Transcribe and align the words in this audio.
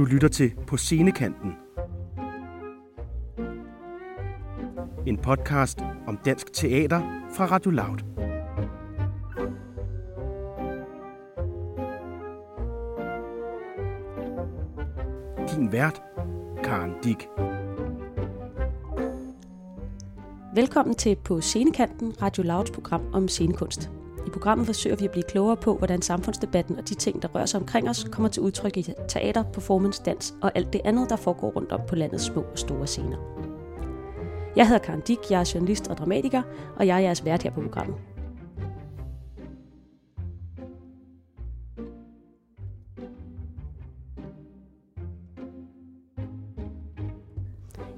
Du 0.00 0.04
lytter 0.04 0.28
til 0.28 0.52
På 0.66 0.76
Scenekanten. 0.76 1.52
En 5.06 5.16
podcast 5.16 5.78
om 6.06 6.18
dansk 6.24 6.52
teater 6.52 7.00
fra 7.32 7.46
Radio 7.46 7.70
Loud. 7.70 7.98
Din 15.54 15.72
vært, 15.72 16.02
Karen 16.64 16.92
Dick. 17.04 17.28
Velkommen 20.54 20.94
til 20.94 21.16
På 21.24 21.40
Scenekanten, 21.40 22.14
Radio 22.22 22.42
Louds 22.42 22.70
program 22.70 23.02
om 23.12 23.28
scenekunst. 23.28 23.99
I 24.26 24.30
programmet 24.30 24.66
forsøger 24.66 24.96
vi 24.96 25.04
at 25.04 25.10
blive 25.10 25.22
klogere 25.22 25.56
på, 25.56 25.76
hvordan 25.76 26.02
samfundsdebatten 26.02 26.78
og 26.78 26.88
de 26.88 26.94
ting, 26.94 27.22
der 27.22 27.28
rører 27.28 27.46
sig 27.46 27.60
omkring 27.60 27.88
os, 27.88 28.06
kommer 28.12 28.28
til 28.28 28.42
udtryk 28.42 28.76
i 28.76 28.92
teater, 29.08 29.42
performance, 29.42 30.02
dans 30.02 30.34
og 30.42 30.52
alt 30.54 30.72
det 30.72 30.80
andet, 30.84 31.10
der 31.10 31.16
foregår 31.16 31.50
rundt 31.50 31.72
om 31.72 31.80
på 31.88 31.94
landets 31.94 32.24
små 32.24 32.40
og 32.40 32.58
store 32.58 32.86
scener. 32.86 33.16
Jeg 34.56 34.68
hedder 34.68 34.82
Karen 34.82 35.00
Dick, 35.00 35.30
jeg 35.30 35.40
er 35.40 35.50
journalist 35.54 35.88
og 35.88 35.96
dramatiker, 35.96 36.42
og 36.76 36.86
jeg 36.86 36.96
er 36.96 37.00
jeres 37.00 37.24
vært 37.24 37.42
her 37.42 37.50
på 37.50 37.60
programmet. 37.60 37.96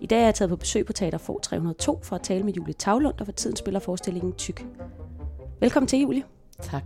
I 0.01 0.07
dag 0.07 0.21
er 0.21 0.25
jeg 0.25 0.35
taget 0.35 0.49
på 0.49 0.57
besøg 0.57 0.87
på 0.87 0.93
Teater 0.93 1.19
Få 1.19 1.41
302 1.43 2.01
for 2.03 2.17
at 2.17 2.23
tale 2.23 2.45
med 2.45 2.53
Julie 2.53 2.75
Tavlund, 2.75 3.15
der 3.19 3.25
for 3.25 3.33
tiden 3.33 3.57
spiller 3.57 3.81
forestillingen 3.81 4.33
Tyk. 4.33 4.67
Velkommen 5.63 5.89
til, 5.89 6.01
Julie. 6.01 6.23
Tak. 6.61 6.83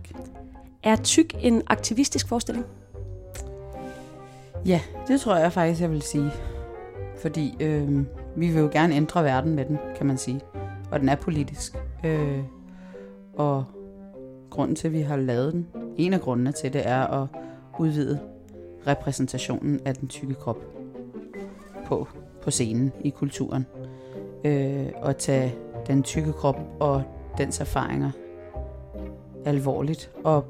Er 0.83 0.95
Tyk 0.95 1.35
en 1.39 1.61
aktivistisk 1.67 2.27
forestilling? 2.27 2.65
Ja, 4.65 4.81
det 5.07 5.21
tror 5.21 5.35
jeg 5.35 5.53
faktisk, 5.53 5.81
jeg 5.81 5.91
vil 5.91 6.01
sige. 6.01 6.31
Fordi 7.21 7.55
øh, 7.59 7.99
vi 8.35 8.47
vil 8.47 8.61
jo 8.61 8.69
gerne 8.71 8.95
ændre 8.95 9.23
verden 9.23 9.55
med 9.55 9.65
den, 9.65 9.77
kan 9.95 10.05
man 10.05 10.17
sige. 10.17 10.41
Og 10.91 10.99
den 10.99 11.09
er 11.09 11.15
politisk. 11.15 11.77
Øh, 12.05 12.39
og 13.33 13.65
grunden 14.49 14.75
til, 14.75 14.87
at 14.87 14.93
vi 14.93 15.01
har 15.01 15.17
lavet 15.17 15.53
den, 15.53 15.67
en 15.97 16.13
af 16.13 16.21
grundene 16.21 16.51
til 16.51 16.73
det, 16.73 16.87
er 16.87 17.07
at 17.07 17.27
udvide 17.79 18.19
repræsentationen 18.87 19.79
af 19.85 19.95
den 19.95 20.07
tykke 20.07 20.33
krop 20.33 20.65
på, 21.85 22.07
på 22.41 22.51
scenen 22.51 22.91
i 23.01 23.09
kulturen. 23.09 23.65
Øh, 24.43 24.87
og 24.95 25.17
tage 25.17 25.55
den 25.87 26.03
tykke 26.03 26.33
krop 26.33 26.59
og 26.79 27.03
dens 27.37 27.59
erfaringer 27.59 28.11
alvorligt 29.47 30.11
og 30.23 30.45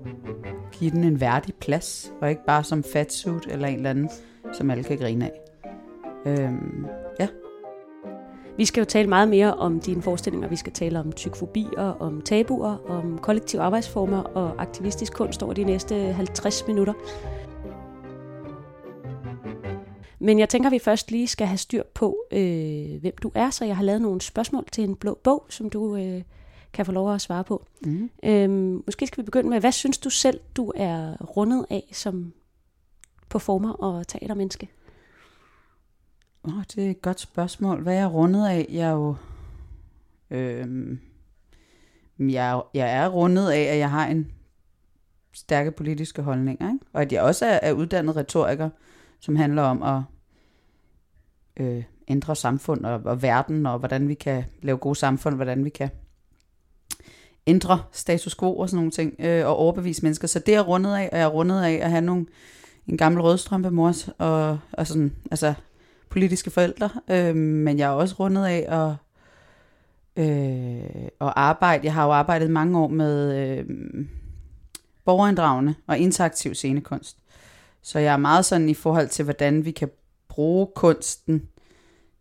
give 0.72 0.92
den 0.92 1.04
en 1.04 1.22
værdig 1.22 1.56
plads, 1.56 2.12
og 2.22 2.30
ikke 2.30 2.46
bare 2.48 2.64
som 2.64 2.84
fatsuit 2.84 3.48
eller 3.50 3.68
en 3.68 3.76
eller 3.76 3.90
anden, 3.90 4.10
som 4.54 4.72
alle 4.72 4.84
kan 4.84 4.98
grine 4.98 5.26
af. 5.26 5.32
Øhm, 6.26 6.86
ja. 7.20 7.28
Vi 8.58 8.66
skal 8.66 8.82
jo 8.82 8.86
tale 8.86 9.10
meget 9.10 9.30
mere 9.30 9.54
om 9.54 9.80
dine 9.80 10.02
forestillinger. 10.02 10.50
Vi 10.50 10.56
skal 10.56 10.74
tale 10.74 11.00
om 11.00 11.12
tykfobier, 11.12 11.96
om 12.00 12.22
tabuer, 12.22 12.90
om 12.90 13.18
kollektive 13.18 13.62
arbejdsformer 13.62 14.22
og 14.22 14.62
aktivistisk 14.62 15.14
kunst 15.14 15.44
over 15.44 15.54
de 15.54 15.64
næste 15.64 15.96
50 15.96 16.68
minutter. 16.68 16.94
Men 20.20 20.40
jeg 20.40 20.50
tænker, 20.50 20.70
at 20.70 20.74
vi 20.74 20.80
først 20.80 21.12
lige 21.12 21.28
skal 21.28 21.48
have 21.48 21.58
styr 21.58 21.84
på, 21.94 22.18
øh, 22.32 23.02
hvem 23.02 23.14
du 23.24 23.32
er, 23.36 23.50
så 23.50 23.66
jeg 23.66 23.76
har 23.76 23.84
lavet 23.84 24.02
nogle 24.02 24.22
spørgsmål 24.22 24.66
til 24.72 24.84
en 24.84 24.96
blå 24.96 25.20
bog, 25.24 25.46
som 25.50 25.70
du 25.70 25.96
øh, 25.96 26.22
kan 26.74 26.86
få 26.86 26.92
lov 26.92 27.14
at 27.14 27.22
svare 27.22 27.44
på. 27.44 27.66
Mm. 27.86 28.10
Øhm, 28.24 28.84
måske 28.86 29.08
skal 29.08 29.24
vi 29.24 29.26
begynde 29.26 29.50
med, 29.50 29.60
hvad 29.60 29.72
synes 29.72 29.98
du 29.98 30.10
selv, 30.10 30.40
du 30.56 30.72
er 30.76 31.16
rundet 31.22 31.66
af 31.70 31.84
som 31.92 32.34
performer 33.30 33.74
og 33.74 34.08
teatermenneske? 34.08 34.70
Oh, 36.44 36.64
det 36.76 36.86
er 36.86 36.90
et 36.90 37.02
godt 37.02 37.20
spørgsmål. 37.20 37.82
Hvad 37.82 37.94
er 37.94 38.00
jeg 38.00 38.14
rundet 38.14 38.48
af? 38.48 38.68
Jeg 38.70 38.88
er 38.88 38.92
jo... 38.92 39.16
Øhm, 40.30 41.00
jeg, 42.20 42.62
jeg 42.74 42.94
er 42.94 43.08
rundet 43.08 43.50
af, 43.50 43.62
at 43.62 43.78
jeg 43.78 43.90
har 43.92 44.08
en 44.08 44.32
stærke 45.34 45.72
politiske 45.72 46.22
holdninger, 46.22 46.74
ikke? 46.74 46.86
og 46.94 47.02
at 47.02 47.12
jeg 47.12 47.22
også 47.22 47.46
er, 47.46 47.60
er 47.62 47.72
uddannet 47.72 48.16
retoriker, 48.16 48.70
som 49.20 49.36
handler 49.36 49.62
om 49.62 49.84
at 49.84 50.02
øh, 51.58 51.84
ændre 52.08 52.36
samfund 52.36 52.86
og, 52.86 53.02
og 53.06 53.22
verden, 53.22 53.66
og 53.66 53.80
hvordan 53.80 54.08
vi 54.08 54.14
kan 54.14 54.44
lave 54.62 54.78
gode 54.78 54.96
samfund, 54.96 55.36
hvordan 55.36 55.66
vi 55.66 55.70
kan 55.70 55.90
ændre 57.48 57.82
status 57.92 58.36
quo 58.36 58.58
og 58.58 58.70
sådan 58.70 58.78
nogle 58.78 58.92
ting, 58.92 59.16
øh, 59.20 59.46
og 59.46 59.56
overbevise 59.56 60.04
mennesker. 60.04 60.28
Så 60.28 60.40
det 60.40 60.56
er 60.56 60.62
rundet 60.62 60.96
af, 60.96 61.10
og 61.12 61.18
jeg 61.18 61.26
er 61.26 61.30
rundet 61.30 61.64
af 61.64 61.80
at 61.82 61.90
have 61.90 62.02
nogle, 62.02 62.26
en 62.88 62.98
gammel 62.98 63.22
rødstrømpe 63.22 63.72
mors, 63.72 64.10
og, 64.18 64.60
og 64.72 64.88
sådan, 64.88 65.16
altså 65.32 65.54
politiske 66.10 66.52
forældre, 66.52 66.90
øh, 67.10 67.36
men 67.36 67.80
jeg 67.80 67.86
er 67.86 67.94
også 67.94 68.16
rundet 68.20 68.46
af 68.46 68.66
at, 68.70 68.96
øh, 70.26 71.10
at 71.22 71.34
arbejde. 71.36 71.86
Jeg 71.86 71.94
har 71.94 72.06
jo 72.06 72.12
arbejdet 72.12 72.52
mange 72.52 72.80
år 72.80 72.88
med 72.88 73.36
øh, 73.38 73.66
borgerinddragende 75.06 75.76
og 75.88 75.98
interaktiv 75.98 76.54
scenekunst. 76.56 77.18
Så 77.82 78.00
jeg 78.00 78.14
er 78.14 78.18
meget 78.18 78.46
sådan 78.46 78.70
i 78.70 78.74
forhold 78.74 79.08
til, 79.08 79.24
hvordan 79.26 79.66
vi 79.66 79.72
kan 79.72 79.90
bruge 80.28 80.68
kunsten 80.76 81.48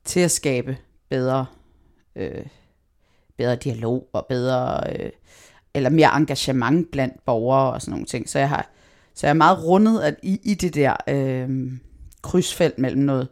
til 0.05 0.21
at 0.21 0.31
skabe 0.31 0.77
bedre 1.09 1.47
øh, 2.17 2.47
bedre 3.37 3.57
dialog 3.57 4.09
og 4.13 4.27
bedre, 4.29 4.81
øh, 4.93 5.11
eller 5.75 5.91
mere 5.91 6.17
engagement 6.17 6.91
blandt 6.91 7.25
borgere 7.25 7.73
og 7.73 7.83
sådan 7.83 7.91
nogle 7.91 8.07
ting. 8.07 8.29
Så 8.29 8.39
jeg 8.39 8.49
har, 8.49 8.71
så 9.15 9.27
jeg 9.27 9.31
er 9.31 9.35
meget 9.35 9.65
rundet 9.65 10.01
at 10.01 10.15
i, 10.23 10.41
i 10.45 10.55
det 10.55 10.75
der 10.75 10.97
øh, 11.09 11.73
krydsfelt 12.23 12.79
mellem 12.79 13.03
noget 13.03 13.29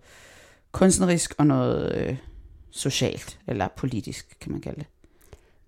kunstnerisk 0.72 1.34
og 1.38 1.46
noget 1.46 1.96
øh, 1.96 2.16
socialt, 2.70 3.38
eller 3.46 3.68
politisk, 3.76 4.36
kan 4.40 4.52
man 4.52 4.60
kalde 4.60 4.78
det. 4.78 4.86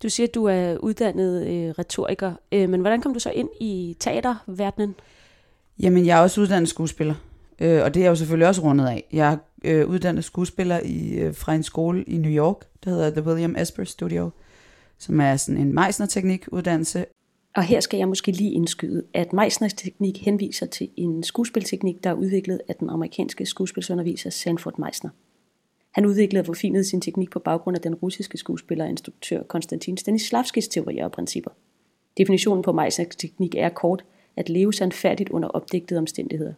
Du 0.03 0.09
siger, 0.09 0.27
at 0.27 0.35
du 0.35 0.45
er 0.45 0.77
uddannet 0.77 1.47
øh, 1.47 1.75
retoriker, 1.79 2.33
øh, 2.53 2.69
men 2.69 2.81
hvordan 2.81 3.01
kom 3.01 3.15
du 3.15 3.21
så 3.21 3.31
ind 3.31 3.49
i 3.61 3.97
teaterverdenen? 4.01 4.95
Jamen, 5.79 6.07
jeg 6.07 6.19
er 6.19 6.23
også 6.23 6.41
uddannet 6.41 6.69
skuespiller, 6.69 7.15
øh, 7.61 7.83
og 7.83 7.95
det 7.95 8.01
er 8.01 8.05
jeg 8.05 8.11
jo 8.11 8.15
selvfølgelig 8.15 8.49
også 8.49 8.63
rundet 8.63 8.87
af. 8.87 9.05
Jeg 9.13 9.33
er 9.33 9.37
øh, 9.65 9.89
uddannet 9.89 10.25
skuespiller 10.25 10.81
i, 10.85 11.09
øh, 11.15 11.35
fra 11.35 11.55
en 11.55 11.63
skole 11.63 12.05
i 12.05 12.17
New 12.17 12.31
York, 12.31 12.57
der 12.85 12.91
hedder 12.91 13.11
The 13.11 13.23
William 13.23 13.57
Esper 13.59 13.85
Studio, 13.85 14.31
som 14.99 15.21
er 15.21 15.37
sådan 15.37 15.61
en 15.61 15.75
Meisner-teknik 15.75 16.49
uddannelse. 16.53 17.05
Og 17.57 17.63
her 17.63 17.81
skal 17.81 17.99
jeg 17.99 18.09
måske 18.09 18.33
lige 18.33 18.53
indskyde, 18.53 19.03
at 19.15 19.33
Meisner-teknik 19.33 20.25
henviser 20.25 20.67
til 20.67 20.89
en 20.97 21.23
skuespilteknik, 21.23 22.05
der 22.05 22.11
er 22.11 22.15
udviklet 22.15 22.61
af 22.69 22.75
den 22.75 22.91
amerikanske 22.91 23.47
skuespilsunderviser 23.47 24.31
Sanford 24.31 24.79
Meisner. 24.79 25.11
Han 25.97 26.07
udviklede 26.07 26.43
og 26.43 26.47
forfinede 26.47 26.85
sin 26.85 27.01
teknik 27.01 27.31
på 27.31 27.39
baggrund 27.39 27.77
af 27.77 27.83
den 27.83 27.95
russiske 27.95 28.39
skuespiller 28.39 28.85
og 28.85 28.91
instruktør 28.91 29.43
Konstantin 29.43 29.97
Stanislavskis 29.97 30.69
teorier 30.69 31.05
og 31.05 31.13
principper. 31.13 31.51
Definitionen 32.17 32.63
på 32.63 32.73
Meisners 32.73 33.17
teknik 33.17 33.55
er 33.55 33.69
kort 33.69 34.05
at 34.37 34.49
leve 34.49 34.73
sandfærdigt 34.73 35.31
under 35.31 35.49
opdigtede 35.49 35.99
omstændigheder. 35.99 36.53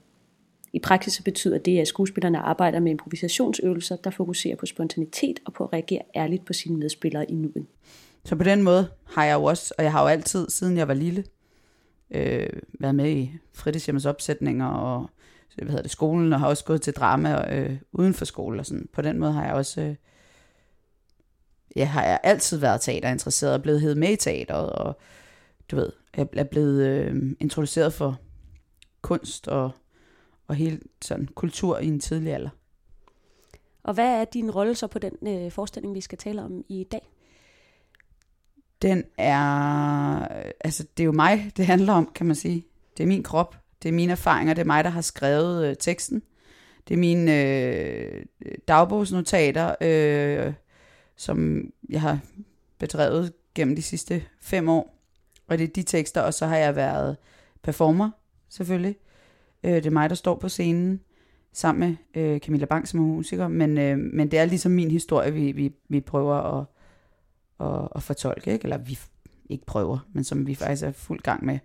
I 0.79 0.81
praksis 0.81 1.23
betyder 1.25 1.59
det, 1.59 1.79
at 1.79 1.89
skuespillerne 1.89 2.39
arbejder 2.39 2.81
med 2.81 2.91
improvisationsøvelser, 2.91 3.97
der 3.97 4.11
fokuserer 4.11 4.57
på 4.57 4.67
spontanitet 4.67 5.41
og 5.47 5.53
på 5.53 5.65
at 5.65 5.73
reagere 5.73 6.03
ærligt 6.17 6.45
på 6.45 6.53
sine 6.53 6.79
medspillere 6.79 7.31
i 7.31 7.35
nuet. 7.35 7.67
Så 8.25 8.37
på 8.37 8.45
den 8.45 8.63
måde 8.63 8.89
har 9.05 9.25
jeg 9.25 9.35
jo 9.35 9.45
også, 9.45 9.75
og 9.79 9.85
jeg 9.85 9.93
har 9.93 10.03
jo 10.03 10.09
altid, 10.09 10.49
siden 10.49 10.77
jeg 10.77 10.89
var 10.89 10.95
lille, 10.95 11.25
øh, 12.11 12.49
været 12.81 12.95
med 12.95 13.11
i 13.11 13.33
fritidshjemmets 13.53 14.07
opsætninger 14.07 14.67
og 14.67 15.11
hvad 15.57 15.67
hedder 15.67 15.83
det, 15.83 15.91
skolen, 15.91 16.33
og 16.33 16.41
har 16.41 16.49
også 16.49 16.65
gået 16.65 16.83
til 16.83 16.93
drama 16.93 17.55
øh, 17.55 17.77
uden 17.93 18.15
for 18.15 18.25
skole. 18.25 18.61
Og 18.61 18.67
sådan. 18.67 18.89
På 18.93 19.03
den 19.03 19.19
måde 19.19 19.33
har 19.33 19.45
jeg 19.45 19.55
også, 19.55 19.81
øh, 19.81 19.95
ja, 21.77 21.85
har 21.85 22.05
jeg 22.05 22.21
altid 22.23 22.59
været 22.59 22.81
teaterinteresseret 22.81 23.55
og 23.55 23.63
blevet 23.63 23.81
hed 23.81 23.95
med 23.95 24.09
i 24.09 24.17
teateret, 24.17 24.71
og 24.71 24.99
du 25.71 25.77
ved, 25.77 25.93
jeg 26.17 26.29
er 26.33 26.45
blevet 26.45 26.87
øh, 26.87 27.17
introduceret 27.41 27.93
for 27.93 28.19
kunst 29.03 29.49
og 29.49 29.71
og 30.49 30.55
hele 30.55 30.81
sådan 31.03 31.27
kultur 31.27 31.79
i 31.79 31.87
en 31.87 32.01
tidlig 32.01 32.35
alder. 32.35 32.51
Og 33.83 33.95
hvad 33.95 34.21
er 34.21 34.25
din 34.25 34.51
rolle 34.51 34.75
så 34.75 34.87
på 34.87 34.99
den 34.99 35.13
øh, 35.29 35.53
forestilling, 35.53 35.95
vi 35.95 36.01
skal 36.01 36.19
tale 36.19 36.43
om 36.43 36.65
i 36.69 36.85
dag? 36.85 37.11
Den 38.83 39.05
er, 39.19 39.39
altså 40.61 40.87
det 40.97 41.03
er 41.03 41.05
jo 41.05 41.13
mig, 41.13 41.53
det 41.57 41.67
handler 41.67 41.93
om, 41.93 42.11
kan 42.15 42.27
man 42.27 42.37
sige. 42.37 42.67
Det 42.97 43.03
er 43.03 43.07
min 43.07 43.23
krop, 43.23 43.57
det 43.83 43.89
er 43.89 43.93
mine 43.93 44.13
erfaringer, 44.13 44.55
det 44.55 44.63
er 44.63 44.67
mig, 44.67 44.85
der 44.85 44.91
har 44.91 45.01
skrevet 45.01 45.67
øh, 45.67 45.77
teksten. 45.77 46.23
Det 46.89 46.95
er 46.95 46.99
mine 46.99 47.45
øh, 47.45 48.25
dagbogsnotater, 48.69 49.75
øh, 49.81 50.53
som 51.17 51.61
jeg 51.89 52.01
har 52.01 52.19
bedrevet 52.79 53.33
gennem 53.55 53.77
de 53.77 53.83
sidste 53.83 54.25
fem 54.41 54.69
år. 54.69 54.95
Og 55.49 55.59
det 55.59 55.65
er 55.65 55.73
de 55.73 55.83
tekster, 55.83 56.21
og 56.21 56.35
så 56.35 56.47
har 56.47 56.57
jeg 56.57 56.77
været 56.77 57.17
performer, 57.63 58.11
selvfølgelig. 58.49 58.97
Øh, 59.65 59.73
det 59.73 59.87
er 59.87 59.91
mig, 59.91 60.11
der 60.11 60.17
står 60.17 60.35
på 60.35 60.49
scenen 60.49 61.01
sammen 61.53 61.99
med 62.15 62.23
øh, 62.23 62.41
Camilla 62.41 62.67
Bang, 62.67 62.89
som 62.89 63.01
er 63.01 63.05
musiker, 63.05 63.49
men, 63.49 63.79
øh, 63.79 63.99
men 63.99 64.31
det 64.31 64.39
er 64.39 64.45
ligesom 64.45 64.73
min 64.73 64.91
historie, 64.91 65.33
vi, 65.33 65.53
vi, 65.53 65.73
vi 65.89 66.01
prøver 66.01 66.35
at, 66.35 66.67
at, 67.61 67.89
at 67.95 68.03
fortolke, 68.03 68.53
ikke? 68.53 68.65
eller 68.65 68.79
vi 68.79 68.99
ikke 69.49 69.67
prøver, 69.67 69.99
men 70.13 70.25
som 70.25 70.47
vi 70.47 70.55
faktisk 70.55 70.83
er 70.83 70.93
fuld 70.93 71.21
gang 71.21 71.45
med 71.45 71.59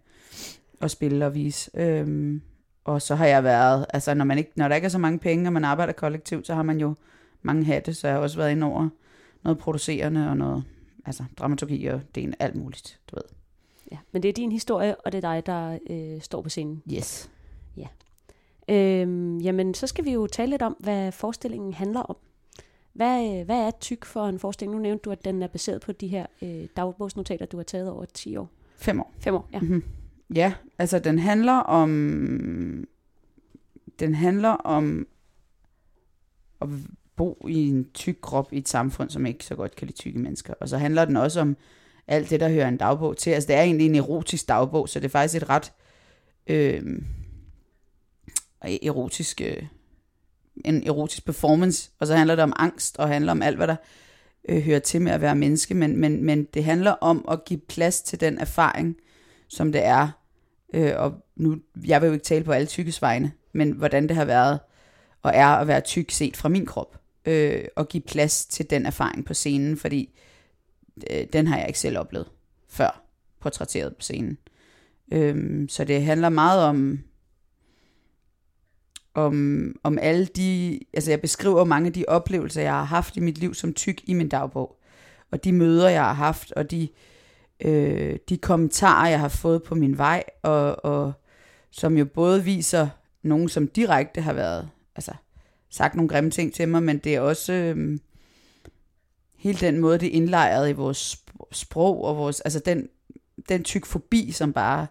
at 0.81 0.91
spille 0.91 1.25
og 1.25 1.35
vise. 1.35 1.71
Øhm, 1.73 2.41
og 2.83 3.01
så 3.01 3.15
har 3.15 3.25
jeg 3.25 3.43
været, 3.43 3.85
altså 3.89 4.13
når, 4.13 4.25
man 4.25 4.37
ikke, 4.37 4.51
når 4.55 4.67
der 4.67 4.75
ikke 4.75 4.85
er 4.85 4.89
så 4.89 4.97
mange 4.97 5.19
penge, 5.19 5.49
og 5.49 5.53
man 5.53 5.63
arbejder 5.63 5.93
kollektivt, 5.93 6.47
så 6.47 6.53
har 6.53 6.63
man 6.63 6.79
jo 6.79 6.95
mange 7.41 7.65
hatte, 7.65 7.93
så 7.93 8.07
jeg 8.07 8.15
har 8.15 8.21
også 8.21 8.37
været 8.37 8.51
ind 8.51 8.63
over 8.63 8.89
noget 9.43 9.57
producerende 9.57 10.29
og 10.29 10.37
noget, 10.37 10.63
altså 11.05 11.23
dramaturgi 11.37 11.85
og 11.85 12.01
det 12.15 12.23
er 12.23 12.27
en 12.27 12.35
alt 12.39 12.55
muligt, 12.55 12.99
du 13.11 13.15
ved. 13.15 13.23
Ja, 13.91 13.97
men 14.11 14.23
det 14.23 14.29
er 14.29 14.33
din 14.33 14.51
historie, 14.51 14.95
og 14.95 15.11
det 15.11 15.23
er 15.23 15.33
dig, 15.33 15.45
der 15.45 15.79
øh, 15.89 16.21
står 16.21 16.41
på 16.41 16.49
scenen. 16.49 16.83
Yes. 16.93 17.29
Øhm, 18.69 19.37
jamen, 19.37 19.73
så 19.73 19.87
skal 19.87 20.05
vi 20.05 20.11
jo 20.11 20.27
tale 20.27 20.49
lidt 20.49 20.61
om, 20.61 20.75
hvad 20.79 21.11
forestillingen 21.11 21.73
handler 21.73 21.99
om. 21.99 22.15
Hvad, 22.93 23.39
øh, 23.39 23.45
hvad 23.45 23.59
er 23.59 23.71
tyk 23.81 24.05
for 24.05 24.25
en 24.25 24.39
forestilling? 24.39 24.75
Nu 24.75 24.81
nævnte 24.81 25.01
du, 25.01 25.11
at 25.11 25.25
den 25.25 25.43
er 25.43 25.47
baseret 25.47 25.81
på 25.81 25.91
de 25.91 26.07
her 26.07 26.25
øh, 26.41 26.67
dagbogsnotater, 26.77 27.45
du 27.45 27.57
har 27.57 27.63
taget 27.63 27.89
over 27.89 28.05
10 28.05 28.37
år. 28.37 28.49
Fem 28.77 28.99
år. 28.99 29.13
Fem 29.19 29.35
år, 29.35 29.49
ja. 29.53 29.59
Mm-hmm. 29.59 29.83
Ja, 30.35 30.53
altså 30.79 30.99
den 30.99 31.19
handler 31.19 31.53
om 31.53 32.87
den 33.99 34.15
handler 34.15 34.49
om 34.49 35.07
at 36.61 36.67
bo 37.15 37.47
i 37.49 37.69
en 37.69 37.89
tyk 37.93 38.17
krop 38.21 38.53
i 38.53 38.57
et 38.57 38.69
samfund, 38.69 39.09
som 39.09 39.25
ikke 39.25 39.45
så 39.45 39.55
godt 39.55 39.75
kan 39.75 39.87
lide 39.87 39.97
tykke 39.97 40.19
mennesker. 40.19 40.53
Og 40.59 40.69
så 40.69 40.77
handler 40.77 41.05
den 41.05 41.17
også 41.17 41.41
om 41.41 41.57
alt 42.07 42.29
det, 42.29 42.39
der 42.39 42.49
hører 42.49 42.67
en 42.67 42.77
dagbog 42.77 43.17
til. 43.17 43.31
Altså 43.31 43.47
det 43.47 43.55
er 43.55 43.61
egentlig 43.61 43.85
en 43.85 43.95
erotisk 43.95 44.47
dagbog, 44.47 44.89
så 44.89 44.99
det 44.99 45.05
er 45.05 45.09
faktisk 45.09 45.43
et 45.43 45.49
ret 45.49 45.73
øh, 46.47 46.83
E- 48.65 48.87
erotisk, 48.87 49.41
øh, 49.41 49.63
en 50.65 50.87
erotisk 50.87 51.25
performance. 51.25 51.91
Og 51.99 52.07
så 52.07 52.15
handler 52.15 52.35
det 52.35 52.43
om 52.43 52.53
angst, 52.55 52.99
og 52.99 53.07
handler 53.07 53.31
om 53.31 53.41
alt, 53.41 53.57
hvad 53.57 53.67
der 53.67 53.75
øh, 54.49 54.61
hører 54.61 54.79
til 54.79 55.01
med 55.01 55.11
at 55.11 55.21
være 55.21 55.35
menneske. 55.35 55.73
Men, 55.73 55.97
men, 55.97 56.23
men 56.23 56.43
det 56.43 56.63
handler 56.63 56.91
om 56.91 57.25
at 57.31 57.45
give 57.45 57.59
plads 57.59 58.01
til 58.01 58.19
den 58.19 58.37
erfaring, 58.37 58.95
som 59.47 59.71
det 59.71 59.85
er. 59.85 60.09
Øh, 60.73 60.93
og 60.95 61.13
nu, 61.35 61.57
jeg 61.85 62.01
vil 62.01 62.07
jo 62.07 62.13
ikke 62.13 62.25
tale 62.25 62.43
på 62.43 62.51
alle 62.51 62.67
tykkes 62.67 63.01
vegne, 63.01 63.31
men 63.53 63.71
hvordan 63.71 64.07
det 64.07 64.15
har 64.15 64.25
været 64.25 64.59
og 65.21 65.31
er 65.35 65.47
at 65.47 65.67
være 65.67 65.81
tyk 65.81 66.11
set 66.11 66.37
fra 66.37 66.49
min 66.49 66.65
krop. 66.65 66.99
Øh, 67.25 67.65
og 67.75 67.87
give 67.87 68.03
plads 68.03 68.45
til 68.45 68.69
den 68.69 68.85
erfaring 68.85 69.25
på 69.25 69.33
scenen, 69.33 69.77
fordi 69.77 70.19
øh, 71.11 71.25
den 71.33 71.47
har 71.47 71.57
jeg 71.57 71.67
ikke 71.67 71.79
selv 71.79 71.97
oplevet 71.97 72.27
før, 72.69 73.03
portrætteret 73.41 73.95
på 73.95 74.01
scenen. 74.01 74.37
Øh, 75.11 75.69
så 75.69 75.83
det 75.83 76.03
handler 76.03 76.29
meget 76.29 76.63
om, 76.63 76.99
om, 79.13 79.75
om 79.83 79.97
alle 80.01 80.25
de, 80.25 80.79
altså 80.93 81.11
jeg 81.11 81.21
beskriver 81.21 81.63
mange 81.63 81.87
af 81.87 81.93
de 81.93 82.05
oplevelser, 82.07 82.61
jeg 82.61 82.71
har 82.71 82.83
haft 82.83 83.17
i 83.17 83.19
mit 83.19 83.37
liv 83.37 83.53
som 83.53 83.73
tyk 83.73 84.01
i 84.05 84.13
min 84.13 84.29
dagbog. 84.29 84.79
Og 85.31 85.43
de 85.43 85.51
møder, 85.51 85.89
jeg 85.89 86.03
har 86.03 86.13
haft, 86.13 86.51
og 86.51 86.71
de, 86.71 86.87
øh, 87.59 88.17
de 88.29 88.37
kommentarer, 88.37 89.09
jeg 89.09 89.19
har 89.19 89.27
fået 89.27 89.63
på 89.63 89.75
min 89.75 89.97
vej, 89.97 90.23
og, 90.43 90.85
og 90.85 91.13
som 91.71 91.97
jo 91.97 92.05
både 92.05 92.43
viser 92.43 92.89
nogen, 93.23 93.49
som 93.49 93.67
direkte 93.67 94.21
har 94.21 94.33
været, 94.33 94.69
altså 94.95 95.11
sagt 95.69 95.95
nogle 95.95 96.09
grimme 96.09 96.31
ting 96.31 96.53
til 96.53 96.67
mig, 96.67 96.83
men 96.83 96.97
det 96.97 97.15
er 97.15 97.19
også 97.19 97.53
øh, 97.53 97.99
hele 99.37 99.59
den 99.59 99.79
måde, 99.79 99.97
det 99.97 100.07
er 100.07 100.11
indlejret 100.11 100.69
i 100.69 100.73
vores 100.73 101.23
sprog, 101.51 102.03
og 102.03 102.17
vores, 102.17 102.41
altså 102.41 102.59
den, 102.59 102.89
den 103.49 103.63
tyk 103.63 103.85
forbi, 103.85 104.31
som 104.31 104.53
bare 104.53 104.87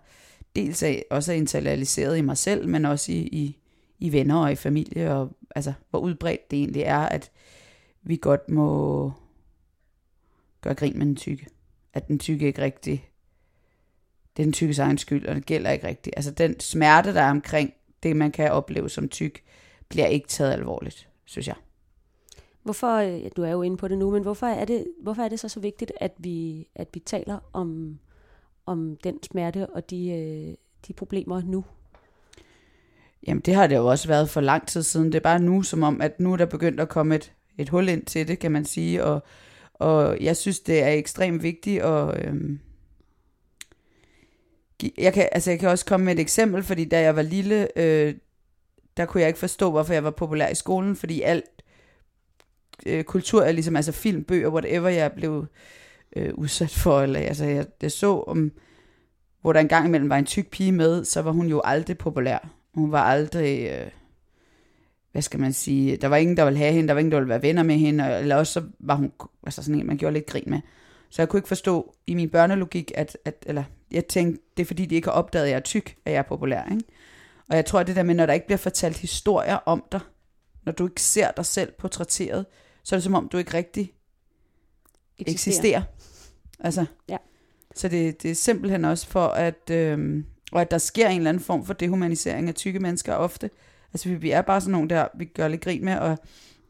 dels 0.57 0.83
er, 0.83 1.03
også 1.11 1.33
er 1.33 1.37
internaliseret 1.37 2.19
i 2.19 2.21
mig 2.21 2.39
selv, 2.39 2.69
men 2.69 2.85
også 2.85 3.13
i, 3.13 3.17
i, 3.17 3.62
i 4.03 4.13
venner 4.13 4.37
og 4.37 4.53
i 4.53 4.55
familie, 4.55 5.15
og 5.15 5.31
altså, 5.55 5.73
hvor 5.91 5.99
udbredt 5.99 6.51
det 6.51 6.59
egentlig 6.59 6.83
er, 6.83 6.99
at 6.99 7.31
vi 8.03 8.17
godt 8.17 8.49
må 8.49 9.13
gøre 10.61 10.75
grin 10.75 10.99
med 10.99 11.07
den 11.07 11.17
tykke. 11.17 11.47
At 11.95 12.09
den 12.09 12.19
tykke 12.19 12.47
ikke 12.47 12.63
rigtig, 12.63 13.11
det 14.37 14.43
er 14.43 14.47
den 14.47 14.53
tykkes 14.53 14.79
egen 14.79 14.99
skyld, 14.99 15.27
og 15.27 15.35
det 15.35 15.47
gælder 15.47 15.71
ikke 15.71 15.87
rigtigt. 15.87 16.17
Altså 16.17 16.31
den 16.31 16.61
smerte, 16.61 17.15
der 17.15 17.23
er 17.23 17.31
omkring 17.31 17.75
det, 18.03 18.17
man 18.17 18.33
kan 18.33 18.53
opleve 18.53 18.91
som 18.91 19.09
tyk, 19.09 19.43
bliver 19.89 20.07
ikke 20.07 20.29
taget 20.29 20.53
alvorligt, 20.53 21.09
synes 21.25 21.49
jeg. 21.49 21.57
Hvorfor, 22.63 22.97
øh, 22.97 23.23
ja, 23.23 23.29
du 23.37 23.43
er 23.43 23.51
jo 23.51 23.63
inde 23.63 23.77
på 23.77 23.89
det 23.89 23.99
nu, 23.99 24.11
men 24.11 24.23
hvorfor 24.23 24.47
er 24.47 24.65
det, 24.65 24.87
hvorfor 25.03 25.23
er 25.23 25.29
det 25.29 25.41
så 25.41 25.49
så 25.49 25.61
vigtigt, 25.61 25.93
at 26.01 26.13
vi, 26.19 26.69
at 26.75 26.89
vi 26.95 27.01
taler 27.01 27.39
om, 27.53 27.99
om 28.67 28.97
den 29.05 29.23
smerte 29.23 29.67
og 29.71 29.91
de, 29.91 30.11
øh, 30.11 30.55
de 30.87 30.93
problemer 30.93 31.43
nu? 31.43 31.65
Jamen 33.27 33.41
det 33.41 33.55
har 33.55 33.67
det 33.67 33.77
jo 33.77 33.87
også 33.87 34.09
været 34.09 34.31
for 34.31 34.41
lang 34.41 34.69
tid 34.69 34.83
siden. 34.83 35.07
Det 35.07 35.15
er 35.15 35.21
bare 35.21 35.41
nu, 35.41 35.63
som 35.63 35.83
om, 35.83 36.01
at 36.01 36.21
nu 36.21 36.33
er 36.33 36.37
der 36.37 36.47
begyndt 36.47 36.81
at 36.81 36.89
komme 36.89 37.15
et, 37.15 37.33
et 37.59 37.69
hul 37.69 37.89
ind 37.89 38.05
til 38.05 38.29
det, 38.29 38.39
kan 38.39 38.53
man 38.53 38.65
sige. 38.65 39.05
Og, 39.05 39.23
og 39.75 40.21
jeg 40.21 40.37
synes, 40.37 40.61
det 40.61 40.83
er 40.83 40.89
ekstremt 40.89 41.43
vigtigt 41.43 41.83
at... 41.83 42.25
Øhm, 42.25 42.61
jeg 44.99 45.13
kan, 45.13 45.29
altså 45.33 45.51
jeg 45.51 45.61
kan 45.61 45.69
også 45.69 45.85
komme 45.85 46.07
med 46.07 46.13
et 46.13 46.21
eksempel, 46.21 46.63
fordi 46.63 46.85
da 46.85 47.01
jeg 47.01 47.17
var 47.17 47.23
lille, 47.23 47.79
øh, 47.79 48.15
der 48.97 49.05
kunne 49.05 49.21
jeg 49.21 49.29
ikke 49.29 49.39
forstå, 49.39 49.71
hvorfor 49.71 49.93
jeg 49.93 50.05
var 50.05 50.11
populær 50.11 50.49
i 50.49 50.55
skolen, 50.55 50.97
fordi 50.97 51.23
alt 51.23 51.45
øh, 52.87 53.05
kultur 53.05 53.43
er 53.43 53.53
ligesom, 53.53 53.77
altså 53.77 53.93
film, 53.93 54.25
bøger, 54.25 54.49
whatever, 54.49 54.89
jeg 54.89 55.13
blev 55.13 55.47
øh, 56.17 56.35
udsat 56.35 56.71
for, 56.71 57.01
eller 57.01 57.21
altså 57.21 57.45
jeg, 57.45 57.67
jeg 57.83 57.93
så 57.93 58.21
om, 58.21 58.53
hvor 59.41 59.53
der 59.53 59.61
engang 59.61 59.87
imellem 59.87 60.11
var 60.11 60.19
en 60.19 60.27
tyk 60.27 60.51
pige 60.51 60.73
med, 60.73 61.05
så 61.05 61.23
var 61.23 61.31
hun 61.31 61.47
jo 61.47 61.61
aldrig 61.65 61.99
populær. 61.99 62.49
Hun 62.75 62.93
var 62.93 63.03
aldrig, 63.03 63.69
øh, 63.71 63.91
hvad 65.13 65.23
skal 65.23 65.41
man 65.41 65.53
sige, 65.53 65.97
der 65.97 66.09
var 66.09 66.17
ingen, 66.17 66.37
der 66.37 66.45
ville 66.45 66.59
have 66.59 66.73
hende, 66.73 66.89
der 66.89 66.95
var 66.95 67.01
ingen, 67.01 67.13
der 67.13 67.19
ville 67.19 67.29
være 67.29 67.43
venner 67.43 67.63
med 67.63 67.75
hende, 67.75 68.19
eller 68.19 68.37
også 68.37 68.53
så 68.53 68.63
var 68.79 68.95
hun 68.95 69.13
altså 69.47 69.63
sådan 69.63 69.81
en, 69.81 69.87
man 69.87 69.99
gjorde 69.99 70.15
lidt 70.15 70.27
grin 70.27 70.45
med. 70.47 70.61
Så 71.11 71.23
jeg 71.23 71.29
kunne 71.29 71.39
ikke 71.39 71.49
forstå 71.49 71.95
i 72.07 72.15
min 72.15 72.31
børnelogik, 72.31 72.93
at, 72.95 73.19
at 73.25 73.45
eller 73.47 73.65
jeg 73.91 74.07
tænkte, 74.07 74.43
det 74.57 74.63
er 74.63 74.67
fordi, 74.67 74.87
de 74.87 74.95
ikke 74.95 75.09
har 75.09 75.13
opdaget, 75.13 75.45
at 75.45 75.51
jeg 75.51 75.57
er 75.57 75.61
tyk, 75.61 75.97
at 76.05 76.13
jeg 76.13 76.19
er 76.19 76.23
populær. 76.23 76.65
Ikke? 76.65 76.85
Og 77.49 77.57
jeg 77.57 77.67
tror, 77.67 77.81
at 77.81 77.87
det 77.87 77.97
der 77.97 78.03
med, 78.03 78.15
når 78.15 78.27
der 78.27 78.33
ikke 78.33 78.47
bliver 78.47 78.59
fortalt 78.59 78.97
historier 78.97 79.55
om 79.55 79.85
dig, 79.93 80.01
når 80.65 80.73
du 80.73 80.87
ikke 80.87 81.03
ser 81.03 81.31
dig 81.31 81.47
selv 81.47 81.73
portrætteret, 81.73 82.47
så 82.83 82.95
er 82.95 82.97
det 82.97 83.05
som 83.05 83.15
om, 83.15 83.29
du 83.29 83.39
ikke 83.39 83.55
rigtig 83.55 83.93
eksisterer. 85.19 85.33
eksisterer. 85.35 85.83
Altså, 86.61 86.87
ja. 87.09 87.17
Så 87.75 87.89
det, 87.89 88.23
det 88.23 88.31
er 88.31 88.35
simpelthen 88.35 88.85
også 88.85 89.07
for, 89.07 89.27
at, 89.27 89.71
øhm, 89.71 90.27
og 90.53 90.61
at 90.61 90.71
der 90.71 90.79
sker 90.79 91.09
en 91.09 91.17
eller 91.17 91.29
anden 91.29 91.43
form 91.43 91.65
for 91.65 91.75
dehumanisering 91.75 92.49
af 92.49 92.55
tykke 92.55 92.81
mennesker 92.81 93.15
ofte. 93.15 93.51
Altså 93.93 94.09
vi, 94.09 94.15
vi 94.15 94.31
er 94.31 94.43
bare 94.43 94.61
sådan 94.61 94.73
nogle 94.73 94.89
der, 94.89 95.09
vi 95.15 95.25
gør 95.25 95.49
lidt 95.49 95.61
grin 95.61 95.85
med, 95.85 95.99
og 95.99 96.19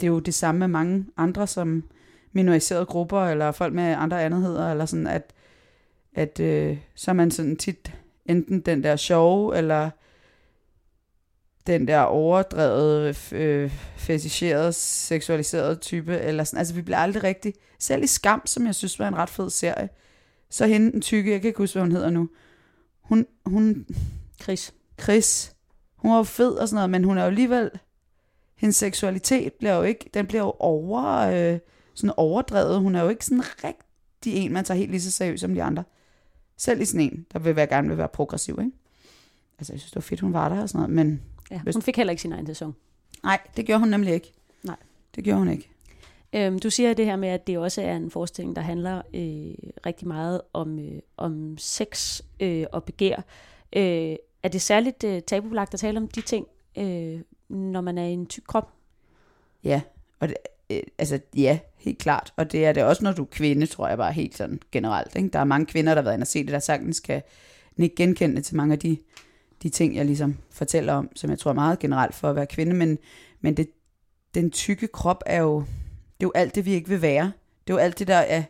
det 0.00 0.06
er 0.06 0.10
jo 0.10 0.18
det 0.18 0.34
samme 0.34 0.58
med 0.58 0.68
mange 0.68 1.06
andre, 1.16 1.46
som 1.46 1.84
minoriserede 2.32 2.86
grupper, 2.86 3.20
eller 3.20 3.52
folk 3.52 3.74
med 3.74 3.84
andre 3.84 4.22
andetheder, 4.22 4.70
eller 4.70 4.86
sådan, 4.86 5.06
at, 5.06 5.32
at 6.14 6.40
øh, 6.40 6.78
så 6.94 7.10
er 7.10 7.14
man 7.14 7.30
sådan 7.30 7.56
tit 7.56 7.92
enten 8.26 8.60
den 8.60 8.82
der 8.82 8.96
sjove, 8.96 9.56
eller 9.56 9.90
den 11.66 11.88
der 11.88 12.00
overdrevet, 12.00 13.32
øh, 13.32 13.70
fetisherede, 13.96 14.72
seksualiserede 14.72 15.76
type, 15.76 16.18
eller 16.18 16.44
sådan. 16.44 16.58
Altså, 16.58 16.74
vi 16.74 16.82
bliver 16.82 16.98
aldrig 16.98 17.24
rigtig, 17.24 17.54
selv 17.78 18.02
i 18.02 18.06
Skam, 18.06 18.42
som 18.46 18.66
jeg 18.66 18.74
synes 18.74 18.98
var 18.98 19.08
en 19.08 19.16
ret 19.16 19.30
fed 19.30 19.50
serie, 19.50 19.88
så 20.50 20.66
hende, 20.66 20.92
den 20.92 21.00
tykke, 21.00 21.32
jeg 21.32 21.40
kan 21.40 21.48
ikke 21.48 21.58
huske, 21.58 21.74
hvad 21.74 21.82
hun 21.82 21.92
hedder 21.92 22.10
nu, 22.10 22.28
hun, 23.02 23.26
hun, 23.46 23.86
Chris. 24.42 24.74
Chris, 25.00 25.56
hun 25.96 26.10
var 26.10 26.16
jo 26.16 26.22
fed 26.22 26.52
og 26.52 26.68
sådan 26.68 26.76
noget, 26.76 26.90
men 26.90 27.04
hun 27.04 27.18
er 27.18 27.22
jo 27.22 27.28
alligevel, 27.28 27.70
hendes 28.54 28.76
seksualitet 28.76 29.52
bliver 29.52 29.74
jo 29.74 29.82
ikke, 29.82 30.10
den 30.14 30.26
bliver 30.26 30.42
jo 30.42 30.54
over, 30.58 31.04
øh, 31.04 31.58
sådan 31.94 32.14
overdrevet. 32.16 32.80
Hun 32.80 32.94
er 32.94 33.02
jo 33.02 33.08
ikke 33.08 33.24
sådan 33.24 33.44
rigtig 33.64 34.36
en, 34.36 34.52
man 34.52 34.64
tager 34.64 34.78
helt 34.78 34.90
lige 34.90 35.00
så 35.00 35.10
seriøst 35.10 35.40
som 35.40 35.54
de 35.54 35.62
andre. 35.62 35.84
Selv 36.56 36.80
i 36.80 36.84
sådan 36.84 37.00
en, 37.00 37.26
der 37.32 37.38
vil 37.38 37.56
være 37.56 37.66
gerne 37.66 37.88
vil 37.88 37.98
være 37.98 38.08
progressiv, 38.08 38.58
ikke? 38.60 38.72
Altså, 39.58 39.72
jeg 39.72 39.80
synes, 39.80 39.90
det 39.90 39.96
var 39.96 40.00
fedt, 40.00 40.20
hun 40.20 40.32
var 40.32 40.48
der 40.48 40.62
og 40.62 40.68
sådan 40.68 40.78
noget, 40.78 40.94
men... 41.06 41.22
Ja, 41.50 41.60
hun 41.72 41.82
fik 41.82 41.96
heller 41.96 42.10
ikke 42.10 42.22
sin 42.22 42.32
egen 42.32 42.46
sæson. 42.46 42.74
Nej, 43.22 43.40
det 43.56 43.66
gjorde 43.66 43.80
hun 43.80 43.88
nemlig 43.88 44.14
ikke. 44.14 44.32
Nej. 44.62 44.76
Det 45.14 45.24
gjorde 45.24 45.38
hun 45.38 45.48
ikke. 45.48 45.71
Øhm, 46.32 46.58
du 46.58 46.70
siger 46.70 46.94
det 46.94 47.06
her 47.06 47.16
med, 47.16 47.28
at 47.28 47.46
det 47.46 47.58
også 47.58 47.82
er 47.82 47.96
en 47.96 48.10
forestilling, 48.10 48.56
der 48.56 48.62
handler 48.62 48.96
øh, 48.96 49.70
rigtig 49.86 50.08
meget 50.08 50.40
om, 50.52 50.78
øh, 50.78 51.00
om 51.16 51.58
sex 51.58 52.20
øh, 52.40 52.66
og 52.72 52.84
begær. 52.84 53.16
Øh, 53.76 54.16
er 54.42 54.48
det 54.48 54.62
særligt 54.62 55.04
øh, 55.04 55.22
tabubelagt 55.22 55.74
at 55.74 55.80
tale 55.80 55.98
om 55.98 56.08
de 56.08 56.20
ting, 56.20 56.46
øh, 56.78 57.20
når 57.48 57.80
man 57.80 57.98
er 57.98 58.04
i 58.04 58.12
en 58.12 58.26
tyk 58.26 58.42
krop? 58.46 58.72
Ja, 59.64 59.80
og 60.20 60.28
det, 60.28 60.36
øh, 60.70 60.82
altså 60.98 61.20
ja, 61.36 61.58
helt 61.76 61.98
klart. 61.98 62.32
Og 62.36 62.52
det 62.52 62.66
er 62.66 62.72
det 62.72 62.84
også, 62.84 63.04
når 63.04 63.12
du 63.12 63.22
er 63.22 63.26
kvinde, 63.30 63.66
tror 63.66 63.88
jeg 63.88 63.98
bare 63.98 64.12
helt 64.12 64.36
sådan 64.36 64.60
generelt. 64.72 65.16
Ikke? 65.16 65.28
Der 65.28 65.38
er 65.38 65.44
mange 65.44 65.66
kvinder, 65.66 65.94
der 65.94 66.02
har 66.02 66.04
været 66.04 66.14
inde 66.14 66.24
og 66.24 66.28
se 66.28 66.42
det, 66.42 66.52
der 66.52 66.58
sagtens 66.58 67.00
kan 67.00 67.22
ikke 67.78 67.96
genkende 67.96 68.42
til 68.42 68.56
mange 68.56 68.72
af 68.72 68.78
de, 68.78 68.96
de 69.62 69.68
ting, 69.68 69.96
jeg 69.96 70.04
ligesom 70.04 70.36
fortæller 70.50 70.92
om, 70.92 71.16
som 71.16 71.30
jeg 71.30 71.38
tror 71.38 71.50
er 71.50 71.54
meget 71.54 71.78
generelt 71.78 72.14
for 72.14 72.30
at 72.30 72.36
være 72.36 72.46
kvinde. 72.46 72.74
Men, 72.74 72.98
men 73.40 73.56
det, 73.56 73.70
den 74.34 74.50
tykke 74.50 74.86
krop 74.86 75.22
er 75.26 75.42
jo, 75.42 75.64
det 76.22 76.26
er 76.26 76.30
jo 76.34 76.40
alt 76.40 76.54
det, 76.54 76.64
vi 76.64 76.72
ikke 76.72 76.88
vil 76.88 77.02
være. 77.02 77.32
Det 77.66 77.72
er 77.72 77.74
jo 77.74 77.78
alt 77.78 77.98
det, 77.98 78.06
der 78.06 78.14
er, 78.14 78.42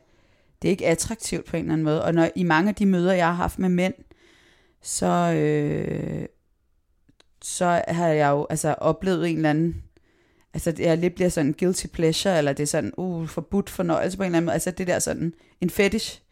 det 0.63 0.69
er 0.69 0.71
ikke 0.71 0.87
attraktivt 0.87 1.45
på 1.45 1.57
en 1.57 1.63
eller 1.63 1.73
anden 1.73 1.85
måde. 1.85 2.05
Og 2.05 2.15
når, 2.15 2.29
i 2.35 2.43
mange 2.43 2.69
af 2.69 2.75
de 2.75 2.87
møder, 2.87 3.13
jeg 3.13 3.27
har 3.27 3.35
haft 3.35 3.59
med 3.59 3.69
mænd, 3.69 3.95
så, 4.83 5.33
øh, 5.37 6.27
så 7.43 7.83
har 7.89 8.09
jeg 8.09 8.31
jo 8.31 8.47
altså, 8.51 8.75
oplevet 8.79 9.31
en 9.31 9.37
eller 9.37 9.51
anden, 9.51 9.83
altså 10.55 10.75
jeg 10.79 10.99
lidt 10.99 11.15
bliver 11.15 11.29
sådan 11.29 11.55
guilty 11.59 11.87
pleasure, 11.87 12.39
eller 12.39 12.53
det 12.53 12.63
er 12.63 12.67
sådan, 12.67 12.93
uh, 12.97 13.29
forbudt 13.29 13.71
fornøjelse 13.71 14.17
på 14.17 14.23
en 14.23 14.27
eller 14.27 14.37
anden 14.37 14.47
måde, 14.47 14.55
altså 14.55 14.71
det 14.71 14.87
der 14.87 14.99
sådan, 14.99 15.35
en 15.61 15.71
fetish, 15.71 16.23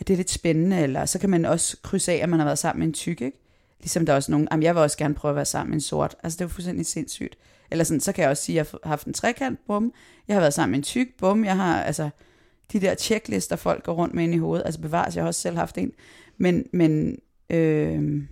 at 0.00 0.08
det 0.08 0.14
er 0.14 0.16
lidt 0.16 0.30
spændende, 0.30 0.80
eller 0.80 1.06
så 1.06 1.18
kan 1.18 1.30
man 1.30 1.44
også 1.44 1.76
krydse 1.82 2.12
af, 2.12 2.16
at 2.16 2.28
man 2.28 2.38
har 2.38 2.46
været 2.46 2.58
sammen 2.58 2.78
med 2.78 2.86
en 2.86 2.92
tyk, 2.92 3.20
ikke? 3.20 3.38
Ligesom 3.80 4.06
der 4.06 4.12
er 4.12 4.16
også 4.16 4.30
nogen, 4.30 4.48
jamen 4.50 4.62
jeg 4.62 4.74
vil 4.74 4.82
også 4.82 4.98
gerne 4.98 5.14
prøve 5.14 5.30
at 5.30 5.36
være 5.36 5.44
sammen 5.44 5.70
med 5.70 5.76
en 5.76 5.80
sort. 5.80 6.16
Altså 6.22 6.36
det 6.36 6.40
er 6.40 6.44
jo 6.44 6.52
fuldstændig 6.52 6.86
sindssygt. 6.86 7.36
Eller 7.72 7.84
sådan, 7.84 8.00
så 8.00 8.12
kan 8.12 8.22
jeg 8.22 8.30
også 8.30 8.42
sige, 8.42 8.60
at 8.60 8.72
jeg 8.72 8.78
har 8.82 8.88
haft 8.88 9.06
en 9.06 9.12
trekant, 9.12 9.60
bum. 9.66 9.92
Jeg 10.28 10.36
har 10.36 10.40
været 10.40 10.54
sammen 10.54 10.70
med 10.70 10.78
en 10.78 10.82
tyk, 10.82 11.08
bum. 11.18 11.44
Jeg 11.44 11.56
har, 11.56 11.82
altså, 11.82 12.10
de 12.72 12.80
der 12.80 12.94
checklister, 12.94 13.56
folk 13.56 13.84
går 13.84 13.92
rundt 13.92 14.14
med 14.14 14.24
ind 14.24 14.34
i 14.34 14.38
hovedet. 14.38 14.64
Altså 14.64 14.80
bevares, 14.80 15.16
jeg 15.16 15.24
har 15.24 15.26
også 15.26 15.40
selv 15.40 15.56
haft 15.56 15.78
en. 15.78 15.92
Men, 16.36 16.66
men 16.72 17.18
øh, 17.50 18.22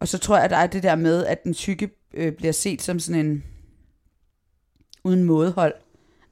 og 0.00 0.08
så 0.08 0.18
tror 0.18 0.36
jeg, 0.36 0.44
at 0.44 0.50
der 0.50 0.56
er 0.56 0.66
det 0.66 0.82
der 0.82 0.94
med, 0.94 1.26
at 1.26 1.44
den 1.44 1.54
tykke 1.54 1.90
øh, 2.14 2.32
bliver 2.32 2.52
set 2.52 2.82
som 2.82 2.98
sådan 2.98 3.26
en 3.26 3.44
uden 5.04 5.24
mådehold. 5.24 5.74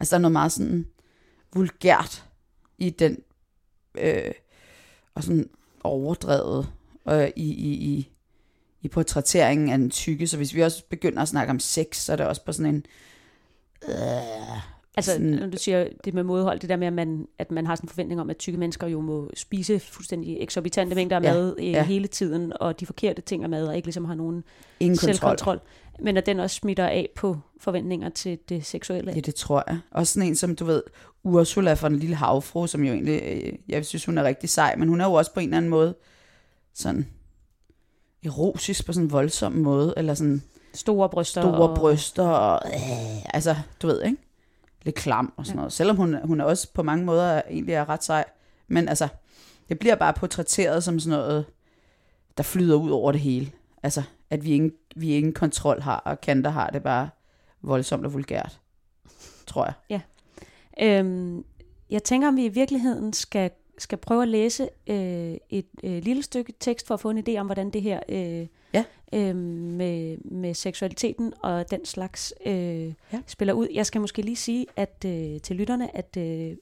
Altså 0.00 0.10
der 0.10 0.18
er 0.18 0.22
noget 0.22 0.32
meget 0.32 0.52
sådan 0.52 0.86
vulgært 1.54 2.24
i 2.78 2.90
den, 2.90 3.22
øh, 3.98 4.32
og 5.14 5.22
sådan 5.22 5.50
overdrevet 5.84 6.72
øh, 7.08 7.28
i, 7.36 7.52
i, 7.52 7.72
i, 7.72 8.10
i 8.82 8.88
portrætteringen 8.88 9.70
af 9.70 9.78
den 9.78 9.90
tykke. 9.90 10.26
Så 10.26 10.36
hvis 10.36 10.54
vi 10.54 10.62
også 10.62 10.82
begynder 10.90 11.22
at 11.22 11.28
snakke 11.28 11.50
om 11.50 11.60
sex, 11.60 11.96
så 11.96 12.12
er 12.12 12.16
det 12.16 12.26
også 12.26 12.44
på 12.44 12.52
sådan 12.52 12.74
en... 12.74 12.84
Øh, 13.88 13.94
Altså, 14.96 15.12
sådan, 15.12 15.26
når 15.26 15.46
du 15.46 15.56
siger 15.56 15.86
det 16.04 16.14
med 16.14 16.22
modhold, 16.22 16.60
det 16.60 16.68
der 16.68 16.76
med, 16.76 16.86
at 16.86 16.92
man, 16.92 17.26
at 17.38 17.50
man 17.50 17.66
har 17.66 17.74
sådan 17.76 17.84
en 17.84 17.88
forventning 17.88 18.20
om, 18.20 18.30
at 18.30 18.36
tykke 18.36 18.58
mennesker 18.58 18.86
jo 18.86 19.00
må 19.00 19.30
spise 19.36 19.78
fuldstændig 19.80 20.36
eksorbitante 20.40 20.94
mængder 20.94 21.16
af 21.16 21.22
Ja, 21.22 21.32
mad 21.32 21.54
øh, 21.58 21.70
ja. 21.70 21.82
hele 21.84 22.06
tiden, 22.06 22.52
og 22.60 22.80
de 22.80 22.86
forkerte 22.86 23.22
ting 23.22 23.42
af 23.42 23.48
mad, 23.48 23.66
og 23.66 23.76
ikke 23.76 23.86
ligesom 23.86 24.04
har 24.04 24.14
nogen 24.14 24.44
ingen 24.80 24.96
kontrol. 24.96 25.14
selvkontrol. 25.14 25.60
Men 26.00 26.16
at 26.16 26.26
den 26.26 26.40
også 26.40 26.56
smitter 26.56 26.86
af 26.86 27.08
på 27.16 27.36
forventninger 27.60 28.08
til 28.08 28.38
det 28.48 28.66
seksuelle. 28.66 29.12
Ja, 29.14 29.20
det 29.20 29.34
tror 29.34 29.64
jeg. 29.66 29.78
Også 29.90 30.12
sådan 30.12 30.28
en 30.28 30.36
som, 30.36 30.56
du 30.56 30.64
ved, 30.64 30.82
Ursula 31.24 31.74
fra 31.74 31.88
den 31.88 31.98
lille 31.98 32.16
havfru, 32.16 32.66
som 32.66 32.84
jo 32.84 32.92
egentlig, 32.92 33.22
øh, 33.22 33.52
jeg 33.68 33.86
synes, 33.86 34.04
hun 34.04 34.18
er 34.18 34.24
rigtig 34.24 34.48
sej, 34.50 34.76
men 34.76 34.88
hun 34.88 35.00
er 35.00 35.04
jo 35.04 35.12
også 35.12 35.34
på 35.34 35.40
en 35.40 35.48
eller 35.48 35.56
anden 35.56 35.70
måde 35.70 35.94
sådan 36.74 37.06
erotisk 38.24 38.86
på 38.86 38.92
sådan 38.92 39.04
en 39.06 39.12
voldsom 39.12 39.52
måde, 39.52 39.94
eller 39.96 40.14
sådan 40.14 40.42
Store 40.74 41.08
bryster. 41.08 41.40
store 41.42 41.68
og, 41.68 41.76
bryster, 41.76 42.22
og 42.28 42.60
øh, 42.74 43.34
altså, 43.34 43.56
du 43.82 43.86
ved, 43.86 44.02
ikke? 44.04 44.16
Lidt 44.82 44.96
klam 44.96 45.32
og 45.36 45.46
sådan 45.46 45.56
Ja. 45.56 45.60
noget. 45.60 45.72
Selvom 45.72 45.96
hun, 45.96 46.16
hun 46.24 46.40
er 46.40 46.44
også 46.44 46.72
på 46.72 46.82
mange 46.82 47.04
måder 47.04 47.42
egentlig 47.50 47.74
er 47.74 47.88
ret 47.88 48.04
sej. 48.04 48.24
Men 48.68 48.88
altså, 48.88 49.08
det 49.68 49.78
bliver 49.78 49.94
bare 49.94 50.12
portrætteret 50.12 50.84
som 50.84 51.00
sådan 51.00 51.18
noget, 51.18 51.44
der 52.36 52.42
flyder 52.42 52.76
ud 52.76 52.90
over 52.90 53.12
det 53.12 53.20
hele. 53.20 53.52
Altså, 53.82 54.02
at 54.30 54.44
vi 54.44 54.50
ingen, 54.52 54.72
vi 54.96 55.10
ingen 55.14 55.32
kontrol 55.32 55.80
har, 55.80 55.96
og 55.96 56.20
kanter 56.20 56.50
har 56.50 56.70
det 56.70 56.82
bare 56.82 57.08
voldsomt 57.62 58.06
og 58.06 58.12
vulgært. 58.12 58.60
Tror 59.46 59.74
jeg. 59.88 60.00
Øhm, 60.80 61.44
jeg 61.90 62.02
tænker, 62.04 62.28
om 62.28 62.36
vi 62.36 62.44
i 62.44 62.48
virkeligheden 62.48 63.12
skal, 63.12 63.50
skal 63.78 63.98
prøve 63.98 64.22
at 64.22 64.28
læse 64.28 64.68
øh, 64.86 65.34
et 65.50 65.66
øh, 65.84 66.02
lille 66.02 66.22
stykke 66.22 66.52
tekst 66.60 66.86
for 66.86 66.94
at 66.94 67.00
få 67.00 67.10
en 67.10 67.24
idé 67.28 67.36
om, 67.38 67.46
hvordan 67.46 67.70
det 67.70 67.82
her 67.82 68.00
øh, 68.08 68.46
Ja. 68.74 68.84
øh, 69.12 69.36
med, 69.36 70.18
med 70.24 70.54
seksualiteten 70.54 71.32
og 71.42 71.70
den 71.70 71.84
slags 71.84 72.34
øh, 72.46 72.52
Ja. 73.12 73.20
spiller 73.26 73.54
ud. 73.54 73.68
Jeg 73.74 73.86
skal 73.86 74.00
måske 74.00 74.22
lige 74.22 74.36
sige 74.36 74.66
at 74.76 75.04
øh, 75.06 75.40
til 75.40 75.56
lytterne, 75.56 75.96
at 75.96 76.16
øh, 76.18 76.56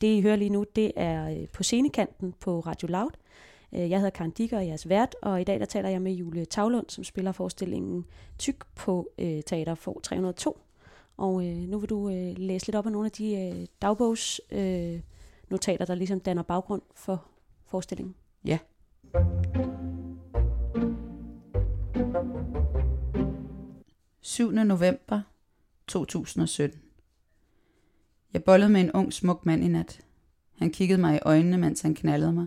det, 0.00 0.06
I 0.16 0.20
hører 0.20 0.36
lige 0.36 0.50
nu, 0.50 0.64
det 0.76 0.92
er 0.96 1.30
øh, 1.30 1.48
på 1.48 1.62
scenekanten 1.62 2.34
på 2.40 2.60
Radio 2.60 2.88
Loud. 2.88 3.10
Øh, 3.72 3.90
Jeg 3.90 3.98
hedder 3.98 4.10
Karen 4.10 4.30
Dicker, 4.30 4.56
og 4.56 4.62
jeg 4.62 4.66
er 4.66 4.70
jeres 4.70 4.88
vært, 4.88 5.14
og 5.22 5.40
i 5.40 5.44
dag 5.44 5.60
der 5.60 5.66
taler 5.66 5.88
jeg 5.88 6.02
med 6.02 6.12
Julie 6.12 6.44
Tavlund, 6.44 6.86
som 6.88 7.04
spiller 7.04 7.32
forestillingen 7.32 8.04
Tyk 8.38 8.64
på 8.76 9.08
øh, 9.18 9.42
Teater 9.46 9.74
for 9.74 10.00
302. 10.02 10.58
Og 11.16 11.46
øh, 11.46 11.56
nu 11.56 11.78
vil 11.78 11.90
du 11.90 12.08
øh, 12.08 12.32
læse 12.38 12.66
lidt 12.66 12.76
op 12.76 12.86
af 12.86 12.92
nogle 12.92 13.06
af 13.06 13.12
de 13.12 13.34
øh, 13.36 13.66
dagbogs 13.82 14.40
øh, 14.50 15.00
notater, 15.48 15.84
der 15.84 15.94
ligesom 15.94 16.20
danner 16.20 16.42
baggrund 16.42 16.82
for 16.94 17.24
forestillingen. 17.66 18.14
7. 24.20 24.50
november 24.50 25.20
2017. 25.86 26.80
Jeg 28.32 28.44
bollede 28.44 28.70
med 28.70 28.80
en 28.80 28.92
ung, 28.92 29.12
smuk 29.12 29.46
mand 29.46 29.64
i 29.64 29.68
nat. 29.68 30.00
Han 30.58 30.70
kiggede 30.70 31.00
mig 31.00 31.16
i 31.16 31.20
øjnene, 31.22 31.58
mens 31.58 31.80
han 31.80 31.94
knaldede 31.94 32.32
mig. 32.32 32.46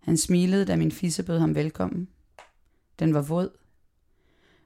Han 0.00 0.16
smilede, 0.16 0.64
da 0.64 0.76
min 0.76 0.92
fisse 0.92 1.22
bød 1.22 1.38
ham 1.38 1.54
velkommen. 1.54 2.08
Den 2.98 3.14
var 3.14 3.22
våd. 3.22 3.50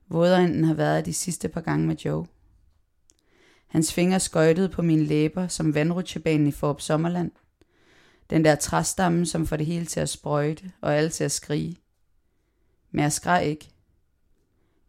Vådere 0.09 0.45
end 0.45 0.55
den 0.55 0.65
har 0.65 0.75
været 0.75 1.07
de 1.07 1.13
sidste 1.13 1.49
par 1.49 1.61
gange 1.61 1.87
med 1.87 1.97
Joe. 1.97 2.27
Hans 3.75 3.93
fingre 3.93 4.21
skøjtede 4.21 4.69
på 4.69 4.83
mine 4.83 5.05
læber 5.05 5.49
som 5.49 5.75
vandrutsjebanen 5.75 6.47
i 6.47 6.51
Forop 6.51 6.81
Sommerland. 6.81 7.31
Den 8.31 8.45
der 8.45 8.55
træstamme, 8.55 9.27
som 9.27 9.47
får 9.47 9.57
det 9.57 9.67
hele 9.67 9.87
til 9.87 10.01
at 10.01 10.09
sprøjte 10.09 10.73
og 10.81 10.97
alle 10.97 11.11
til 11.11 11.25
at 11.25 11.33
skrige. 11.33 11.81
Men 12.91 13.03
jeg 13.03 13.13
skreg 13.13 13.45
ikke. 13.45 13.71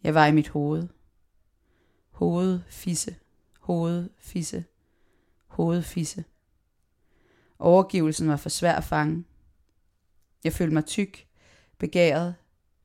Jeg 0.04 0.14
var 0.14 0.26
i 0.26 0.32
mit 0.32 0.50
hoved. 0.50 0.88
Hoved, 2.12 2.60
fisse, 2.68 3.16
hoved, 3.60 4.10
fisse, 4.18 4.66
hoved, 5.48 5.82
fisse. 5.82 6.26
Overgivelsen 7.60 8.28
var 8.28 8.38
for 8.38 8.50
svær 8.50 8.74
at 8.76 8.84
fange. 8.84 9.24
Jeg 10.44 10.54
følte 10.54 10.74
mig 10.74 10.86
tyk, 10.86 11.28
begæret, 11.78 12.36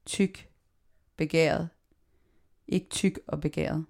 tyk, 0.07 0.49
begæret. 1.17 1.69
Ikke 2.69 2.89
tyk 2.89 3.19
og 3.27 3.41
begæret. 3.41 3.85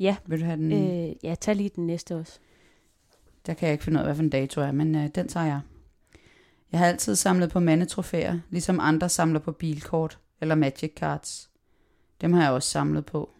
Ja, 0.00 0.16
Vil 0.26 0.40
du 0.40 0.44
have 0.44 0.56
den? 0.56 0.72
øh, 0.72 1.16
ja, 1.22 1.34
tag 1.34 1.56
lige 1.56 1.70
den 1.76 1.86
næste 1.86 2.16
også. 2.16 2.38
Der 3.46 3.54
kan 3.54 3.66
jeg 3.66 3.72
ikke 3.72 3.84
finde 3.84 3.98
ud 3.98 4.00
af, 4.00 4.06
hvad 4.06 4.14
for 4.14 4.22
en 4.22 4.30
dato 4.30 4.60
er, 4.60 4.72
men 4.72 4.94
øh, 4.94 5.08
den 5.14 5.28
tager 5.28 5.46
jeg. 5.46 5.60
Jeg 6.72 6.80
har 6.80 6.86
altid 6.86 7.16
samlet 7.16 7.50
på 7.50 7.60
mandetrofæer, 7.60 8.38
ligesom 8.50 8.80
andre 8.80 9.08
samler 9.08 9.40
på 9.40 9.52
bilkort 9.52 10.18
eller 10.40 10.54
magic 10.54 10.92
cards. 10.96 11.50
Dem 12.20 12.32
har 12.32 12.42
jeg 12.42 12.52
også 12.52 12.70
samlet 12.70 13.06
på. 13.06 13.30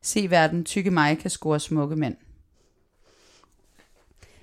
Se 0.00 0.30
verden, 0.30 0.64
tykke 0.64 0.90
mig 0.90 1.18
kan 1.18 1.30
score 1.30 1.60
smukke 1.60 1.96
mænd. 1.96 2.16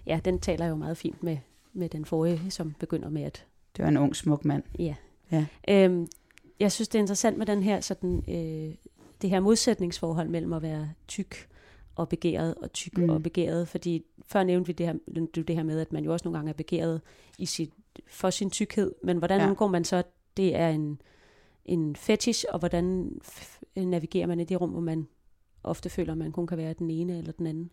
Ja, 0.05 0.19
den 0.25 0.39
taler 0.39 0.65
jo 0.65 0.75
meget 0.75 0.97
fint 0.97 1.23
med, 1.23 1.37
med 1.73 1.89
den 1.89 2.05
forrige, 2.05 2.51
som 2.51 2.73
begynder 2.79 3.09
med 3.09 3.21
at... 3.23 3.45
Det 3.77 3.83
var 3.83 3.89
en 3.89 3.97
ung, 3.97 4.15
smuk 4.15 4.45
mand. 4.45 4.63
Ja. 4.79 4.95
Ja. 5.31 5.45
Øhm, 5.69 6.07
jeg 6.59 6.71
synes, 6.71 6.87
det 6.87 6.99
er 6.99 7.03
interessant 7.03 7.37
med 7.37 7.45
den 7.45 7.63
her, 7.63 7.81
sådan, 7.81 8.23
øh, 8.27 8.75
det 9.21 9.29
her 9.29 9.39
modsætningsforhold 9.39 10.29
mellem 10.29 10.53
at 10.53 10.61
være 10.61 10.89
tyk 11.07 11.47
og 11.95 12.09
begæret, 12.09 12.55
og 12.55 12.73
tyk 12.73 12.97
Mm. 12.97 13.09
og 13.09 13.23
begæret, 13.23 13.67
fordi 13.67 14.05
før 14.27 14.43
nævnte 14.43 14.67
vi 14.67 14.73
det 14.73 14.85
her, 14.85 14.93
det 15.35 15.55
her 15.55 15.63
med, 15.63 15.79
at 15.79 15.93
man 15.93 16.03
jo 16.03 16.13
også 16.13 16.23
nogle 16.27 16.37
gange 16.37 16.49
er 16.49 16.53
begæret 16.53 17.01
i 17.37 17.45
sit, 17.45 17.71
for 18.07 18.29
sin 18.29 18.49
tykkhed, 18.49 18.91
men 19.03 19.17
hvordan 19.17 19.39
Ja. 19.41 19.47
undgår 19.49 19.67
man 19.67 19.83
så, 19.83 19.95
at 19.95 20.05
det 20.37 20.55
er 20.55 20.69
en, 20.69 21.01
en 21.65 21.95
fetish, 21.95 22.45
og 22.49 22.59
hvordan 22.59 23.11
navigerer 23.75 24.27
man 24.27 24.39
i 24.39 24.43
det 24.43 24.61
rum, 24.61 24.69
hvor 24.69 24.79
man 24.81 25.07
ofte 25.63 25.89
føler, 25.89 26.11
at 26.11 26.17
man 26.17 26.31
kun 26.31 26.47
kan 26.47 26.57
være 26.57 26.73
den 26.73 26.89
ene 26.89 27.17
eller 27.17 27.31
den 27.31 27.47
anden? 27.47 27.71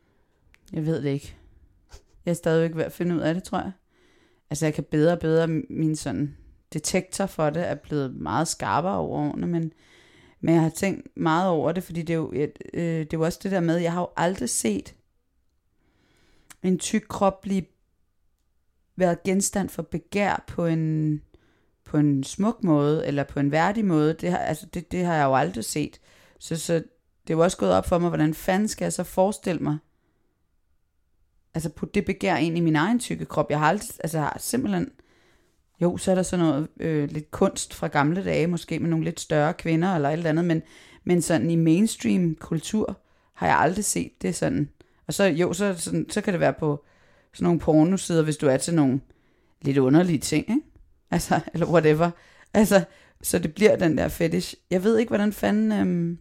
Jeg 0.72 0.86
ved 0.86 1.02
det 1.02 1.10
ikke. 1.10 1.36
Jeg 2.24 2.30
er 2.30 2.34
stadigvæk 2.34 2.76
ved 2.76 2.84
at 2.84 2.92
finde 2.92 3.14
ud 3.14 3.20
af 3.20 3.34
det, 3.34 3.42
tror 3.42 3.58
jeg. 3.58 3.72
Altså, 4.50 4.66
jeg 4.66 4.74
kan 4.74 4.84
bedre 4.84 5.12
og 5.12 5.18
bedre, 5.18 5.48
min 5.70 5.96
sådan 5.96 6.36
detektor 6.72 7.26
for 7.26 7.50
det 7.50 7.68
er 7.68 7.74
blevet 7.74 8.14
meget 8.16 8.48
skarpere 8.48 8.96
over 8.98 9.18
årene, 9.18 9.46
men, 9.46 9.72
men 10.40 10.54
jeg 10.54 10.62
har 10.62 10.70
tænkt 10.70 11.16
meget 11.16 11.50
over 11.50 11.72
det, 11.72 11.84
fordi 11.84 12.02
det 12.02 12.12
er 12.12 12.18
jo, 12.18 12.32
et, 12.34 12.58
øh, 12.74 12.82
det 12.82 13.12
er 13.12 13.18
jo 13.18 13.24
også 13.24 13.40
det 13.42 13.50
der 13.50 13.60
med, 13.60 13.76
jeg 13.76 13.92
har 13.92 14.00
jo 14.00 14.08
aldrig 14.16 14.50
set 14.50 14.94
en 16.62 16.78
tyk 16.78 17.04
krop 17.08 17.40
blive 17.40 17.64
været 18.96 19.22
genstand 19.22 19.68
for 19.68 19.82
begær 19.82 20.44
på 20.46 20.66
en, 20.66 21.22
på 21.84 21.96
en 21.96 22.24
smuk 22.24 22.64
måde, 22.64 23.06
eller 23.06 23.24
på 23.24 23.40
en 23.40 23.50
værdig 23.50 23.84
måde. 23.84 24.12
Det 24.12 24.30
har, 24.30 24.38
altså, 24.38 24.66
det, 24.66 24.92
det 24.92 25.04
har 25.04 25.14
jeg 25.14 25.24
jo 25.24 25.34
aldrig 25.34 25.64
set. 25.64 26.00
Så, 26.38 26.56
så 26.56 26.74
det 26.74 27.32
er 27.32 27.34
jo 27.34 27.42
også 27.42 27.56
gået 27.56 27.72
op 27.72 27.86
for 27.86 27.98
mig, 27.98 28.08
hvordan 28.08 28.34
fanden 28.34 28.68
skal 28.68 28.84
jeg 28.84 28.92
så 28.92 29.04
forestille 29.04 29.60
mig, 29.60 29.78
altså 31.54 31.68
putte 31.68 31.94
det 31.94 32.04
begær 32.04 32.36
ind 32.36 32.58
i 32.58 32.60
min 32.60 32.76
egen 32.76 32.98
tykke 32.98 33.24
krop. 33.24 33.50
Jeg 33.50 33.58
har 33.58 33.68
aldrig, 33.68 33.88
altså 34.00 34.18
jeg 34.18 34.24
har 34.24 34.36
simpelthen, 34.38 34.90
jo, 35.80 35.96
så 35.96 36.10
er 36.10 36.14
der 36.14 36.22
sådan 36.22 36.44
noget 36.44 36.68
øh, 36.80 37.10
lidt 37.10 37.30
kunst 37.30 37.74
fra 37.74 37.86
gamle 37.86 38.24
dage, 38.24 38.46
måske 38.46 38.78
med 38.78 38.90
nogle 38.90 39.04
lidt 39.04 39.20
større 39.20 39.54
kvinder 39.54 39.94
eller 39.94 40.08
et 40.08 40.12
eller 40.12 40.30
andet, 40.30 40.44
men, 40.44 40.62
men 41.04 41.22
sådan 41.22 41.50
i 41.50 41.56
mainstream 41.56 42.34
kultur 42.34 43.00
har 43.34 43.46
jeg 43.46 43.58
aldrig 43.58 43.84
set 43.84 44.22
det 44.22 44.34
sådan. 44.34 44.68
Og 45.06 45.14
så, 45.14 45.24
jo, 45.24 45.52
så, 45.52 45.74
sådan, 45.78 46.10
så 46.10 46.20
kan 46.20 46.32
det 46.32 46.40
være 46.40 46.52
på 46.52 46.84
sådan 47.32 47.44
nogle 47.44 47.60
pornosider, 47.60 48.22
hvis 48.22 48.36
du 48.36 48.46
er 48.46 48.56
til 48.56 48.74
nogle 48.74 49.00
lidt 49.62 49.78
underlige 49.78 50.18
ting, 50.18 50.50
ikke? 50.50 50.62
Altså, 51.10 51.40
eller 51.54 51.66
whatever. 51.66 52.10
Altså, 52.54 52.84
så 53.22 53.38
det 53.38 53.54
bliver 53.54 53.76
den 53.76 53.98
der 53.98 54.08
fetish. 54.08 54.54
Jeg 54.70 54.84
ved 54.84 54.98
ikke, 54.98 55.10
hvordan 55.10 55.32
fanden... 55.32 55.72
Øhm, 55.72 56.18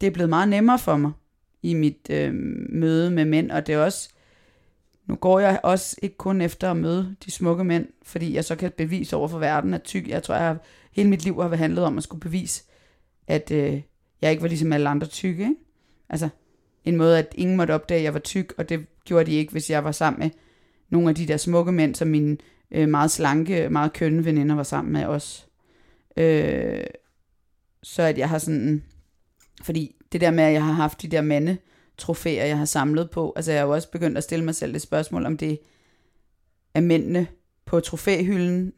det 0.00 0.06
er 0.06 0.10
blevet 0.10 0.28
meget 0.28 0.48
nemmere 0.48 0.78
for 0.78 0.96
mig 0.96 1.12
i 1.62 1.74
mit 1.74 2.10
øh, 2.10 2.34
møde 2.68 3.10
med 3.10 3.24
mænd, 3.24 3.50
og 3.50 3.66
det 3.66 3.74
er 3.74 3.78
også, 3.78 4.08
nu 5.06 5.14
går 5.14 5.38
jeg 5.38 5.60
også 5.62 5.96
ikke 6.02 6.16
kun 6.16 6.40
efter 6.40 6.70
at 6.70 6.76
møde 6.76 7.16
de 7.24 7.30
smukke 7.30 7.64
mænd, 7.64 7.88
fordi 8.02 8.34
jeg 8.34 8.44
så 8.44 8.56
kan 8.56 8.72
bevise 8.76 9.16
over 9.16 9.28
for 9.28 9.38
verden, 9.38 9.74
at 9.74 9.82
tyk, 9.82 10.08
jeg 10.08 10.22
tror, 10.22 10.34
jeg 10.34 10.46
har, 10.46 10.58
hele 10.92 11.08
mit 11.08 11.24
liv 11.24 11.42
har 11.42 11.56
handlet 11.56 11.84
om 11.84 11.98
at 11.98 12.04
skulle 12.04 12.20
bevise, 12.20 12.64
at 13.26 13.50
øh, 13.50 13.82
jeg 14.22 14.30
ikke 14.30 14.42
var 14.42 14.48
ligesom 14.48 14.72
alle 14.72 14.88
andre 14.88 15.06
tykke, 15.06 15.42
ikke? 15.42 15.56
Altså, 16.08 16.28
en 16.84 16.96
måde, 16.96 17.18
at 17.18 17.34
ingen 17.34 17.56
måtte 17.56 17.72
opdage, 17.72 17.98
at 17.98 18.04
jeg 18.04 18.14
var 18.14 18.20
tyk, 18.20 18.54
og 18.58 18.68
det 18.68 18.86
gjorde 19.04 19.30
de 19.30 19.36
ikke, 19.36 19.52
hvis 19.52 19.70
jeg 19.70 19.84
var 19.84 19.92
sammen 19.92 20.20
med 20.20 20.30
nogle 20.90 21.08
af 21.08 21.14
de 21.14 21.26
der 21.26 21.36
smukke 21.36 21.72
mænd, 21.72 21.94
som 21.94 22.08
mine 22.08 22.36
øh, 22.70 22.88
meget 22.88 23.10
slanke, 23.10 23.68
meget 23.68 23.92
kønne 23.92 24.24
veninder 24.24 24.54
var 24.54 24.62
sammen 24.62 24.92
med 24.92 25.04
os. 25.04 25.48
Øh, 26.16 26.84
så 27.82 28.02
at 28.02 28.18
jeg 28.18 28.28
har 28.28 28.38
sådan, 28.38 28.84
fordi 29.62 29.96
det 30.12 30.20
der 30.20 30.30
med, 30.30 30.44
at 30.44 30.52
jeg 30.52 30.64
har 30.64 30.72
haft 30.72 31.02
de 31.02 31.08
der 31.08 31.22
mande 31.22 31.56
trofæer, 31.98 32.44
jeg 32.44 32.58
har 32.58 32.64
samlet 32.64 33.10
på, 33.10 33.32
altså 33.36 33.52
jeg 33.52 33.60
har 33.60 33.66
jo 33.66 33.72
også 33.72 33.90
begyndt 33.90 34.18
at 34.18 34.24
stille 34.24 34.44
mig 34.44 34.54
selv 34.54 34.72
det 34.72 34.82
spørgsmål, 34.82 35.26
om 35.26 35.36
det 35.36 35.58
er 36.74 36.80
mændene 36.80 37.26
på 37.64 37.80
trofæhylden, 37.80 38.72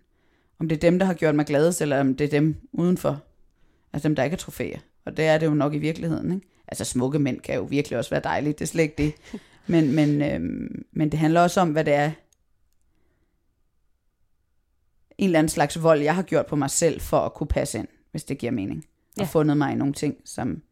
om 0.58 0.68
det 0.68 0.76
er 0.76 0.80
dem, 0.80 0.98
der 0.98 1.06
har 1.06 1.14
gjort 1.14 1.34
mig 1.34 1.46
gladest, 1.46 1.82
eller 1.82 2.00
om 2.00 2.14
det 2.14 2.24
er 2.24 2.28
dem 2.28 2.56
udenfor. 2.72 3.22
Altså 3.92 4.08
dem, 4.08 4.16
der 4.16 4.24
ikke 4.24 4.34
er 4.34 4.38
trofæer. 4.38 4.78
Og 5.04 5.16
det 5.16 5.24
er 5.24 5.38
det 5.38 5.46
jo 5.46 5.54
nok 5.54 5.74
i 5.74 5.78
virkeligheden, 5.78 6.34
ikke? 6.34 6.46
Altså 6.68 6.84
smukke 6.84 7.18
mænd 7.18 7.40
kan 7.40 7.54
jo 7.54 7.62
virkelig 7.62 7.98
også 7.98 8.10
være 8.10 8.20
dejlige, 8.24 8.52
det 8.52 8.60
er 8.60 8.66
slet 8.66 8.82
ikke 8.82 8.94
det. 8.98 9.14
Men, 9.68 9.94
men, 9.94 10.22
øhm, 10.22 10.84
men 10.92 11.10
det 11.12 11.18
handler 11.18 11.40
også 11.40 11.60
om, 11.60 11.72
hvad 11.72 11.84
det 11.84 11.94
er, 11.94 12.10
en 15.18 15.24
eller 15.24 15.38
anden 15.38 15.48
slags 15.48 15.82
vold, 15.82 16.00
jeg 16.00 16.14
har 16.14 16.22
gjort 16.22 16.46
på 16.46 16.56
mig 16.56 16.70
selv, 16.70 17.00
for 17.00 17.18
at 17.18 17.34
kunne 17.34 17.46
passe 17.46 17.78
ind, 17.78 17.88
hvis 18.10 18.24
det 18.24 18.38
giver 18.38 18.52
mening. 18.52 18.84
Ja. 19.16 19.22
Og 19.22 19.28
fundet 19.28 19.56
mig 19.56 19.72
i 19.72 19.74
nogle 19.74 19.94
ting, 19.94 20.16
som 20.24 20.62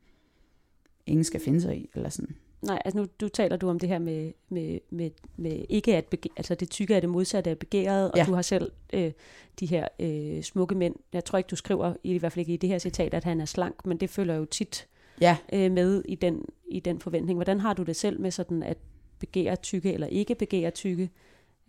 ingen 1.06 1.24
skal 1.24 1.40
finde 1.40 1.60
sig 1.60 1.76
i, 1.76 1.90
eller 1.94 2.08
sådan. 2.08 2.36
Nej, 2.64 2.82
altså 2.84 2.98
nu 2.98 3.06
du 3.20 3.28
taler 3.28 3.56
du 3.56 3.68
om 3.68 3.78
det 3.78 3.88
her 3.88 3.98
med, 3.98 4.32
med, 4.48 4.78
med, 4.90 5.10
med 5.36 5.64
ikke 5.68 5.96
at 5.96 6.04
begære, 6.04 6.32
altså 6.36 6.54
det 6.54 6.70
tykke 6.70 6.94
er 6.94 7.00
det 7.00 7.08
modsatte 7.08 7.50
af 7.50 7.58
begæret, 7.58 8.10
og 8.10 8.18
ja. 8.18 8.24
du 8.24 8.34
har 8.34 8.42
selv 8.42 8.72
øh, 8.92 9.12
de 9.60 9.66
her 9.66 9.88
øh, 10.00 10.42
smukke 10.42 10.74
mænd. 10.74 10.94
Jeg 11.12 11.24
tror 11.24 11.38
ikke, 11.38 11.48
du 11.48 11.56
skriver, 11.56 11.94
i 12.04 12.18
hvert 12.18 12.32
fald 12.32 12.40
ikke 12.40 12.54
i 12.54 12.56
det 12.56 12.68
her 12.68 12.78
citat, 12.78 13.14
at 13.14 13.24
han 13.24 13.40
er 13.40 13.44
slank, 13.44 13.86
men 13.86 13.96
det 13.96 14.10
følger 14.10 14.34
jo 14.34 14.44
tit 14.44 14.86
ja. 15.20 15.36
øh, 15.52 15.72
med 15.72 16.02
i 16.08 16.14
den, 16.14 16.44
i 16.70 16.80
den 16.80 17.00
forventning. 17.00 17.36
Hvordan 17.36 17.60
har 17.60 17.74
du 17.74 17.82
det 17.82 17.96
selv 17.96 18.20
med 18.20 18.30
sådan 18.30 18.62
at 18.62 18.78
begære 19.18 19.56
tykke 19.56 19.92
eller 19.92 20.06
ikke 20.06 20.34
begære 20.34 20.70
tykke? 20.70 21.10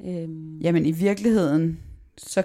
Øhm. 0.06 0.60
Jamen 0.60 0.86
i 0.86 0.92
virkeligheden, 0.92 1.80
så, 2.18 2.44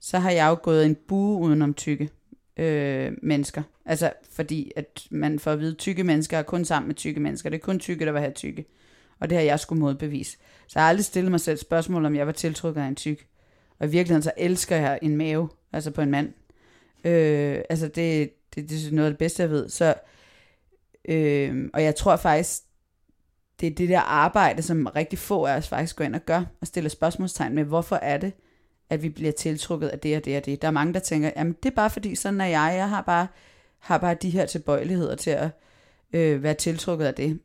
så 0.00 0.18
har 0.18 0.30
jeg 0.30 0.48
jo 0.48 0.58
gået 0.62 0.86
en 0.86 0.96
bue 1.08 1.40
udenom 1.40 1.74
tykke 1.74 2.10
øh, 2.58 3.12
mennesker. 3.22 3.62
Altså 3.86 4.12
fordi, 4.30 4.72
at 4.76 5.06
man 5.10 5.38
får 5.38 5.50
at 5.50 5.60
vide, 5.60 5.70
at 5.70 5.78
tykke 5.78 6.04
mennesker 6.04 6.38
er 6.38 6.42
kun 6.42 6.64
sammen 6.64 6.86
med 6.86 6.94
tykke 6.94 7.20
mennesker. 7.20 7.50
Det 7.50 7.56
er 7.56 7.64
kun 7.64 7.78
tykke, 7.78 8.06
der 8.06 8.12
vil 8.12 8.20
have 8.20 8.32
tykke. 8.32 8.64
Og 9.20 9.30
det 9.30 9.38
har 9.38 9.44
jeg 9.44 9.60
skulle 9.60 9.80
modbevise. 9.80 10.38
Så 10.66 10.72
jeg 10.74 10.82
har 10.82 10.88
aldrig 10.88 11.04
stillet 11.04 11.30
mig 11.30 11.40
selv 11.40 11.58
spørgsmål, 11.58 12.04
om 12.04 12.16
jeg 12.16 12.26
var 12.26 12.32
tiltrukket 12.32 12.80
af 12.80 12.86
en 12.86 12.96
tyk. 12.96 13.26
Og 13.78 13.86
i 13.86 13.90
virkeligheden 13.90 14.22
så 14.22 14.32
elsker 14.36 14.76
jeg 14.76 14.98
en 15.02 15.16
mave, 15.16 15.48
altså 15.72 15.90
på 15.90 16.00
en 16.00 16.10
mand. 16.10 16.32
Øh, 17.04 17.60
altså 17.70 17.88
det, 17.88 18.30
det, 18.54 18.70
det 18.70 18.86
er 18.86 18.92
noget 18.92 19.06
af 19.06 19.12
det 19.12 19.18
bedste, 19.18 19.42
jeg 19.42 19.50
ved. 19.50 19.68
Så, 19.68 19.94
øh, 21.08 21.70
og 21.74 21.82
jeg 21.82 21.96
tror 21.96 22.16
faktisk, 22.16 22.62
det 23.60 23.66
er 23.66 23.74
det 23.74 23.88
der 23.88 24.00
arbejde, 24.00 24.62
som 24.62 24.86
rigtig 24.86 25.18
få 25.18 25.44
af 25.44 25.56
os 25.56 25.68
faktisk 25.68 25.96
går 25.96 26.04
ind 26.04 26.14
og 26.14 26.24
gør, 26.26 26.44
og 26.60 26.66
stiller 26.66 26.90
spørgsmålstegn 26.90 27.54
med, 27.54 27.64
hvorfor 27.64 27.96
er 27.96 28.18
det, 28.18 28.32
at 28.90 29.02
vi 29.02 29.08
bliver 29.08 29.32
tiltrukket 29.32 29.88
af 29.88 29.98
det 29.98 30.16
og 30.16 30.24
det 30.24 30.36
og 30.36 30.46
det. 30.46 30.62
Der 30.62 30.68
er 30.68 30.72
mange, 30.72 30.94
der 30.94 31.00
tænker, 31.00 31.30
jamen 31.36 31.56
det 31.62 31.70
er 31.70 31.74
bare 31.74 31.90
fordi, 31.90 32.14
sådan 32.14 32.40
er 32.40 32.46
jeg, 32.46 32.74
jeg 32.76 32.88
har 32.88 33.02
bare, 33.02 33.26
har 33.78 33.98
bare 33.98 34.14
de 34.14 34.30
her 34.30 34.46
tilbøjeligheder 34.46 35.16
til 35.16 35.30
at 35.30 35.50
øh, 36.12 36.42
være 36.42 36.54
tiltrukket 36.54 37.06
af 37.06 37.14
det. 37.14 37.40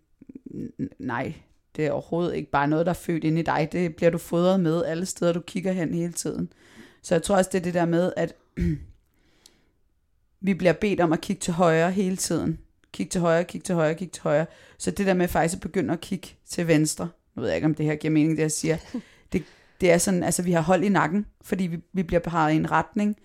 Nej, 0.99 1.33
det 1.75 1.85
er 1.85 1.91
overhovedet 1.91 2.35
ikke 2.35 2.51
bare 2.51 2.67
noget, 2.67 2.85
der 2.85 2.89
er 2.89 2.93
født 2.93 3.23
ind 3.23 3.39
i 3.39 3.41
dig. 3.41 3.69
Det 3.71 3.95
bliver 3.95 4.09
du 4.09 4.17
fodret 4.17 4.59
med 4.59 4.85
alle 4.85 5.05
steder, 5.05 5.33
du 5.33 5.39
kigger 5.39 5.71
hen 5.71 5.93
hele 5.93 6.13
tiden. 6.13 6.53
Så 7.01 7.15
jeg 7.15 7.23
tror 7.23 7.35
også, 7.35 7.49
det 7.53 7.59
er 7.59 7.63
det 7.63 7.73
der 7.73 7.85
med, 7.85 8.13
at 8.17 8.35
vi 10.41 10.53
bliver 10.53 10.73
bedt 10.73 10.99
om 10.99 11.13
at 11.13 11.21
kigge 11.21 11.39
til 11.39 11.53
højre 11.53 11.91
hele 11.91 12.17
tiden. 12.17 12.59
Kig 12.91 13.09
til 13.09 13.21
højre, 13.21 13.43
kig 13.43 13.63
til 13.63 13.75
højre, 13.75 13.95
kig 13.95 14.11
til 14.11 14.23
højre. 14.23 14.45
Så 14.77 14.91
det 14.91 15.05
der 15.05 15.13
med 15.13 15.27
faktisk 15.27 15.55
at 15.55 15.61
begynde 15.61 15.93
at 15.93 16.01
kigge 16.01 16.27
til 16.45 16.67
venstre, 16.67 17.09
nu 17.35 17.41
ved 17.41 17.49
jeg 17.49 17.55
ikke, 17.55 17.65
om 17.65 17.75
det 17.75 17.85
her 17.85 17.95
giver 17.95 18.11
mening, 18.11 18.37
det 18.37 18.43
jeg 18.43 18.51
siger, 18.51 18.77
det, 19.83 19.91
er 19.91 19.97
sådan, 19.97 20.23
altså 20.23 20.43
vi 20.43 20.51
har 20.51 20.61
hold 20.61 20.83
i 20.83 20.89
nakken, 20.89 21.25
fordi 21.41 21.63
vi, 21.63 21.79
vi 21.93 22.03
bliver 22.03 22.19
peget 22.19 22.53
i 22.53 22.55
en 22.55 22.71
retning 22.71 23.17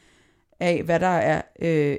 af, 0.60 0.82
hvad 0.82 1.00
der 1.00 1.06
er 1.06 1.42
øh, 1.62 1.98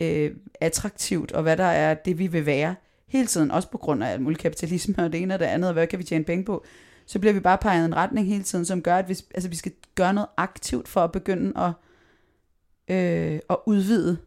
øh, 0.00 0.30
attraktivt, 0.60 1.32
og 1.32 1.42
hvad 1.42 1.56
der 1.56 1.64
er 1.64 1.94
det, 1.94 2.18
vi 2.18 2.26
vil 2.26 2.46
være 2.46 2.74
hele 3.06 3.26
tiden, 3.26 3.50
også 3.50 3.70
på 3.70 3.78
grund 3.78 4.04
af 4.04 4.10
alt 4.10 4.22
muligt 4.22 4.40
kapitalisme 4.40 4.94
og 4.98 5.12
det 5.12 5.22
ene 5.22 5.34
og 5.34 5.40
det 5.40 5.46
andet, 5.46 5.68
og 5.68 5.72
hvad 5.72 5.86
kan 5.86 5.98
vi 5.98 6.04
tjene 6.04 6.24
penge 6.24 6.44
på, 6.44 6.64
så 7.06 7.18
bliver 7.18 7.32
vi 7.32 7.40
bare 7.40 7.58
peget 7.58 7.82
i 7.82 7.84
en 7.84 7.96
retning 7.96 8.26
hele 8.26 8.42
tiden, 8.42 8.64
som 8.64 8.82
gør, 8.82 8.96
at 8.96 9.08
vi, 9.08 9.16
altså, 9.34 9.48
vi 9.48 9.56
skal 9.56 9.72
gøre 9.94 10.14
noget 10.14 10.28
aktivt 10.36 10.88
for 10.88 11.00
at 11.00 11.12
begynde 11.12 11.52
at, 11.60 11.72
øh, 12.96 13.40
at 13.50 13.56
udvide 13.66 14.18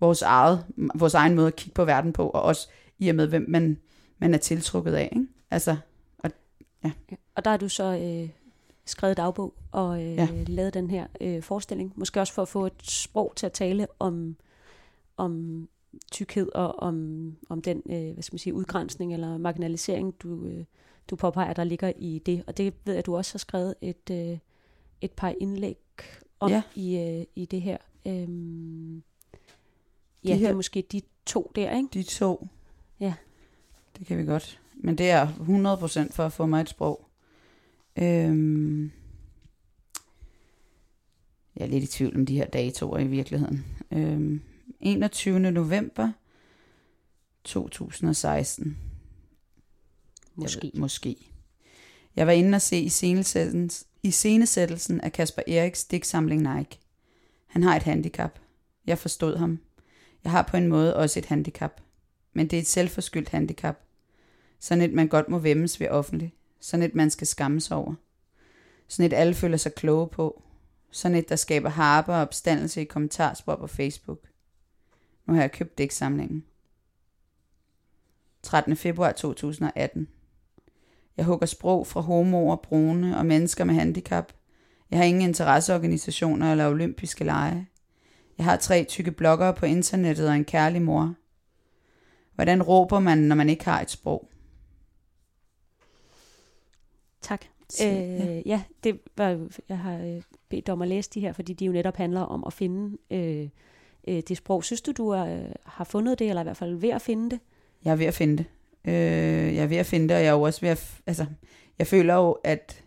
vores, 0.00 0.22
eget, 0.22 0.64
vores 0.94 1.14
egen 1.14 1.34
måde 1.34 1.46
at 1.46 1.56
kigge 1.56 1.74
på 1.74 1.84
verden 1.84 2.12
på, 2.12 2.28
og 2.28 2.42
også 2.42 2.68
i 2.98 3.08
og 3.08 3.14
med, 3.14 3.26
hvem 3.26 3.44
man, 3.48 3.78
man 4.18 4.34
er 4.34 4.38
tiltrukket 4.38 4.94
af. 4.94 5.08
Ikke? 5.12 5.26
Altså, 5.50 5.76
og, 6.18 6.30
ja 6.84 6.90
og 7.34 7.44
der 7.44 7.50
er 7.50 7.56
du 7.56 7.68
så 7.68 7.84
øh, 7.84 8.28
skrevet 8.84 9.16
dagbog 9.16 9.54
og 9.72 10.02
øh, 10.02 10.14
ja. 10.14 10.28
lavet 10.46 10.74
den 10.74 10.90
her 10.90 11.06
øh, 11.20 11.42
forestilling, 11.42 11.92
måske 11.96 12.20
også 12.20 12.32
for 12.32 12.42
at 12.42 12.48
få 12.48 12.66
et 12.66 12.82
sprog 12.82 13.32
til 13.36 13.46
at 13.46 13.52
tale 13.52 13.86
om, 13.98 14.36
om 15.16 15.68
tykkhed 16.10 16.48
og 16.54 16.78
om, 16.78 17.36
om 17.48 17.62
den 17.62 17.82
øh, 17.86 18.12
hvad 18.12 18.22
skal 18.22 18.34
man 18.34 18.38
sige, 18.38 18.54
udgrænsning 18.54 19.14
eller 19.14 19.38
marginalisering, 19.38 20.14
du, 20.22 20.44
øh, 20.44 20.64
du 21.10 21.16
påpeger, 21.16 21.52
der 21.52 21.64
ligger 21.64 21.92
i 21.96 22.22
det. 22.26 22.44
Og 22.46 22.56
det 22.56 22.74
ved 22.84 22.94
jeg, 22.94 22.98
at 22.98 23.06
du 23.06 23.16
også 23.16 23.34
har 23.34 23.38
skrevet 23.38 23.74
et, 23.80 24.10
øh, 24.10 24.38
et 25.00 25.12
par 25.12 25.34
indlæg 25.40 25.76
om 26.40 26.50
ja. 26.50 26.62
i, 26.74 26.98
øh, 26.98 27.26
i 27.36 27.44
det 27.44 27.62
her. 27.62 27.76
Øhm, 28.06 29.02
ja, 30.24 30.32
de 30.32 30.38
her, 30.38 30.38
det 30.38 30.48
er 30.48 30.54
måske 30.54 30.86
de 30.92 31.02
to 31.26 31.52
der, 31.54 31.76
ikke? 31.76 31.88
De 31.92 32.02
to. 32.02 32.48
Ja. 33.00 33.14
Det 33.98 34.06
kan 34.06 34.18
vi 34.18 34.24
godt. 34.24 34.60
Men 34.74 34.98
det 34.98 35.10
er 35.10 35.28
100% 36.08 36.12
for 36.12 36.26
at 36.26 36.32
få 36.32 36.46
mig 36.46 36.60
et 36.60 36.68
sprog. 36.68 37.08
Øhm, 37.98 38.90
jeg 41.56 41.64
er 41.64 41.66
lidt 41.66 41.84
i 41.84 41.86
tvivl 41.86 42.16
om 42.16 42.26
de 42.26 42.36
her 42.36 42.46
datoer 42.46 42.98
i 42.98 43.06
virkeligheden. 43.06 43.64
Øhm, 43.90 44.40
21. 44.80 45.40
november 45.40 46.12
2016. 47.44 48.78
Måske. 50.34 50.70
Jeg, 50.74 50.80
måske. 50.80 51.16
Jeg 52.16 52.26
var 52.26 52.32
inde 52.32 52.56
og 52.56 52.62
se 52.62 52.80
i 52.80 52.88
scenesættelsen, 52.88 53.86
i 54.02 54.10
scenesættelsen 54.10 55.00
af 55.00 55.12
Kasper 55.12 55.42
Eriks 55.48 55.84
digtsamling 55.84 56.56
Nike. 56.56 56.78
Han 57.46 57.62
har 57.62 57.76
et 57.76 57.82
handicap. 57.82 58.38
Jeg 58.86 58.98
forstod 58.98 59.36
ham. 59.36 59.58
Jeg 60.24 60.32
har 60.32 60.42
på 60.42 60.56
en 60.56 60.68
måde 60.68 60.96
også 60.96 61.18
et 61.18 61.26
handicap. 61.26 61.80
Men 62.32 62.46
det 62.46 62.56
er 62.56 62.60
et 62.60 62.66
selvforskyldt 62.66 63.28
handicap. 63.28 63.78
Sådan 64.60 64.84
et, 64.84 64.92
man 64.92 65.08
godt 65.08 65.28
må 65.28 65.38
vemmes 65.38 65.80
ved 65.80 65.88
offentligt. 65.88 66.34
Sådan 66.62 66.82
et, 66.82 66.94
man 66.94 67.10
skal 67.10 67.26
skamme 67.26 67.60
sig 67.60 67.76
over. 67.76 67.94
Sådan 68.88 69.06
et, 69.06 69.16
alle 69.16 69.34
føler 69.34 69.56
sig 69.56 69.74
kloge 69.74 70.08
på. 70.08 70.42
Sådan 70.90 71.18
et, 71.18 71.28
der 71.28 71.36
skaber 71.36 71.68
harper 71.68 72.14
og 72.14 72.20
opstandelse 72.20 72.82
i 72.82 72.84
kommentarspor 72.84 73.56
på 73.56 73.66
Facebook. 73.66 74.18
Nu 75.26 75.34
har 75.34 75.40
jeg 75.40 75.52
købt 75.52 75.78
digtsamlingen. 75.78 76.44
13. 78.42 78.76
februar 78.76 79.12
2018. 79.12 80.08
Jeg 81.16 81.24
hugger 81.24 81.46
sprog 81.46 81.86
fra 81.86 82.00
homoer, 82.00 82.56
brune 82.56 83.18
og 83.18 83.26
mennesker 83.26 83.64
med 83.64 83.74
handicap. 83.74 84.32
Jeg 84.90 84.98
har 84.98 85.04
ingen 85.04 85.22
interesseorganisationer 85.22 86.50
eller 86.50 86.70
olympiske 86.70 87.24
lege. 87.24 87.68
Jeg 88.38 88.46
har 88.46 88.56
tre 88.56 88.84
tykke 88.84 89.12
bloggere 89.12 89.54
på 89.54 89.66
internettet 89.66 90.28
og 90.28 90.34
en 90.34 90.44
kærlig 90.44 90.82
mor. 90.82 91.14
Hvordan 92.34 92.62
råber 92.62 93.00
man, 93.00 93.18
når 93.18 93.36
man 93.36 93.48
ikke 93.48 93.64
har 93.64 93.80
et 93.80 93.90
sprog? 93.90 94.31
Tak. 97.22 97.44
Så, 97.68 97.84
ja. 97.84 98.36
Øh, 98.36 98.48
ja, 98.48 98.62
det 98.84 99.00
var, 99.16 99.48
jeg 99.68 99.78
har 99.78 99.98
øh, 99.98 100.22
bedt 100.48 100.68
om 100.68 100.82
at 100.82 100.88
læse 100.88 101.10
de 101.10 101.20
her, 101.20 101.32
fordi 101.32 101.52
de 101.52 101.64
jo 101.64 101.72
netop 101.72 101.96
handler 101.96 102.20
om 102.20 102.44
at 102.46 102.52
finde 102.52 102.98
øh, 103.10 103.48
øh, 104.08 104.22
det 104.28 104.36
sprog. 104.36 104.64
Synes 104.64 104.80
du, 104.80 104.92
du 104.92 105.08
er, 105.08 105.24
øh, 105.24 105.52
har 105.64 105.84
fundet 105.84 106.18
det, 106.18 106.28
eller 106.28 106.40
i 106.40 106.44
hvert 106.44 106.56
fald 106.56 106.74
ved 106.74 106.90
at 106.90 107.02
finde 107.02 107.30
det? 107.30 107.40
Jeg 107.84 107.92
er 107.92 107.96
ved 107.96 108.06
at 108.06 108.14
finde 108.14 108.36
det. 108.36 108.46
Øh, 108.84 109.54
jeg 109.54 109.62
er 109.62 109.66
ved 109.66 109.76
at 109.76 109.86
finde 109.86 110.08
det, 110.08 110.16
og 110.16 110.22
jeg 110.22 110.28
er 110.28 110.32
jo 110.32 110.42
også 110.42 110.60
ved 110.60 110.68
at... 110.68 111.00
Altså, 111.06 111.26
jeg 111.78 111.86
føler 111.86 112.14
jo, 112.14 112.32
at 112.32 112.82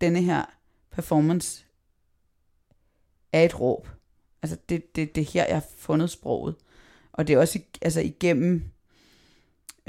denne 0.00 0.22
her 0.22 0.44
performance 0.90 1.64
er 3.32 3.44
et 3.44 3.60
råb. 3.60 3.88
Altså, 4.42 4.56
det, 4.68 4.96
det, 4.96 5.14
det 5.14 5.20
er 5.20 5.30
her, 5.32 5.46
jeg 5.46 5.56
har 5.56 5.66
fundet 5.76 6.10
sproget. 6.10 6.54
Og 7.12 7.28
det 7.28 7.34
er 7.34 7.38
også 7.38 7.60
altså, 7.82 8.00
igennem... 8.00 8.64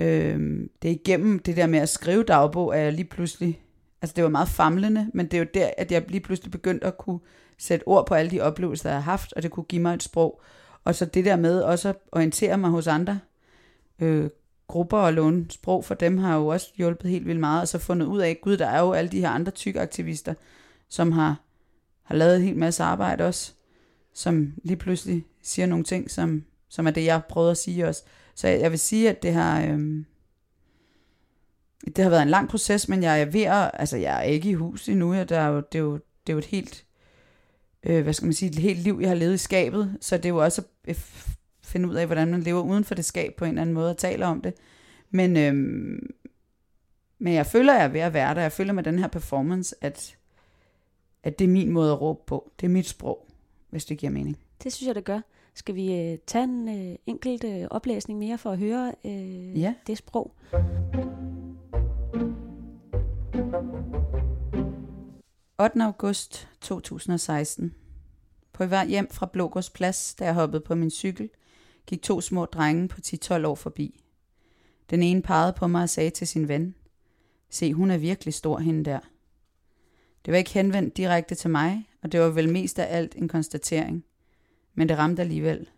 Øh, 0.02 0.68
det 0.82 0.92
er 0.92 0.96
igennem 0.96 1.40
det 1.40 1.56
der 1.56 1.68
med 1.68 1.80
at 1.80 1.90
skrive 1.90 2.24
dagbog, 2.24 2.78
at 2.78 2.84
jeg 2.84 2.94
lige 2.94 3.06
pludselig... 3.06 3.62
Altså, 4.02 4.14
det 4.16 4.24
var 4.24 4.30
meget 4.30 4.50
famlende, 4.50 5.10
men 5.14 5.26
det 5.26 5.34
er 5.34 5.40
jo 5.40 5.48
der, 5.54 5.70
at 5.78 5.92
jeg 5.92 6.04
lige 6.08 6.22
pludselig 6.22 6.52
begyndte 6.52 6.88
at 6.88 6.98
kunne 6.98 7.20
sætte 7.58 7.88
ord 7.88 8.08
på 8.08 8.14
alle 8.14 8.32
de 8.32 8.42
oplevelser, 8.42 8.90
jeg 8.90 8.98
har 8.98 9.12
haft, 9.12 9.34
og 9.34 9.44
det 9.44 9.52
kunne 9.52 9.64
give 9.64 9.82
mig 9.82 9.94
et 9.94 10.04
sprog. 10.04 10.42
Og 10.84 10.96
så 10.96 11.06
det 11.06 11.26
der 11.26 11.36
med 11.36 11.62
også 11.62 11.90
at 11.90 11.96
orientere 12.12 12.58
mig 12.58 12.70
hos 12.70 12.88
andre 12.88 13.20
øh, 14.00 14.30
grupper 14.68 14.98
og 14.98 15.14
låne 15.14 15.46
sprog 15.50 15.86
for 15.86 15.94
dem, 15.94 16.18
har 16.18 16.38
jo 16.38 16.48
også 16.48 16.72
hjulpet 16.76 17.12
helt 17.12 17.26
vildt 17.26 17.40
meget, 17.40 17.62
og 17.62 17.68
så 17.68 17.78
fundet 17.78 18.06
ud 18.06 18.20
af, 18.20 18.40
gud, 18.42 18.58
der 18.58 18.68
er 18.68 18.80
jo 18.80 18.92
alle 18.92 19.12
de 19.12 19.20
her 19.20 19.30
andre 19.30 19.52
tykke 19.52 19.82
aktivister, 19.82 20.34
som 20.90 21.12
har, 21.12 21.42
har 22.04 22.16
lavet 22.16 22.36
en 22.36 22.42
hel 22.42 22.58
masse 22.58 22.84
arbejde 22.84 23.24
også, 23.24 23.54
som 24.14 24.54
lige 24.64 24.78
pludselig 24.78 25.26
siger 25.42 25.66
nogle 25.66 25.84
ting, 25.84 26.12
som, 26.12 26.44
som 26.70 26.88
er 26.88 26.92
det, 26.92 27.06
jeg 27.06 27.22
prøvede 27.30 27.52
at 27.52 27.58
sige 27.58 27.88
også. 27.88 28.04
Så 28.36 28.48
jeg, 28.48 28.62
jeg 28.62 28.72
vil 28.72 28.80
sige, 28.80 29.10
at 29.10 29.24
det 29.24 29.34
har, 29.34 29.62
øh, 29.62 30.04
det 31.86 31.98
har 32.04 32.10
været 32.10 32.22
en 32.22 32.30
lang 32.30 32.50
proces, 32.50 32.90
men 32.90 33.04
jeg 33.04 33.22
er 33.22 33.26
ved 33.26 33.42
at, 33.42 33.72
altså 33.74 33.98
jeg 33.98 34.18
er 34.18 34.22
ikke 34.22 34.50
i 34.50 34.54
hus 34.54 34.90
endnu, 34.90 35.14
jeg, 35.14 35.30
der 35.30 35.40
er 35.40 35.48
jo, 35.48 35.62
det, 35.72 35.76
er 35.76 35.84
jo, 35.84 35.94
det 35.94 36.30
er 36.30 36.34
jo 36.34 36.38
et 36.38 36.46
helt, 36.46 36.86
øh, 37.84 38.04
hvad 38.04 38.14
skal 38.14 38.26
man 38.26 38.34
sige, 38.34 38.50
et 38.50 38.60
helt 38.60 38.80
liv, 38.80 38.98
jeg 39.02 39.10
har 39.10 39.16
levet 39.16 39.34
i 39.34 39.38
skabet, 39.38 39.98
så 40.02 40.18
det 40.18 40.26
er 40.26 40.30
jo 40.30 40.44
også 40.44 40.64
at 40.88 40.98
finde 41.64 41.90
ud 41.90 41.96
af, 41.96 42.06
hvordan 42.06 42.28
man 42.32 42.42
lever 42.42 42.62
uden 42.62 42.84
for 42.84 42.96
det 42.96 43.06
skab 43.06 43.36
på 43.38 43.46
en 43.46 43.50
eller 43.50 43.62
anden 43.62 43.74
måde 43.74 43.90
og 43.90 43.98
taler 43.98 44.28
om 44.28 44.42
det. 44.42 44.54
Men, 45.10 45.38
øh, 45.38 45.54
men 47.20 47.34
jeg 47.34 47.46
føler, 47.46 47.74
jeg 47.74 47.84
er 47.84 47.88
ved 47.88 48.02
at 48.02 48.14
være 48.14 48.36
der. 48.36 48.42
Jeg 48.42 48.52
føler 48.52 48.74
med 48.74 48.84
den 48.84 49.00
her 49.00 49.08
performance, 49.08 49.76
at, 49.82 50.18
at 51.24 51.40
det 51.40 51.46
er 51.46 51.50
min 51.50 51.72
måde 51.72 51.92
at 51.92 52.02
råbe 52.02 52.20
på. 52.28 52.52
Det 52.60 52.66
er 52.66 52.72
mit 52.72 52.88
sprog, 52.88 53.28
hvis 53.70 53.86
det 53.86 53.98
giver 53.98 54.12
mening. 54.12 54.38
Det 54.64 54.74
synes 54.74 54.88
jeg, 54.88 54.96
det 54.96 55.04
gør. 55.04 55.20
Skal 55.54 55.76
vi 55.76 55.94
øh, 55.96 56.18
tage 56.28 56.44
en 56.44 56.70
øh, 56.92 56.96
enkelt 57.06 57.44
øh, 57.44 57.68
oplæsning 57.72 58.20
mere 58.20 58.38
for 58.38 58.52
at 58.52 58.58
høre 58.58 58.94
øh, 59.06 59.60
Ja. 59.60 59.74
det 59.88 59.98
sprog?– 59.98 60.36
8. 65.60 65.84
august 65.84 66.48
2016. 66.62 67.74
På 68.54 68.66
vej 68.66 68.88
hjem 68.88 69.08
fra 69.12 69.26
Blågårds 69.34 69.70
Plads, 69.70 70.16
da 70.16 70.26
jeg 70.26 70.34
hoppede 70.34 70.62
på 70.62 70.76
min 70.76 70.90
cykel, 70.90 71.30
gik 71.88 72.02
to 72.02 72.22
små 72.22 72.46
drenge 72.46 72.88
på 72.88 73.00
10-12 73.06 73.46
år 73.46 73.56
forbi. 73.56 74.04
Den 74.90 75.04
ene 75.04 75.22
pegede 75.22 75.54
på 75.54 75.68
mig 75.68 75.84
og 75.84 75.90
sagde 75.90 76.10
til 76.10 76.28
sin 76.28 76.48
ven, 76.48 76.76
Se, 77.50 77.74
hun 77.74 77.92
er 77.92 77.98
virkelig 77.98 78.34
stor, 78.34 78.60
hende 78.60 78.86
der. 78.86 79.00
Det 80.26 80.32
var 80.32 80.38
ikke 80.38 80.54
henvendt 80.54 80.98
direkte 80.98 81.36
til 81.36 81.50
mig, 81.50 81.90
og 82.04 82.12
det 82.12 82.20
var 82.20 82.30
vel 82.30 82.50
mest 82.50 82.80
af 82.80 82.98
alt 82.98 83.16
en 83.16 83.28
konstatering. 83.28 84.06
Men 84.74 84.90
det 84.90 84.98
ramte 84.98 85.22
alligevel. 85.22 85.70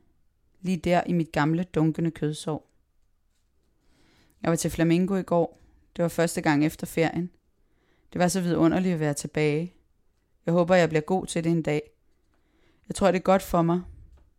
Lige 0.62 0.78
der 0.78 1.04
i 1.06 1.14
mit 1.14 1.32
gamle, 1.32 1.64
dunkende 1.64 2.12
kødsår. 2.12 2.70
Jeg 4.42 4.50
var 4.50 4.56
til 4.56 4.72
Flamingo 4.72 5.16
i 5.16 5.24
går. 5.24 5.60
Det 5.96 6.04
var 6.04 6.10
første 6.10 6.42
gang 6.42 6.66
efter 6.66 6.88
ferien. 6.88 7.30
Det 8.14 8.20
var 8.20 8.28
så 8.28 8.42
vidunderligt 8.42 8.94
at 8.94 9.00
være 9.00 9.14
tilbage. 9.14 9.74
Jeg 10.46 10.54
håber, 10.54 10.76
jeg 10.76 10.90
bliver 10.90 11.02
god 11.02 11.26
til 11.26 11.44
det 11.44 11.52
en 11.52 11.62
dag. 11.62 11.82
Jeg 12.88 12.96
tror, 12.96 13.12
det 13.12 13.20
er 13.20 13.24
godt 13.24 13.42
for 13.42 13.62
mig. 13.62 13.82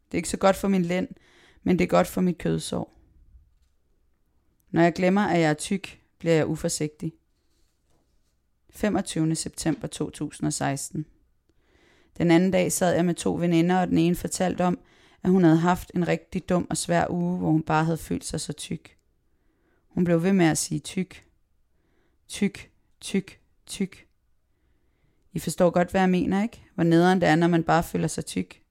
Det 0.06 0.14
er 0.14 0.18
ikke 0.18 0.28
så 0.28 0.36
godt 0.36 0.56
for 0.56 0.68
min 0.68 0.82
lænd, 0.82 1.08
men 1.62 1.78
det 1.78 1.84
er 1.84 1.88
godt 1.88 2.06
for 2.06 2.20
mit 2.20 2.38
kødsår. 2.38 2.94
Når 4.70 4.82
jeg 4.82 4.92
glemmer, 4.92 5.20
at 5.20 5.40
jeg 5.40 5.50
er 5.50 5.54
tyk, 5.54 6.00
bliver 6.18 6.34
jeg 6.34 6.46
uforsigtig. 6.46 7.12
25. 8.70 9.34
september 9.34 9.86
2016. 9.88 11.06
Den 12.18 12.30
anden 12.30 12.50
dag 12.50 12.72
sad 12.72 12.94
jeg 12.94 13.04
med 13.04 13.14
to 13.14 13.34
veninder, 13.34 13.80
og 13.80 13.88
den 13.88 13.98
ene 13.98 14.16
fortalte 14.16 14.64
om, 14.64 14.78
at 15.22 15.30
hun 15.30 15.44
havde 15.44 15.56
haft 15.56 15.90
en 15.94 16.08
rigtig 16.08 16.48
dum 16.48 16.66
og 16.70 16.76
svær 16.76 17.10
uge, 17.10 17.38
hvor 17.38 17.50
hun 17.50 17.62
bare 17.62 17.84
havde 17.84 17.98
følt 17.98 18.24
sig 18.24 18.40
så 18.40 18.52
tyk. 18.52 18.96
Hun 19.88 20.04
blev 20.04 20.22
ved 20.22 20.32
med 20.32 20.46
at 20.46 20.58
sige 20.58 20.80
tyk. 20.80 21.24
Tyk, 22.28 22.70
tyk, 23.00 23.40
tyk. 23.66 24.06
I 25.32 25.38
forstår 25.38 25.70
godt, 25.70 25.90
hvad 25.90 26.00
jeg 26.00 26.10
mener, 26.10 26.42
ikke? 26.42 26.62
Hvor 26.74 26.84
nederen 26.84 27.20
det 27.20 27.28
er, 27.28 27.36
når 27.36 27.48
man 27.48 27.64
bare 27.64 27.82
føler 27.82 28.08
sig 28.08 28.26
tyk. 28.26 28.62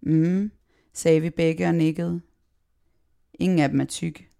Mm, 0.00 0.50
sagde 0.92 1.20
vi 1.20 1.30
begge 1.30 1.66
og 1.66 1.74
nikkede. 1.74 2.20
Ingen 3.34 3.58
af 3.58 3.68
dem 3.68 3.80
er 3.80 3.84
tyk. 3.84 4.30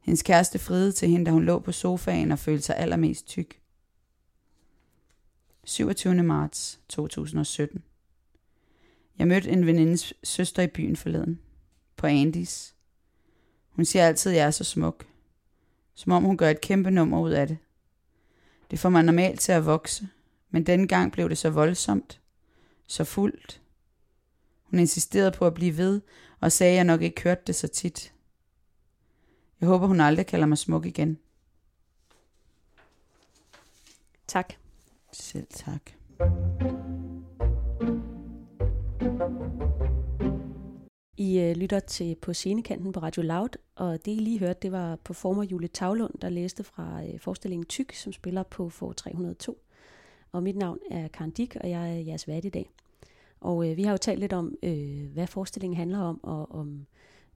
Hendes 0.00 0.22
kæreste 0.22 0.58
friede 0.58 0.92
til 0.92 1.08
hende, 1.08 1.26
da 1.26 1.30
hun 1.30 1.44
lå 1.44 1.58
på 1.58 1.72
sofaen 1.72 2.32
og 2.32 2.38
følte 2.38 2.62
sig 2.62 2.76
allermest 2.76 3.26
tyk. 3.26 3.57
27. 5.68 6.22
marts 6.22 6.80
2017. 6.88 7.82
Jeg 9.18 9.28
mødte 9.28 9.50
en 9.50 9.66
venindes 9.66 10.14
søster 10.24 10.62
i 10.62 10.66
byen 10.66 10.96
forleden. 10.96 11.40
På 11.96 12.06
Andys. 12.06 12.74
Hun 13.68 13.84
siger 13.84 14.06
altid, 14.06 14.30
at 14.32 14.36
jeg 14.38 14.46
er 14.46 14.50
så 14.50 14.64
smuk. 14.64 15.06
Som 15.94 16.12
om 16.12 16.24
hun 16.24 16.36
gør 16.36 16.50
et 16.50 16.60
kæmpe 16.60 16.90
nummer 16.90 17.20
ud 17.20 17.30
af 17.30 17.46
det. 17.46 17.58
Det 18.70 18.78
får 18.78 18.88
mig 18.88 19.02
normalt 19.04 19.40
til 19.40 19.52
at 19.52 19.66
vokse, 19.66 20.08
men 20.50 20.66
denne 20.66 20.88
gang 20.88 21.12
blev 21.12 21.28
det 21.28 21.38
så 21.38 21.50
voldsomt, 21.50 22.20
så 22.86 23.04
fuldt. 23.04 23.60
Hun 24.62 24.78
insisterede 24.78 25.32
på 25.32 25.46
at 25.46 25.54
blive 25.54 25.76
ved, 25.76 26.00
og 26.40 26.52
sagde, 26.52 26.70
at 26.70 26.76
jeg 26.76 26.84
nok 26.84 27.02
ikke 27.02 27.22
hørte 27.22 27.42
det 27.46 27.54
så 27.54 27.68
tit. 27.68 28.12
Jeg 29.60 29.68
håber, 29.68 29.86
hun 29.86 30.00
aldrig 30.00 30.26
kalder 30.26 30.46
mig 30.46 30.58
smuk 30.58 30.86
igen. 30.86 31.18
Tak. 34.26 34.54
Selv 35.12 35.46
tak. 35.50 35.90
I 41.16 41.40
øh, 41.40 41.56
lytter 41.56 41.80
til 41.80 42.14
på 42.14 42.32
scenekanten 42.32 42.92
på 42.92 43.00
Radio 43.00 43.22
Loud, 43.22 43.48
og 43.74 44.04
det 44.04 44.12
I 44.12 44.14
lige 44.14 44.38
hørte, 44.38 44.58
det 44.62 44.72
var 44.72 44.96
performer 44.96 45.42
Julie 45.42 45.68
Tavlund, 45.68 46.14
der 46.22 46.28
læste 46.28 46.64
fra 46.64 47.02
øh, 47.04 47.20
forestillingen 47.20 47.66
Tyk, 47.66 47.92
som 47.92 48.12
spiller 48.12 48.42
på 48.42 48.68
for 48.68 48.92
302. 48.92 49.58
Og 50.32 50.42
mit 50.42 50.56
navn 50.56 50.78
er 50.90 51.08
Karen 51.08 51.30
Dick, 51.30 51.56
og 51.60 51.70
jeg 51.70 51.96
er 51.96 52.00
jeres 52.00 52.28
vært 52.28 52.44
i 52.44 52.48
dag. 52.48 52.70
Og 53.40 53.70
øh, 53.70 53.76
vi 53.76 53.82
har 53.82 53.90
jo 53.90 53.98
talt 53.98 54.20
lidt 54.20 54.32
om, 54.32 54.54
øh, 54.62 55.12
hvad 55.12 55.26
forestillingen 55.26 55.76
handler 55.76 55.98
om, 55.98 56.24
og 56.24 56.50
om 56.50 56.86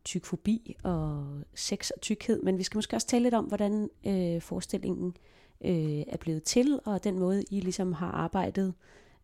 tykfobi 0.05 0.77
og 0.83 1.27
sex 1.55 1.91
og 1.91 2.01
tykkhed, 2.01 2.43
men 2.43 2.59
vi 2.59 2.63
skal 2.63 2.79
måske 2.79 2.97
også 2.97 3.07
tale 3.07 3.23
lidt 3.23 3.35
om, 3.35 3.45
hvordan 3.45 3.91
øh, 4.07 4.41
forestillingen 4.41 5.07
øh, 5.07 5.42
øh, 5.65 6.03
er 6.09 6.17
blevet 6.21 6.43
til, 6.43 6.81
og 6.85 7.05
den 7.05 7.19
måde, 7.19 7.45
I 7.51 7.61
ligesom 7.61 7.93
har 7.93 8.11
arbejdet 8.11 8.75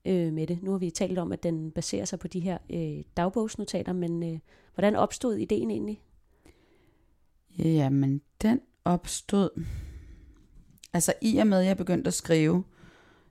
øh, 0.05 0.33
med 0.33 0.47
det. 0.47 0.63
Nu 0.63 0.71
har 0.71 0.79
vi 0.79 0.91
talt 0.91 1.19
om, 1.19 1.33
at 1.33 1.43
den 1.43 1.71
baserer 1.71 2.05
sig 2.05 2.19
på 2.19 2.29
de 2.29 2.41
her 2.41 2.59
øh, 2.71 3.05
dagbogsnotater, 3.17 3.93
men 3.93 4.35
øh, 4.35 4.39
hvordan 4.75 4.97
opstod 4.97 5.37
ideen 5.37 5.71
egentlig? 5.71 6.03
Jamen, 7.59 8.23
den 8.43 8.61
opstod... 8.85 9.65
Altså, 10.93 11.13
i 11.23 11.37
og 11.37 11.47
med, 11.47 11.61
at 11.61 11.67
jeg 11.67 11.77
begyndte 11.77 12.09
at 12.09 12.15
skrive, 12.15 12.65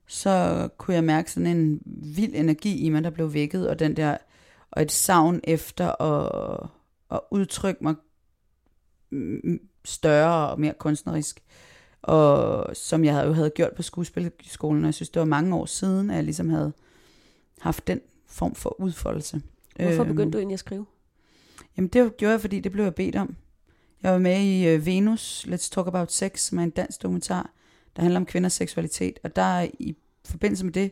så 0.08 0.68
kunne 0.78 0.96
jeg 0.96 1.04
mærke 1.04 1.32
sådan 1.32 1.58
en 1.58 1.82
vild 1.86 2.36
energi 2.36 2.86
i 2.86 2.90
mig, 2.90 3.04
der 3.04 3.10
blev 3.10 3.34
vækket, 3.34 3.70
og 3.70 3.80
den 3.80 3.96
der, 3.96 4.18
og 4.72 4.82
et 4.82 4.92
savn 4.92 5.42
efter 5.44 6.02
at, 6.02 6.70
at 7.12 7.20
udtrykke 7.32 7.84
mig 7.84 7.96
større 9.86 10.50
og 10.50 10.60
mere 10.60 10.74
kunstnerisk. 10.74 11.44
Og 12.02 12.76
som 12.76 13.06
jeg 13.06 13.14
havde, 13.14 13.28
jo 13.28 13.34
havde 13.34 13.50
gjort 13.50 13.74
på 13.76 13.82
skuespilskolen, 13.82 14.84
og 14.84 14.86
jeg 14.86 14.94
synes, 14.94 15.10
det 15.10 15.20
var 15.20 15.26
mange 15.26 15.56
år 15.56 15.66
siden, 15.66 16.10
at 16.10 16.16
jeg 16.16 16.24
ligesom 16.24 16.50
havde 16.50 16.74
haft 17.60 17.88
den 17.88 18.02
form 18.28 18.56
for 18.56 18.82
udfoldelse. 18.82 19.42
Hvorfor 19.76 20.02
Øhm, 20.04 20.08
begyndte 20.08 20.32
du 20.36 20.38
egentlig 20.38 20.54
at 20.54 20.60
skrive? 20.60 20.86
Jamen 21.78 21.88
det 21.88 22.18
gjorde 22.18 22.32
jeg, 22.32 22.42
fordi 22.42 22.60
det 22.60 22.72
blev 22.72 22.84
jeg 22.84 22.96
bedt 22.96 23.16
om. 23.16 23.36
Jeg 24.04 24.12
var 24.12 24.18
med 24.18 24.42
i 24.42 24.76
uh, 24.76 24.86
Venus, 24.86 25.46
Let's 25.50 25.70
Talk 25.72 25.88
About 25.88 26.12
Sex, 26.12 26.40
som 26.40 26.60
er 26.60 26.64
en 26.64 26.70
dansk 26.70 27.02
dokumentar, 27.04 27.50
der 27.96 28.02
handler 28.02 28.20
om 28.20 28.26
kvinders 28.26 28.54
seksualitet. 28.54 29.20
Og 29.24 29.36
der 29.36 29.68
i 29.80 29.96
forbindelse 30.26 30.66
med 30.66 30.74
det, 30.74 30.92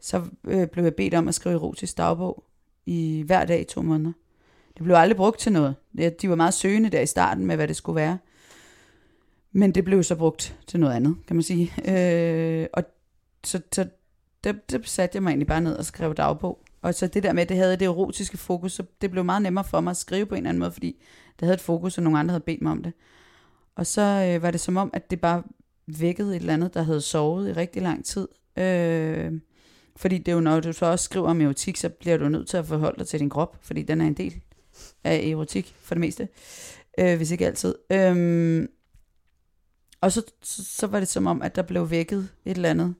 så 0.00 0.22
øh, 0.44 0.66
blev 0.66 0.84
jeg 0.84 0.94
bedt 0.94 1.14
om 1.14 1.28
at 1.28 1.34
skrive 1.34 1.54
erotisk 1.54 1.98
dagbog 1.98 2.44
i 2.86 3.22
hver 3.26 3.44
dag 3.44 3.60
i 3.60 3.64
to 3.64 3.82
måneder. 3.82 4.12
Det 4.76 4.84
blev 4.84 4.94
aldrig 4.96 5.16
brugt 5.16 5.38
til 5.40 5.52
noget. 5.52 5.74
Det- 5.96 6.22
De 6.22 6.28
var 6.28 6.34
meget 6.36 6.54
søgende 6.54 6.88
der 6.90 7.00
i 7.00 7.06
starten 7.06 7.46
med, 7.46 7.56
hvad 7.56 7.68
det 7.68 7.76
skulle 7.76 7.96
være. 7.96 8.18
Men 9.52 9.72
det 9.72 9.84
blev 9.84 10.02
så 10.02 10.16
brugt 10.16 10.58
til 10.66 10.80
noget 10.80 10.94
andet, 10.94 11.16
kan 11.26 11.36
man 11.36 11.42
sige. 11.42 11.72
Øh, 11.88 12.66
og 12.72 12.84
så, 13.44 13.60
så 13.72 13.88
der, 14.44 14.52
der 14.52 14.78
satte 14.84 15.16
jeg 15.16 15.22
mig 15.22 15.30
egentlig 15.30 15.46
bare 15.46 15.60
ned 15.60 15.76
og 15.76 15.84
skrev 15.84 16.14
dagbog. 16.14 16.64
Og 16.82 16.94
så 16.94 17.06
det 17.06 17.22
der 17.22 17.32
med, 17.32 17.42
at 17.42 17.48
det 17.48 17.56
havde 17.56 17.76
det 17.76 17.84
erotiske 17.84 18.38
fokus, 18.38 18.72
så 18.72 18.82
det 19.00 19.10
blev 19.10 19.24
meget 19.24 19.42
nemmere 19.42 19.64
for 19.64 19.80
mig 19.80 19.90
at 19.90 19.96
skrive 19.96 20.26
på 20.26 20.34
en 20.34 20.38
eller 20.38 20.48
anden 20.48 20.58
måde, 20.58 20.72
fordi 20.72 21.02
det 21.40 21.46
havde 21.46 21.54
et 21.54 21.60
fokus, 21.60 21.98
og 21.98 22.04
nogle 22.04 22.18
andre 22.18 22.32
havde 22.32 22.44
bedt 22.44 22.62
mig 22.62 22.72
om 22.72 22.82
det. 22.82 22.92
Og 23.76 23.86
så 23.86 24.02
øh, 24.02 24.42
var 24.42 24.50
det 24.50 24.60
som 24.60 24.76
om, 24.76 24.90
at 24.92 25.10
det 25.10 25.20
bare 25.20 25.42
vækkede 25.86 26.36
et 26.36 26.40
eller 26.40 26.54
andet, 26.54 26.74
der 26.74 26.82
havde 26.82 27.00
sovet 27.00 27.48
i 27.48 27.52
rigtig 27.52 27.82
lang 27.82 28.04
tid. 28.04 28.28
Øh, 28.56 29.32
fordi 29.96 30.18
det 30.18 30.28
er 30.28 30.32
jo, 30.32 30.40
når 30.40 30.60
du 30.60 30.72
så 30.72 30.86
også 30.86 31.04
skriver 31.04 31.28
om 31.28 31.40
erotik, 31.40 31.76
så 31.76 31.88
bliver 31.88 32.16
du 32.16 32.28
nødt 32.28 32.48
til 32.48 32.56
at 32.56 32.66
forholde 32.66 32.98
dig 32.98 33.06
til 33.06 33.20
din 33.20 33.30
krop, 33.30 33.56
fordi 33.60 33.82
den 33.82 34.00
er 34.00 34.06
en 34.06 34.14
del 34.14 34.40
af 35.04 35.16
erotik 35.16 35.74
for 35.82 35.94
det 35.94 36.00
meste, 36.00 36.28
øh, 36.98 37.16
hvis 37.16 37.30
ikke 37.30 37.46
altid. 37.46 37.74
Øh, 37.92 38.68
og 40.00 40.12
så, 40.12 40.22
så, 40.42 40.64
så 40.64 40.86
var 40.86 40.98
det 40.98 41.08
som 41.08 41.26
om, 41.26 41.42
at 41.42 41.56
der 41.56 41.62
blev 41.62 41.90
vækket 41.90 42.28
et 42.44 42.56
eller 42.56 42.70
andet 42.70 42.94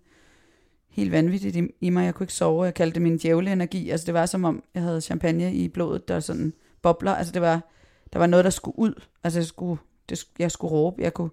helt 0.90 1.12
vanvittigt 1.12 1.56
i, 1.56 1.68
i 1.80 1.90
mig. 1.90 2.04
Jeg 2.04 2.14
kunne 2.14 2.24
ikke 2.24 2.34
sove. 2.34 2.64
Jeg 2.64 2.74
kaldte 2.74 2.94
det 2.94 3.02
min 3.02 3.16
djævleenergi. 3.16 3.90
Altså 3.90 4.06
det 4.06 4.14
var 4.14 4.26
som 4.26 4.44
om, 4.44 4.62
jeg 4.74 4.82
havde 4.82 5.00
champagne 5.00 5.54
i 5.54 5.68
blodet, 5.68 6.08
der 6.08 6.20
sådan 6.20 6.52
bobler. 6.82 7.14
Altså 7.14 7.32
det 7.32 7.42
var, 7.42 7.70
der 8.12 8.18
var 8.18 8.26
noget, 8.26 8.44
der 8.44 8.50
skulle 8.50 8.78
ud. 8.78 9.02
Altså 9.24 9.38
jeg 9.38 9.46
skulle, 9.46 9.80
det, 10.08 10.24
jeg 10.38 10.50
skulle 10.50 10.72
råbe. 10.72 11.02
Jeg 11.02 11.14
kunne, 11.14 11.30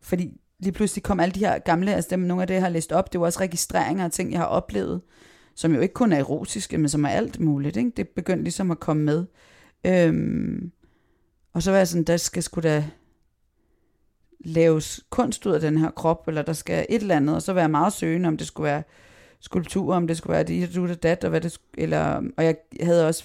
fordi 0.00 0.40
lige 0.58 0.72
pludselig 0.72 1.02
kom 1.02 1.20
alle 1.20 1.32
de 1.32 1.40
her 1.40 1.58
gamle, 1.58 1.94
altså 1.94 2.10
dem, 2.10 2.18
nogle 2.18 2.42
af 2.42 2.46
det, 2.46 2.54
jeg 2.54 2.62
har 2.62 2.68
læst 2.68 2.92
op, 2.92 3.12
det 3.12 3.20
var 3.20 3.26
også 3.26 3.40
registreringer 3.40 4.04
af 4.04 4.10
ting, 4.10 4.32
jeg 4.32 4.40
har 4.40 4.46
oplevet, 4.46 5.00
som 5.54 5.74
jo 5.74 5.80
ikke 5.80 5.94
kun 5.94 6.12
er 6.12 6.18
erotiske, 6.18 6.78
men 6.78 6.88
som 6.88 7.04
er 7.04 7.08
alt 7.08 7.40
muligt. 7.40 7.76
Ikke? 7.76 7.92
Det 7.96 8.08
begyndte 8.08 8.42
ligesom 8.42 8.70
at 8.70 8.80
komme 8.80 9.02
med. 9.02 9.24
Øhm, 9.86 10.72
og 11.52 11.62
så 11.62 11.70
var 11.70 11.78
jeg 11.78 11.88
sådan, 11.88 12.04
der 12.04 12.16
skal 12.16 12.42
sgu 12.42 12.60
da 12.60 12.84
laves 14.44 15.00
kunst 15.10 15.46
ud 15.46 15.52
af 15.52 15.60
den 15.60 15.78
her 15.78 15.90
krop, 15.90 16.28
eller 16.28 16.42
der 16.42 16.52
skal 16.52 16.86
et 16.88 17.00
eller 17.00 17.16
andet, 17.16 17.34
og 17.34 17.42
så 17.42 17.52
være 17.52 17.68
meget 17.68 17.92
søgende, 17.92 18.28
om 18.28 18.36
det 18.36 18.46
skulle 18.46 18.64
være 18.64 18.82
skulptur, 19.40 19.94
om 19.94 20.06
det 20.06 20.16
skulle 20.16 20.34
være 20.34 20.42
det, 20.42 20.74
du 20.74 20.86
det, 20.86 21.02
dat, 21.02 21.24
og 21.24 21.30
hvad 21.30 21.40
det 21.40 21.58
eller, 21.78 22.22
og 22.36 22.44
jeg 22.44 22.56
havde 22.80 23.08
også 23.08 23.24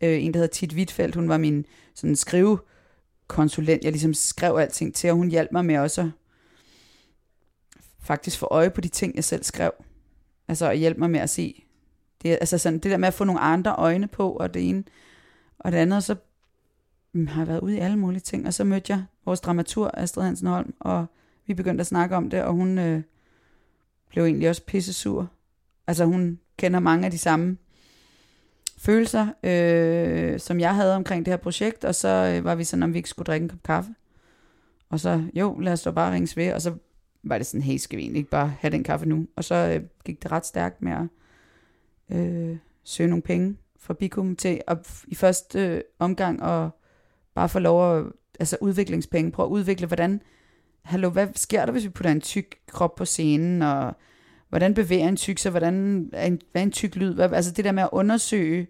øh, 0.00 0.24
en, 0.24 0.34
der 0.34 0.38
hedder 0.38 0.52
Tit 0.52 0.74
Wittfeldt, 0.74 1.14
hun 1.14 1.28
var 1.28 1.38
min 1.38 1.66
sådan 1.94 2.16
skrivekonsulent, 2.16 3.84
jeg 3.84 3.92
ligesom 3.92 4.14
skrev 4.14 4.56
alting 4.56 4.94
til, 4.94 5.10
og 5.10 5.16
hun 5.16 5.28
hjalp 5.28 5.52
mig 5.52 5.64
med 5.64 5.78
også 5.78 6.00
at 6.00 6.10
faktisk 8.00 8.38
få 8.38 8.48
øje 8.50 8.70
på 8.70 8.80
de 8.80 8.88
ting, 8.88 9.16
jeg 9.16 9.24
selv 9.24 9.44
skrev. 9.44 9.72
Altså 10.48 10.70
at 10.70 10.78
hjælpe 10.78 11.00
mig 11.00 11.10
med 11.10 11.20
at 11.20 11.30
se. 11.30 11.64
Det, 12.22 12.38
altså 12.40 12.58
sådan, 12.58 12.78
det 12.78 12.90
der 12.90 12.96
med 12.96 13.08
at 13.08 13.14
få 13.14 13.24
nogle 13.24 13.40
andre 13.40 13.74
øjne 13.78 14.08
på, 14.08 14.32
og 14.32 14.54
det 14.54 14.68
ene 14.68 14.84
og 15.58 15.72
det 15.72 15.78
andet, 15.78 16.04
så 16.04 16.16
Mm, 17.12 17.26
har 17.26 17.44
været 17.44 17.60
ude 17.60 17.76
i 17.76 17.78
alle 17.78 17.96
mulige 17.96 18.20
ting, 18.20 18.46
og 18.46 18.54
så 18.54 18.64
mødte 18.64 18.92
jeg 18.92 19.04
vores 19.24 19.40
dramatur, 19.40 19.90
Astrid 19.94 20.24
Hansen 20.24 20.46
Holm, 20.46 20.74
og 20.80 21.06
vi 21.46 21.54
begyndte 21.54 21.80
at 21.80 21.86
snakke 21.86 22.16
om 22.16 22.30
det, 22.30 22.42
og 22.42 22.52
hun 22.52 22.78
øh, 22.78 23.02
blev 24.08 24.24
egentlig 24.24 24.48
også 24.48 24.64
pisse 24.66 24.92
sur. 24.92 25.30
Altså 25.86 26.04
hun 26.04 26.38
kender 26.56 26.80
mange 26.80 27.04
af 27.04 27.10
de 27.10 27.18
samme 27.18 27.56
følelser, 28.78 29.28
øh, 29.42 30.40
som 30.40 30.60
jeg 30.60 30.74
havde 30.74 30.96
omkring 30.96 31.26
det 31.26 31.32
her 31.32 31.38
projekt, 31.38 31.84
og 31.84 31.94
så 31.94 32.34
øh, 32.36 32.44
var 32.44 32.54
vi 32.54 32.64
sådan, 32.64 32.82
om 32.82 32.92
vi 32.92 32.98
ikke 32.98 33.08
skulle 33.08 33.26
drikke 33.26 33.44
en 33.44 33.48
kop 33.50 33.62
kaffe. 33.62 33.94
Og 34.88 35.00
så, 35.00 35.22
jo, 35.34 35.58
lad 35.58 35.72
os 35.72 35.82
da 35.82 35.90
bare 35.90 36.14
ringe 36.14 36.36
ved, 36.36 36.52
og 36.52 36.62
så 36.62 36.74
var 37.22 37.38
det 37.38 37.46
sådan, 37.46 37.62
hey, 37.62 37.76
skal 37.76 37.96
vi 37.96 38.02
egentlig 38.02 38.18
ikke 38.18 38.30
bare 38.30 38.54
have 38.60 38.70
den 38.70 38.84
kaffe 38.84 39.06
nu? 39.06 39.26
Og 39.36 39.44
så 39.44 39.54
øh, 39.54 39.82
gik 40.04 40.22
det 40.22 40.32
ret 40.32 40.46
stærkt 40.46 40.82
med 40.82 40.92
at 40.92 41.06
øh, 42.18 42.56
søge 42.84 43.08
nogle 43.08 43.22
penge 43.22 43.56
fra 43.78 43.94
Bikum 43.94 44.36
til 44.36 44.60
at 44.66 45.04
i 45.06 45.14
første 45.14 45.66
øh, 45.66 45.80
omgang 45.98 46.42
og 46.42 46.70
bare 47.34 47.48
få 47.48 47.58
lov 47.58 47.98
at, 47.98 48.04
altså 48.40 48.56
udviklingspenge, 48.60 49.32
prøve 49.32 49.46
at 49.46 49.50
udvikle, 49.50 49.86
hvordan, 49.86 50.22
hallo, 50.82 51.10
hvad 51.10 51.28
sker 51.34 51.64
der, 51.64 51.72
hvis 51.72 51.84
vi 51.84 51.88
putter 51.88 52.10
en 52.10 52.20
tyk 52.20 52.58
krop 52.68 52.94
på 52.94 53.04
scenen, 53.04 53.62
og 53.62 53.96
hvordan 54.48 54.74
bevæger 54.74 55.08
en 55.08 55.16
tyk 55.16 55.38
sig, 55.38 55.50
hvordan 55.50 56.08
er 56.12 56.26
en, 56.26 56.40
hvad 56.52 56.62
er 56.62 56.66
en 56.66 56.72
tyk 56.72 56.96
lyd, 56.96 57.14
hvad, 57.14 57.32
altså 57.32 57.52
det 57.52 57.64
der 57.64 57.72
med 57.72 57.82
at 57.82 57.88
undersøge 57.92 58.66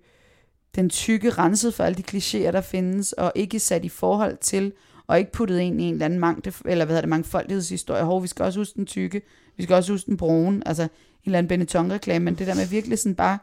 den 0.75 0.91
tykke 0.91 1.31
renset 1.31 1.75
for 1.75 1.85
alle 1.85 1.97
de 1.97 2.17
klichéer, 2.17 2.51
der 2.51 2.61
findes, 2.61 3.13
og 3.13 3.33
ikke 3.35 3.61
sat 3.61 3.85
i 3.85 3.89
forhold 3.89 4.37
til, 4.37 4.73
og 5.07 5.19
ikke 5.19 5.33
puttet 5.33 5.59
ind 5.59 5.81
i 5.81 5.85
en 5.85 5.93
eller 5.93 6.05
anden 6.05 6.19
mangte, 6.19 6.53
eller 6.65 6.85
hvad 6.85 6.93
hedder 6.93 7.01
det, 7.01 7.09
mangfoldighedshistorie. 7.09 8.05
Hov, 8.05 8.23
vi 8.23 8.29
skal 8.29 8.45
også 8.45 8.61
huske 8.61 8.77
den 8.77 8.87
tykke, 8.87 9.23
vi 9.57 9.63
skal 9.63 9.77
også 9.77 9.93
huske 9.93 10.07
den 10.07 10.17
brune, 10.17 10.69
altså 10.69 10.83
en 10.83 10.89
eller 11.25 11.39
anden 11.39 11.49
Benetton-reklame, 11.49 12.25
men 12.25 12.35
det 12.35 12.47
der 12.47 12.55
med 12.55 12.67
virkelig 12.67 12.99
sådan 12.99 13.15
bare 13.15 13.39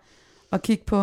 at 0.51 0.62
kigge 0.62 0.84
på, 0.86 0.99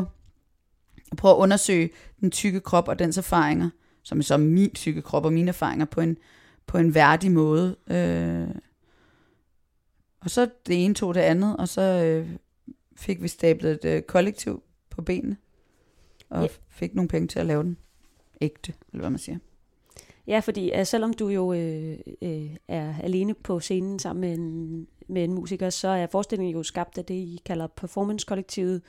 og 1.11 1.17
prøve 1.17 1.35
at 1.35 1.39
undersøge 1.39 1.91
den 2.21 2.31
tykke 2.31 2.61
krop 2.61 2.89
og 2.89 2.99
dens 2.99 3.19
erfaringer, 3.19 3.71
som 4.05 4.19
er 4.19 4.23
så 4.23 4.37
min 4.37 4.71
tykke 4.71 5.03
krop 5.03 5.25
og 5.25 5.33
mine 5.33 5.49
erfaringer 5.49 5.87
på 5.87 6.01
en, 6.01 6.19
på 6.67 6.79
en 6.79 6.95
værdig 6.95 7.33
måde. 7.33 7.77
Øh, 7.87 8.55
og 10.21 10.31
så 10.31 10.49
det 10.67 10.85
ene 10.85 10.95
tog 10.95 11.15
det 11.15 11.21
andet, 11.21 11.57
og 11.57 11.69
så 11.69 11.83
øh, 11.83 12.31
fik 12.97 13.23
vi 13.23 13.29
stablet 13.29 13.71
et 13.73 13.85
øh, 13.85 14.03
kollektiv 14.03 14.63
på 14.91 15.03
benene, 15.03 15.37
og 16.31 16.43
ja. 16.43 16.49
fik 16.69 16.95
nogle 16.95 17.09
penge 17.09 17.29
til 17.29 17.39
at 17.39 17.47
lave 17.47 17.63
den 17.63 17.77
ægte, 18.41 18.73
eller 18.93 19.03
hvad 19.03 19.11
man 19.11 19.19
siger. 19.19 19.39
Ja, 20.27 20.39
fordi 20.39 20.73
uh, 20.81 20.87
selvom 20.87 21.13
du 21.13 21.29
jo 21.29 21.53
øh, 21.53 21.99
øh, 22.23 22.57
er 22.69 22.95
alene 23.03 23.35
på 23.35 23.61
scenen 23.61 23.99
sammen 23.99 24.21
med 24.21 24.35
en, 24.39 24.87
med 25.09 25.25
en 25.25 25.33
musiker, 25.33 25.71
så 25.71 25.89
er 25.89 26.07
forestillingen 26.07 26.57
jo 26.57 26.63
skabt 26.63 26.99
af 26.99 27.05
det, 27.05 27.15
I 27.15 27.41
kalder 27.45 27.67
performance-kollektivet 27.67 28.83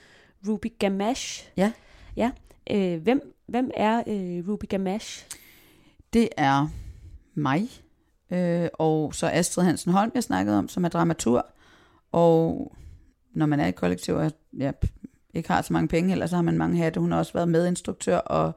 Ruby 0.48 0.72
Gamache. 0.78 1.50
Ja. 1.56 1.72
Ja. 2.16 2.30
Øh, 2.70 3.02
hvem, 3.02 3.36
hvem 3.46 3.70
er 3.74 4.02
øh, 4.06 4.48
Ruby 4.48 4.64
Gamache? 4.68 5.26
Det 6.12 6.28
er 6.36 6.68
mig, 7.34 7.68
øh, 8.30 8.68
og 8.72 9.14
så 9.14 9.30
Astrid 9.32 9.64
Hansen 9.64 9.92
Holm, 9.92 10.10
jeg 10.14 10.22
snakkede 10.22 10.58
om, 10.58 10.68
som 10.68 10.84
er 10.84 10.88
dramatur. 10.88 11.46
Og 12.12 12.72
når 13.34 13.46
man 13.46 13.60
er 13.60 13.66
i 13.66 13.70
kollektiv, 13.70 14.14
og 14.14 14.32
ja, 14.58 14.72
ikke 15.34 15.48
har 15.48 15.62
så 15.62 15.72
mange 15.72 15.88
penge, 15.88 16.12
eller 16.12 16.26
så 16.26 16.36
har 16.36 16.42
man 16.42 16.58
mange 16.58 16.76
hatte. 16.76 17.00
Hun 17.00 17.12
har 17.12 17.18
også 17.18 17.32
været 17.32 17.48
medinstruktør 17.48 18.16
og 18.16 18.52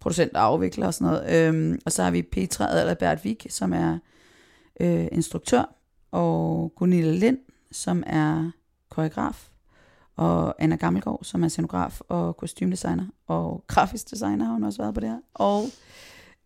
producent 0.00 0.34
og 0.34 0.42
afvikler 0.42 0.86
og 0.86 0.94
sådan 0.94 1.12
noget. 1.12 1.48
Øhm, 1.48 1.78
og 1.86 1.92
så 1.92 2.02
har 2.02 2.10
vi 2.10 2.22
Petra 2.22 2.70
Adlerbert 2.70 3.24
Vik, 3.24 3.46
som 3.50 3.72
er 3.72 3.98
øh, 4.80 5.06
instruktør, 5.12 5.74
og 6.10 6.72
Gunilla 6.76 7.12
Lind, 7.12 7.38
som 7.72 8.02
er 8.06 8.50
koreograf, 8.90 9.48
og 10.16 10.62
Anna 10.62 10.76
Gammelgaard, 10.76 11.20
som 11.22 11.44
er 11.44 11.48
scenograf 11.48 12.00
og 12.08 12.36
kostymdesigner, 12.36 13.06
og 13.26 13.64
grafisk 13.66 14.10
designer 14.10 14.44
har 14.44 14.52
hun 14.52 14.64
også 14.64 14.82
været 14.82 14.94
på 14.94 15.00
det 15.00 15.08
her, 15.08 15.20
og 15.34 15.64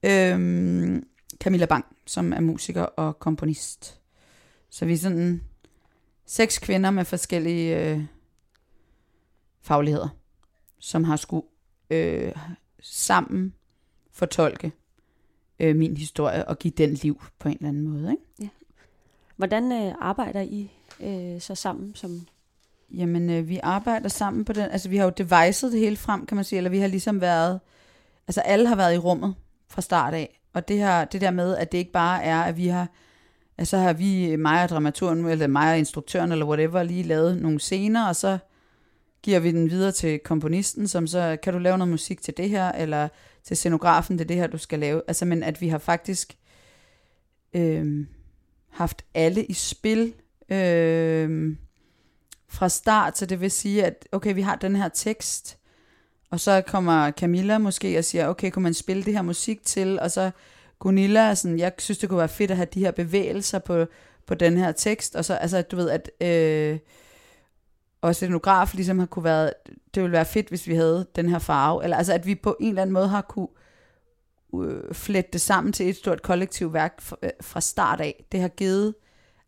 øhm, 0.03 1.07
Camilla 1.41 1.67
Bang, 1.67 1.85
som 2.07 2.33
er 2.33 2.41
musiker 2.41 2.83
og 2.83 3.19
komponist. 3.19 4.01
Så 4.71 4.87
vi 4.87 4.93
er 4.93 4.99
sådan 4.99 5.45
seks 6.27 6.59
kvinder 6.59 6.91
med 6.91 7.05
forskellige 7.05 7.91
øh, 7.91 8.05
fagligheder, 9.61 10.09
som 10.79 11.05
har 11.05 11.17
skulle 11.17 11.47
øh, 11.91 12.33
sammen 12.81 13.55
fortolke 14.13 14.73
øh, 15.61 15.77
min 15.77 15.97
historie 15.97 16.49
og 16.49 16.59
give 16.59 16.73
den 16.77 16.95
liv 16.95 17.23
på 17.39 17.49
en 17.49 17.55
eller 17.55 17.69
anden 17.69 17.83
måde. 17.83 18.11
Ikke? 18.11 18.23
Ja. 18.41 18.49
Hvordan 19.37 19.73
øh, 19.73 19.95
arbejder 20.01 20.41
I 20.41 20.71
øh, 21.01 21.41
så 21.41 21.55
sammen 21.55 21.95
som 21.95 22.27
Jamen, 22.91 23.31
øh, 23.31 23.49
vi 23.49 23.61
arbejder 23.63 24.09
sammen 24.09 24.45
på 24.45 24.53
den. 24.53 24.71
Altså, 24.71 24.89
vi 24.89 24.97
har 24.97 25.05
jo 25.05 25.13
devicet 25.19 25.73
det 25.73 25.81
hele 25.81 25.97
frem, 25.97 26.27
kan 26.27 26.35
man 26.35 26.45
sige. 26.45 26.57
Eller 26.57 26.71
vi 26.71 26.79
har 26.79 26.89
ligesom 26.89 27.21
været... 27.21 27.61
Altså, 28.29 28.41
alle 28.41 28.69
har 28.69 28.77
været 28.77 28.95
i 28.95 28.99
rummet 28.99 29.35
fra 29.69 29.83
start 29.83 30.15
af. 30.15 30.41
Og 30.53 30.69
det, 30.69 30.79
her, 30.79 31.05
det 31.05 31.21
der 31.21 31.31
med, 31.31 31.57
at 31.57 31.73
det 31.73 31.79
ikke 31.79 31.93
bare 31.93 32.23
er, 32.23 32.43
at 32.43 32.57
vi 32.57 32.67
har... 32.67 32.89
Altså, 33.59 33.77
har 33.77 33.93
vi, 33.93 34.37
mig 34.37 34.63
og 34.63 34.69
dramaturen, 34.69 35.27
eller 35.27 35.47
mig 35.47 35.71
og 35.71 35.79
instruktøren, 35.79 36.33
eller 36.33 36.47
whatever, 36.47 36.83
lige 36.83 37.03
lavet 37.03 37.43
nogle 37.43 37.61
scener, 37.61 38.09
og 38.09 38.17
så 38.17 38.39
giver 39.23 39.39
vi 39.39 39.51
den 39.51 39.71
videre 39.71 39.93
til 39.93 40.19
komponisten, 40.19 40.89
som 40.89 41.07
så, 41.07 41.37
kan 41.43 41.53
du 41.53 41.59
lave 41.59 41.79
noget 41.79 41.91
musik 41.91 42.23
til 42.23 42.37
det 42.37 42.51
her, 42.51 42.73
eller 42.73 43.09
til 43.45 43.57
scenografen, 43.57 44.19
det 44.19 44.25
er 44.25 44.29
det 44.29 44.37
her, 44.37 44.47
du 44.47 44.59
skal 44.59 44.79
lave. 44.79 45.03
Altså, 45.09 45.25
men 45.25 45.43
at 45.43 45.61
vi 45.61 45.69
har 45.69 45.79
faktisk 45.79 46.37
øh, 47.55 48.07
haft 48.71 49.05
alle 49.15 49.45
i 49.45 49.53
spil, 49.53 50.15
øh, 50.49 51.57
fra 52.49 52.69
start, 52.69 53.19
så 53.19 53.27
det 53.27 53.41
vil 53.41 53.51
sige, 53.51 53.85
at 53.85 54.09
okay, 54.13 54.35
vi 54.35 54.41
har 54.41 54.57
den 54.57 54.77
her 54.77 54.89
tekst, 54.89 55.59
og 56.31 56.41
så 56.41 56.63
kommer 56.67 57.11
Camilla 57.11 57.59
måske 57.59 57.99
og 57.99 58.05
siger, 58.05 58.29
okay, 58.29 58.51
kunne 58.51 58.63
man 58.63 58.75
spille 58.75 59.05
det 59.05 59.13
her 59.13 59.23
musik 59.23 59.65
til, 59.65 60.01
og 60.01 60.11
så 60.11 60.31
Gunilla, 60.79 61.35
sådan, 61.35 61.59
jeg 61.59 61.73
synes, 61.79 61.99
det 61.99 62.09
kunne 62.09 62.19
være 62.19 62.29
fedt 62.29 62.51
at 62.51 62.57
have 62.57 62.69
de 62.75 62.81
her 62.81 62.91
bevægelser 62.91 63.59
på, 63.59 63.87
på 64.27 64.35
den 64.35 64.57
her 64.57 64.73
tekst, 64.73 65.17
og 65.17 65.25
så, 65.25 65.35
altså, 65.35 65.63
du 65.63 65.77
ved, 65.77 65.91
at 65.91 66.11
øh, 66.21 66.79
og 68.01 68.15
scenograf 68.15 68.75
ligesom 68.75 68.99
har 68.99 69.07
kunne 69.07 69.25
være, 69.25 69.53
det 69.95 70.03
ville 70.03 70.13
være 70.13 70.25
fedt, 70.25 70.49
hvis 70.49 70.67
vi 70.67 70.75
havde 70.75 71.07
den 71.17 71.29
her 71.29 71.39
farve, 71.39 71.85
eller 71.85 71.97
altså, 71.97 72.13
at 72.13 72.27
vi 72.27 72.35
på 72.35 72.57
en 72.61 72.69
eller 72.69 72.83
anden 72.83 72.95
måde 72.95 73.09
har 73.09 73.21
kunne 73.23 73.49
øh, 74.55 74.95
flette 74.95 75.31
det 75.33 75.41
sammen 75.41 75.73
til 75.73 75.89
et 75.89 75.97
stort 75.97 76.23
kollektivt 76.23 76.73
værk 76.73 77.01
fra, 77.01 77.17
øh, 77.23 77.31
fra 77.41 77.61
start 77.61 78.01
af. 78.01 78.25
Det 78.33 78.41
har 78.41 78.49
givet 78.49 78.95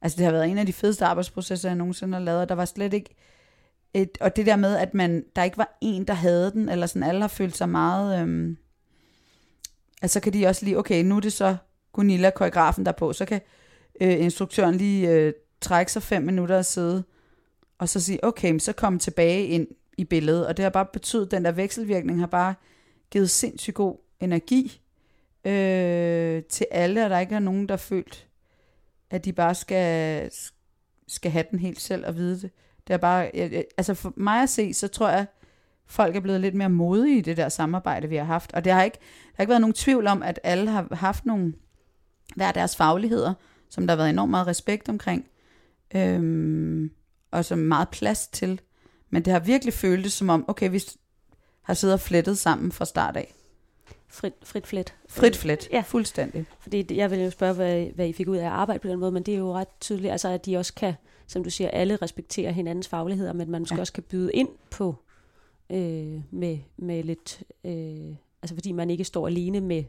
Altså 0.02 0.16
det 0.16 0.24
har 0.24 0.32
været 0.32 0.48
en 0.48 0.58
af 0.58 0.66
de 0.66 0.72
fedeste 0.72 1.04
arbejdsprocesser, 1.04 1.68
jeg 1.68 1.76
nogensinde 1.76 2.14
har 2.14 2.24
lavet. 2.24 2.48
Der 2.48 2.54
var 2.54 2.64
slet 2.64 2.94
ikke 2.94 3.14
et, 3.94 4.18
og 4.20 4.36
det 4.36 4.46
der 4.46 4.56
med, 4.56 4.76
at 4.76 4.94
man, 4.94 5.24
der 5.36 5.42
ikke 5.42 5.58
var 5.58 5.78
en, 5.80 6.04
der 6.04 6.14
havde 6.14 6.50
den, 6.50 6.68
eller 6.68 6.86
sådan 6.86 7.08
alle 7.08 7.20
har 7.20 7.28
følt 7.28 7.56
sig 7.56 7.68
meget, 7.68 8.20
øhm, 8.20 8.56
altså 10.02 10.20
kan 10.20 10.32
de 10.32 10.46
også 10.46 10.64
lige, 10.64 10.78
okay, 10.78 11.04
nu 11.04 11.16
er 11.16 11.20
det 11.20 11.32
så 11.32 11.56
Gunilla, 11.92 12.30
koreografen 12.30 12.86
der 12.86 12.92
på, 12.92 13.12
så 13.12 13.24
kan 13.24 13.40
øh, 14.00 14.20
instruktøren 14.20 14.74
lige 14.74 15.08
øh, 15.10 15.32
trække 15.60 15.92
sig 15.92 16.02
fem 16.02 16.22
minutter 16.22 16.56
og 16.56 16.64
sidde, 16.64 17.04
og 17.78 17.88
så 17.88 18.00
sige, 18.00 18.24
okay, 18.24 18.58
så 18.58 18.72
kom 18.72 18.98
tilbage 18.98 19.46
ind 19.46 19.66
i 19.98 20.04
billedet, 20.04 20.46
og 20.46 20.56
det 20.56 20.62
har 20.62 20.70
bare 20.70 20.86
betydet, 20.92 21.30
den 21.30 21.44
der 21.44 21.52
vekselvirkning 21.52 22.20
har 22.20 22.26
bare 22.26 22.54
givet 23.10 23.30
sindssygt 23.30 23.74
god 23.74 23.96
energi 24.20 24.80
øh, 25.44 26.42
til 26.42 26.66
alle, 26.70 27.04
og 27.04 27.10
der 27.10 27.18
ikke 27.18 27.34
er 27.34 27.38
nogen, 27.38 27.68
der 27.68 27.76
følt, 27.76 28.26
at 29.10 29.24
de 29.24 29.32
bare 29.32 29.54
skal, 29.54 30.30
skal 31.08 31.30
have 31.30 31.44
den 31.50 31.58
helt 31.58 31.80
selv 31.80 32.06
og 32.06 32.16
vide 32.16 32.40
det. 32.40 32.50
Det 32.86 32.94
er 32.94 32.98
bare, 32.98 33.30
jeg, 33.34 33.64
altså 33.76 33.94
for 33.94 34.12
mig 34.16 34.42
at 34.42 34.48
se, 34.48 34.74
så 34.74 34.88
tror 34.88 35.08
jeg, 35.08 35.26
folk 35.86 36.16
er 36.16 36.20
blevet 36.20 36.40
lidt 36.40 36.54
mere 36.54 36.68
modige 36.68 37.18
i 37.18 37.20
det 37.20 37.36
der 37.36 37.48
samarbejde, 37.48 38.08
vi 38.08 38.16
har 38.16 38.24
haft. 38.24 38.52
Og 38.52 38.64
det 38.64 38.72
har 38.72 38.82
ikke, 38.82 38.98
der 38.98 39.34
har 39.34 39.42
ikke 39.42 39.50
været 39.50 39.60
nogen 39.60 39.74
tvivl 39.74 40.06
om, 40.06 40.22
at 40.22 40.40
alle 40.42 40.70
har 40.70 40.94
haft 40.94 41.26
nogle, 41.26 41.52
hver 42.36 42.52
deres 42.52 42.76
fagligheder, 42.76 43.34
som 43.70 43.86
der 43.86 43.92
har 43.94 43.96
været 43.96 44.10
enormt 44.10 44.30
meget 44.30 44.46
respekt 44.46 44.88
omkring, 44.88 45.26
øhm, 45.94 46.90
og 47.30 47.44
som 47.44 47.58
meget 47.58 47.88
plads 47.88 48.28
til. 48.28 48.60
Men 49.10 49.24
det 49.24 49.32
har 49.32 49.40
virkelig 49.40 49.74
føltes 49.74 50.12
som 50.12 50.28
om, 50.28 50.44
okay, 50.48 50.70
vi 50.70 50.82
har 51.62 51.74
siddet 51.74 51.94
og 51.94 52.00
flettet 52.00 52.38
sammen 52.38 52.72
fra 52.72 52.84
start 52.84 53.16
af. 53.16 53.34
Frit, 54.12 54.34
frit 54.42 54.66
flet. 54.66 54.94
Frit 55.08 55.36
flet, 55.36 55.68
ja. 55.72 55.82
fuldstændig. 55.86 56.44
Fordi 56.60 56.96
jeg 56.96 57.10
vil 57.10 57.20
jo 57.20 57.30
spørge, 57.30 57.54
hvad, 57.54 57.86
hvad 57.94 58.08
I 58.08 58.12
fik 58.12 58.28
ud 58.28 58.36
af 58.36 58.46
at 58.46 58.52
arbejde 58.52 58.80
på 58.80 58.88
den 58.88 58.98
måde, 58.98 59.12
men 59.12 59.22
det 59.22 59.34
er 59.34 59.38
jo 59.38 59.52
ret 59.52 59.68
tydeligt, 59.80 60.12
altså 60.12 60.28
at 60.28 60.46
de 60.46 60.56
også 60.56 60.74
kan, 60.74 60.94
som 61.26 61.44
du 61.44 61.50
siger, 61.50 61.70
alle 61.70 61.96
respekterer 61.96 62.52
hinandens 62.52 62.88
fagligheder, 62.88 63.32
men 63.32 63.50
man 63.50 63.62
måske 63.62 63.74
ja. 63.74 63.80
også 63.80 63.92
kan 63.92 64.02
byde 64.02 64.32
ind 64.32 64.48
på 64.70 64.94
øh, 65.70 66.20
med, 66.30 66.58
med 66.76 67.02
lidt, 67.02 67.42
øh, 67.64 68.16
altså 68.42 68.54
fordi 68.54 68.72
man 68.72 68.90
ikke 68.90 69.04
står 69.04 69.26
alene 69.26 69.60
med 69.60 69.84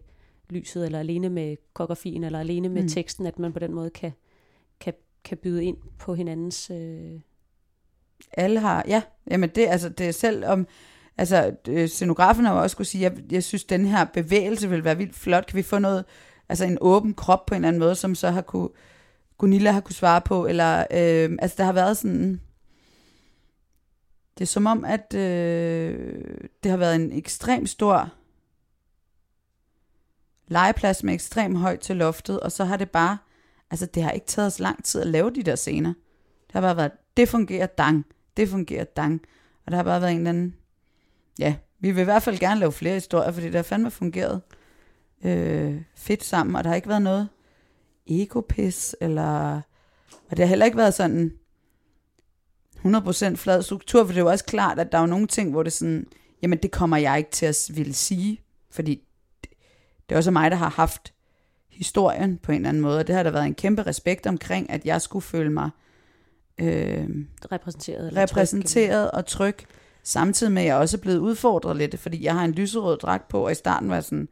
lyset, 0.49 0.85
eller 0.85 0.99
alene 0.99 1.29
med 1.29 1.57
koreografien, 1.73 2.23
eller 2.23 2.39
alene 2.39 2.69
med 2.69 2.81
mm. 2.81 2.87
teksten, 2.87 3.25
at 3.25 3.39
man 3.39 3.53
på 3.53 3.59
den 3.59 3.73
måde 3.73 3.89
kan, 3.89 4.11
kan, 4.79 4.93
kan 5.23 5.37
byde 5.37 5.63
ind 5.63 5.77
på 5.99 6.15
hinandens... 6.15 6.71
Øh... 6.71 7.19
Alle 8.33 8.59
har, 8.59 8.83
ja, 8.87 9.01
jamen 9.31 9.49
det, 9.49 9.67
altså 9.67 9.89
det 9.89 10.07
er 10.07 10.11
selv 10.11 10.45
om, 10.45 10.67
altså 11.17 11.55
øh, 11.67 11.87
scenografen 11.87 12.45
har 12.45 12.53
også 12.53 12.73
skulle 12.73 12.87
sige, 12.87 13.01
jeg, 13.01 13.13
jeg 13.31 13.43
synes, 13.43 13.63
den 13.63 13.85
her 13.85 14.05
bevægelse 14.05 14.69
vil 14.69 14.83
være 14.83 14.97
vildt 14.97 15.15
flot. 15.15 15.45
Kan 15.45 15.57
vi 15.57 15.63
få 15.63 15.79
noget, 15.79 16.05
altså 16.49 16.65
en 16.65 16.77
åben 16.81 17.13
krop 17.13 17.45
på 17.45 17.53
en 17.53 17.55
eller 17.55 17.67
anden 17.67 17.79
måde, 17.79 17.95
som 17.95 18.15
så 18.15 18.29
har 18.29 18.41
kunne, 18.41 18.69
Gunilla 19.37 19.71
har 19.71 19.81
kunne 19.81 19.95
svare 19.95 20.21
på, 20.21 20.45
eller 20.45 20.79
øh, 20.79 21.37
altså 21.39 21.55
der 21.57 21.63
har 21.63 21.73
været 21.73 21.97
sådan, 21.97 22.41
det 24.37 24.43
er 24.43 24.47
som 24.47 24.65
om, 24.65 24.85
at 24.85 25.13
øh, 25.13 26.23
det 26.63 26.71
har 26.71 26.77
været 26.77 26.95
en 26.95 27.11
ekstrem 27.11 27.65
stor 27.67 28.09
legeplads 30.47 31.03
med 31.03 31.13
ekstremt 31.13 31.57
højt 31.57 31.79
til 31.79 31.95
loftet, 31.95 32.39
og 32.39 32.51
så 32.51 32.65
har 32.65 32.77
det 32.77 32.89
bare, 32.89 33.17
altså 33.71 33.85
det 33.85 34.03
har 34.03 34.11
ikke 34.11 34.27
taget 34.27 34.47
os 34.47 34.59
lang 34.59 34.83
tid 34.83 35.01
at 35.01 35.07
lave 35.07 35.31
de 35.31 35.43
der 35.43 35.55
scener. 35.55 35.93
Det 36.47 36.53
har 36.53 36.61
bare 36.61 36.77
været, 36.77 36.91
det 37.17 37.29
fungerer 37.29 37.65
dang, 37.65 38.05
det 38.37 38.49
fungerer 38.49 38.83
dang, 38.83 39.21
og 39.65 39.71
der 39.71 39.77
har 39.77 39.83
bare 39.83 40.01
været 40.01 40.11
en 40.11 40.17
eller 40.17 40.29
anden, 40.29 40.55
ja, 41.41 41.55
vi 41.79 41.91
vil 41.91 42.01
i 42.01 42.03
hvert 42.03 42.23
fald 42.23 42.39
gerne 42.39 42.59
lave 42.59 42.71
flere 42.71 42.93
historier, 42.93 43.31
fordi 43.31 43.45
det 43.45 43.55
har 43.55 43.63
fandme 43.63 43.91
fungeret 43.91 44.41
øh, 45.23 45.81
fedt 45.95 46.23
sammen, 46.23 46.55
og 46.55 46.63
der 46.63 46.69
har 46.69 46.75
ikke 46.75 46.89
været 46.89 47.01
noget 47.01 47.29
egopis, 48.07 48.95
eller, 49.01 49.61
og 50.29 50.37
det 50.37 50.39
har 50.39 50.45
heller 50.45 50.65
ikke 50.65 50.77
været 50.77 50.93
sådan 50.93 51.33
100% 52.85 53.35
flad 53.35 53.61
struktur, 53.61 54.03
for 54.03 54.07
det 54.07 54.17
er 54.17 54.23
jo 54.23 54.29
også 54.29 54.45
klart, 54.45 54.79
at 54.79 54.91
der 54.91 54.97
er 54.97 55.01
jo 55.01 55.07
nogle 55.07 55.27
ting, 55.27 55.51
hvor 55.51 55.63
det 55.63 55.73
sådan, 55.73 56.07
jamen 56.41 56.59
det 56.59 56.71
kommer 56.71 56.97
jeg 56.97 57.17
ikke 57.17 57.31
til 57.31 57.45
at 57.45 57.69
ville 57.73 57.93
sige, 57.93 58.41
fordi 58.71 59.01
det, 59.43 59.49
det 60.09 60.15
er 60.15 60.17
også 60.17 60.31
mig, 60.31 60.51
der 60.51 60.57
har 60.57 60.69
haft 60.69 61.13
historien 61.69 62.37
på 62.37 62.51
en 62.51 62.55
eller 62.55 62.69
anden 62.69 62.81
måde, 62.81 62.99
og 62.99 63.07
det 63.07 63.15
har 63.15 63.23
der 63.23 63.31
været 63.31 63.45
en 63.45 63.55
kæmpe 63.55 63.83
respekt 63.83 64.27
omkring, 64.27 64.69
at 64.69 64.85
jeg 64.85 65.01
skulle 65.01 65.23
føle 65.23 65.49
mig 65.49 65.69
øh, 66.57 67.07
Repræsenteret. 67.51 68.17
repræsenteret 68.17 69.11
og 69.11 69.25
tryg, 69.25 69.57
samtidig 70.03 70.53
med, 70.53 70.61
at 70.61 70.67
jeg 70.67 70.75
også 70.75 70.97
er 70.97 71.01
blevet 71.01 71.17
udfordret 71.17 71.77
lidt, 71.77 71.99
fordi 71.99 72.23
jeg 72.23 72.33
har 72.33 72.45
en 72.45 72.51
lyserød 72.51 72.97
dragt 72.97 73.27
på, 73.27 73.45
og 73.45 73.51
i 73.51 73.55
starten 73.55 73.89
var 73.89 73.95
jeg 73.95 74.03
sådan, 74.03 74.29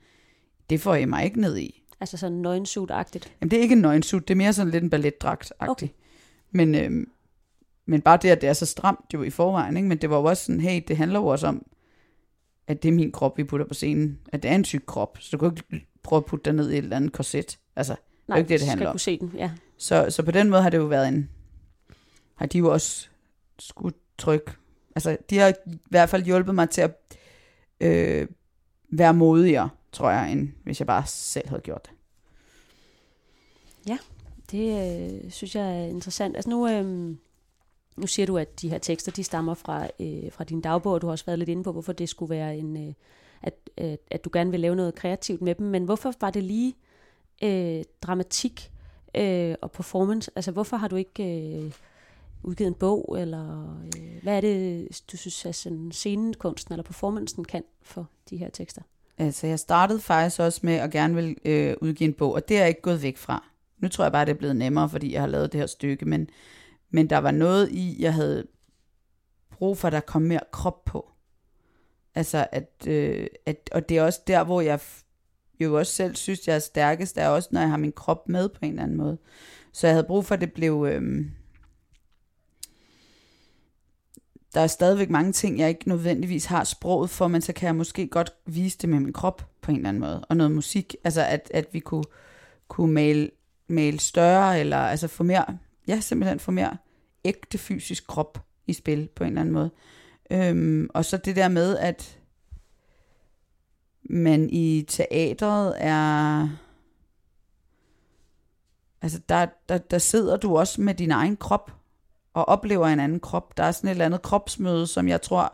det 0.70 0.82
får 0.82 0.96
jeg 0.96 1.10
mig 1.10 1.26
ikke 1.26 1.42
ned 1.42 1.58
i. 1.58 1.84
Altså 2.00 2.18
sådan 2.18 2.46
nøgensuit-agtigt. 2.46 3.32
Jamen, 3.42 3.52
det 3.52 3.58
er 3.58 3.62
ikke 3.62 3.74
en 3.74 3.82
nøgensut, 3.82 4.28
det 4.28 4.34
er 4.34 4.38
mere 4.38 4.54
sådan 4.54 4.72
lidt 4.72 4.84
en 4.84 4.90
balletdragt 4.90 5.54
-agtig. 5.64 5.70
Okay. 5.70 5.88
Men, 6.52 6.76
øhm, 6.76 7.12
men 7.86 8.02
bare 8.02 8.20
det, 8.22 8.30
at 8.30 8.42
det 8.42 8.50
er 8.50 8.54
så 8.54 8.66
stramt 8.66 9.06
jo 9.14 9.24
i 9.24 9.30
forvejen, 9.30 9.78
ikke? 9.78 9.90
men 9.90 9.98
det 9.98 10.10
var 10.10 10.18
jo 10.18 10.24
også 10.24 10.46
sådan, 10.46 10.62
hey, 10.62 10.82
det 10.88 10.98
handler 10.98 11.20
jo 11.20 11.28
også 11.28 11.48
om, 11.48 11.66
at 12.68 12.84
det 12.84 12.90
er 12.90 12.94
min 12.94 13.12
krop, 13.12 13.38
vi 13.38 13.44
putter 13.44 13.66
på 13.66 13.74
scenen. 13.74 14.20
At 14.34 14.44
det 14.44 14.52
er 14.52 14.56
en 14.56 14.64
tyk 14.64 14.84
krop, 14.88 15.18
så 15.22 15.30
du 15.32 15.38
kan 15.38 15.52
ikke 15.52 15.86
prøve 16.04 16.18
at 16.18 16.26
putte 16.26 16.46
dig 16.46 16.54
ned 16.54 16.72
i 16.72 16.74
et 16.74 16.84
eller 16.84 16.96
andet 16.96 17.14
korset. 17.14 17.60
Altså, 17.76 17.96
Nej, 18.28 18.38
ikke 18.38 18.50
det, 18.50 18.60
det 18.60 18.68
handler 18.68 18.84
skal 18.84 18.88
om. 18.88 18.94
kunne 18.94 19.00
se 19.00 19.20
den, 19.20 19.32
ja. 19.38 19.52
så, 19.78 20.06
så 20.10 20.24
på 20.24 20.32
den 20.32 20.50
måde 20.50 20.62
har 20.62 20.70
det 20.70 20.78
jo 20.78 20.86
været 20.86 21.08
en, 21.08 21.30
har 22.36 22.46
de 22.46 22.58
jo 22.58 22.74
også 22.74 23.08
skulle 23.60 23.96
trykke. 24.18 24.52
Altså, 24.96 25.18
de 25.30 25.38
har 25.38 25.50
i 25.50 25.54
hvert 25.90 26.10
fald 26.10 26.24
hjulpet 26.24 26.56
mig 26.56 26.70
til 26.70 26.82
at 26.82 26.92
øh, 27.80 28.28
være 28.90 29.14
modigere, 29.14 29.70
tror 29.92 30.10
jeg, 30.10 30.32
end 30.32 30.50
hvis 30.64 30.80
jeg 30.80 30.88
bare 30.88 31.04
selv 31.06 31.50
havde 31.50 31.62
gjort 31.62 31.82
det. 31.86 31.92
Ja, 33.88 33.98
Det 34.52 35.22
øh, 35.24 35.32
synes 35.32 35.56
jeg 35.56 35.82
er 35.82 35.86
interessant. 35.86 36.36
Altså 36.36 36.50
nu, 36.50 36.68
øh, 36.68 37.16
nu 37.98 38.08
siger 38.08 38.26
du, 38.26 38.38
at 38.38 38.62
de 38.62 38.70
her 38.70 38.78
tekster, 38.78 39.12
de 39.12 39.24
stammer 39.24 39.54
fra, 39.54 39.88
øh, 40.00 40.32
fra 40.32 40.44
din 40.44 40.62
dagbog, 40.62 40.94
og 40.94 41.02
du 41.02 41.08
har 41.08 41.12
også 41.12 41.26
været 41.26 41.40
lidt 41.40 41.50
inde 41.50 41.64
på, 41.64 41.72
hvorfor 41.72 41.94
det 41.94 42.10
skulle 42.10 42.30
være 42.30 42.58
en, 42.58 42.88
øh, 42.88 42.94
at, 43.42 43.54
øh, 43.78 43.96
at 44.12 44.26
du 44.26 44.30
gerne 44.34 44.52
vil 44.52 44.60
lave 44.60 44.76
noget 44.76 44.96
kreativt 44.96 45.42
med 45.42 45.56
dem. 45.56 45.68
Men 45.68 45.86
hvorfor 45.86 46.14
var 46.22 46.30
det 46.30 46.44
lige 46.44 46.76
øh, 47.44 47.84
dramatik 48.02 48.72
øh, 49.16 49.56
og 49.62 49.72
performance? 49.72 50.32
Altså 50.36 50.52
hvorfor 50.52 50.78
har 50.78 50.88
du 50.88 50.96
ikke 50.96 51.24
øh, 51.24 51.72
udgivet 52.44 52.68
en 52.68 52.74
bog, 52.74 53.18
eller 53.20 53.76
øh, 53.98 54.24
hvad 54.24 54.38
er 54.38 54.42
det, 54.42 54.88
du 55.12 55.18
synes, 55.18 55.46
at 55.46 55.56
sådan 55.56 55.92
scenekunsten 55.92 56.74
eller 56.74 56.84
performancen 56.84 57.46
kan 57.46 57.64
for 57.82 58.10
de 58.30 58.38
her 58.38 58.50
tekster? 58.50 58.82
Altså, 59.18 59.48
jeg 59.48 59.60
startede 59.60 60.00
faktisk 60.00 60.40
også 60.40 60.60
med 60.64 60.74
at 60.74 60.92
gerne 60.92 61.16
vil 61.16 61.38
øh, 61.46 61.76
udgive 61.82 62.08
en 62.08 62.14
bog, 62.14 62.34
og 62.34 62.50
det 62.50 62.58
er 62.58 62.60
jeg 62.60 62.70
ikke 62.70 62.82
gået 62.82 63.04
væk 63.04 63.18
fra. 63.18 63.50
Nu 63.78 63.88
tror 63.88 64.04
jeg 64.06 64.12
bare, 64.12 64.26
det 64.26 64.32
er 64.32 64.38
blevet 64.38 64.56
nemmere, 64.56 64.90
fordi 64.90 65.14
jeg 65.14 65.22
har 65.22 65.28
lavet 65.28 65.52
det 65.52 65.60
her 65.60 65.68
stykke, 65.68 66.06
men, 66.06 66.30
men 66.90 67.10
der 67.10 67.18
var 67.18 67.32
noget 67.32 67.72
i, 67.72 67.96
jeg 68.00 68.14
havde 68.14 68.48
brug 69.52 69.78
for, 69.78 69.88
at 69.88 69.94
der 69.94 70.00
kom 70.00 70.22
mere 70.22 70.40
krop 70.52 70.86
på. 70.86 71.10
Altså, 72.16 72.48
at, 72.52 72.88
øh, 72.88 73.28
at, 73.46 73.70
og 73.72 73.90
det 73.90 73.98
er 73.98 74.04
også 74.04 74.22
der, 74.28 74.44
hvor 74.44 74.62
jeg 74.62 74.80
jo 75.60 75.78
også 75.78 75.94
selv 75.94 76.16
synes, 76.16 76.48
jeg 76.48 76.56
er 76.56 76.60
stærkest, 76.60 77.18
er 77.18 77.28
også, 77.28 77.50
når 77.52 77.62
jeg 77.62 77.70
har 77.70 77.78
min 77.78 77.92
krop 77.92 78.30
med 78.30 78.50
på 78.50 78.60
en 78.62 78.70
eller 78.70 78.84
anden 78.84 78.98
måde. 78.98 79.18
Så 79.72 79.88
jeg 79.88 79.94
havde 79.94 80.08
brug 80.08 80.26
for, 80.26 80.36
at 80.36 80.42
det 80.42 80.54
blev... 80.54 80.88
Øh, 80.92 81.26
der 84.54 84.62
er 84.62 84.68
stadigvæk 84.68 85.10
mange 85.10 85.32
ting, 85.32 85.60
jeg 85.60 85.70
ikke 85.70 85.90
nødvendigvis 85.90 86.46
har 86.46 86.64
sproget 86.64 87.10
for, 87.10 87.28
men 87.28 87.42
så 87.42 87.54
kan 87.54 87.68
jeg 87.68 87.76
måske 87.76 88.08
godt 88.08 88.34
vise 88.46 88.78
det 88.78 88.90
med 88.90 89.00
min 89.00 89.14
krop 89.14 89.50
på 89.62 89.72
en 89.72 89.78
eller 89.78 89.90
anden 89.90 90.02
måde. 90.02 90.26
Og 90.26 90.38
noget 90.38 90.52
musik, 90.52 90.96
altså 91.04 91.26
at, 91.26 91.52
at 91.54 91.66
vi 91.72 91.80
kunne, 91.80 92.04
kunne 92.68 92.94
male, 92.94 93.30
male 93.68 94.00
større, 94.00 94.60
eller 94.60 94.78
altså 94.78 95.08
få 95.08 95.24
mere, 95.24 95.46
ja 95.88 96.00
simpelthen 96.00 96.40
få 96.40 96.52
mere 96.52 96.78
ægte 97.26 97.58
fysisk 97.58 98.08
krop 98.08 98.46
i 98.68 98.74
spil 98.74 99.10
på 99.16 99.24
en 99.24 99.28
eller 99.28 99.42
anden 99.42 99.54
måde. 99.54 99.72
Øhm, 100.32 100.90
og 100.94 101.06
så 101.06 101.18
det 101.18 101.36
der 101.36 101.48
med, 101.48 101.78
at 101.78 102.20
man 104.04 104.50
i 104.50 104.86
teatret 104.88 105.76
er... 105.78 106.48
Altså, 109.02 109.20
der, 109.30 109.48
der, 109.70 109.78
der 109.78 109.98
sidder 109.98 110.38
du 110.38 110.58
også 110.58 110.82
med 110.82 110.94
din 110.94 111.12
egen 111.12 111.38
krop, 111.38 111.79
og 112.34 112.50
oplever 112.50 112.88
en 112.88 113.00
anden 113.00 113.20
krop. 113.20 113.58
Der 113.58 113.64
er 113.64 113.72
sådan 113.72 113.88
et 113.88 113.92
eller 113.92 114.06
andet 114.06 114.22
kropsmøde, 114.22 114.88
som 114.88 115.08
jeg 115.08 115.22
tror 115.22 115.54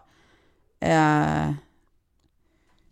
er 0.82 1.54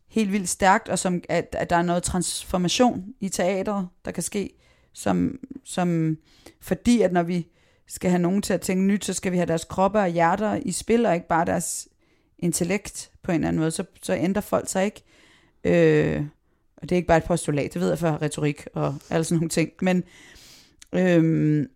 helt 0.08 0.32
vildt 0.32 0.50
stærkt, 0.50 0.90
og 0.90 1.00
som, 1.00 1.22
at, 1.30 1.56
at 1.60 1.70
der 1.70 1.76
er 1.76 1.82
noget 1.82 2.04
transformation 2.04 3.06
i 3.20 3.30
teateret, 3.30 3.88
der 4.06 4.12
kan 4.12 4.24
ske, 4.24 4.50
som, 4.94 5.40
som 5.64 6.18
fordi 6.62 7.02
at 7.02 7.14
når 7.14 7.24
vi 7.24 7.48
skal 7.88 8.10
have 8.10 8.22
nogen 8.22 8.42
til 8.42 8.54
at 8.54 8.62
tænke 8.62 8.84
nyt, 8.84 9.06
så 9.06 9.14
skal 9.14 9.32
vi 9.32 9.38
have 9.38 9.48
deres 9.48 9.64
kroppe 9.64 10.00
og 10.00 10.08
hjerter 10.08 10.60
i 10.66 10.72
spil, 10.72 11.06
og 11.06 11.16
ikke 11.16 11.28
bare 11.28 11.46
deres 11.46 11.88
intellekt 12.40 13.12
på 13.24 13.32
en 13.32 13.36
eller 13.36 13.48
anden 13.48 13.60
måde, 13.60 13.72
så, 13.72 13.84
så 14.02 14.16
ændrer 14.16 14.42
folk 14.42 14.70
sig 14.70 14.86
ikke. 14.86 15.04
Øh, 15.64 16.26
og 16.78 16.90
det 16.90 16.92
er 16.92 16.98
ikke 16.98 17.08
bare 17.08 17.18
et 17.18 17.24
postulat, 17.24 17.74
det 17.74 17.82
ved 17.82 17.90
jeg 17.90 18.00
for 18.00 18.22
retorik 18.22 18.68
og 18.74 18.96
alle 19.10 19.24
sådan 19.24 19.38
nogle 19.38 19.50
ting, 19.50 19.72
men 19.82 20.04
øhm, 20.94 21.70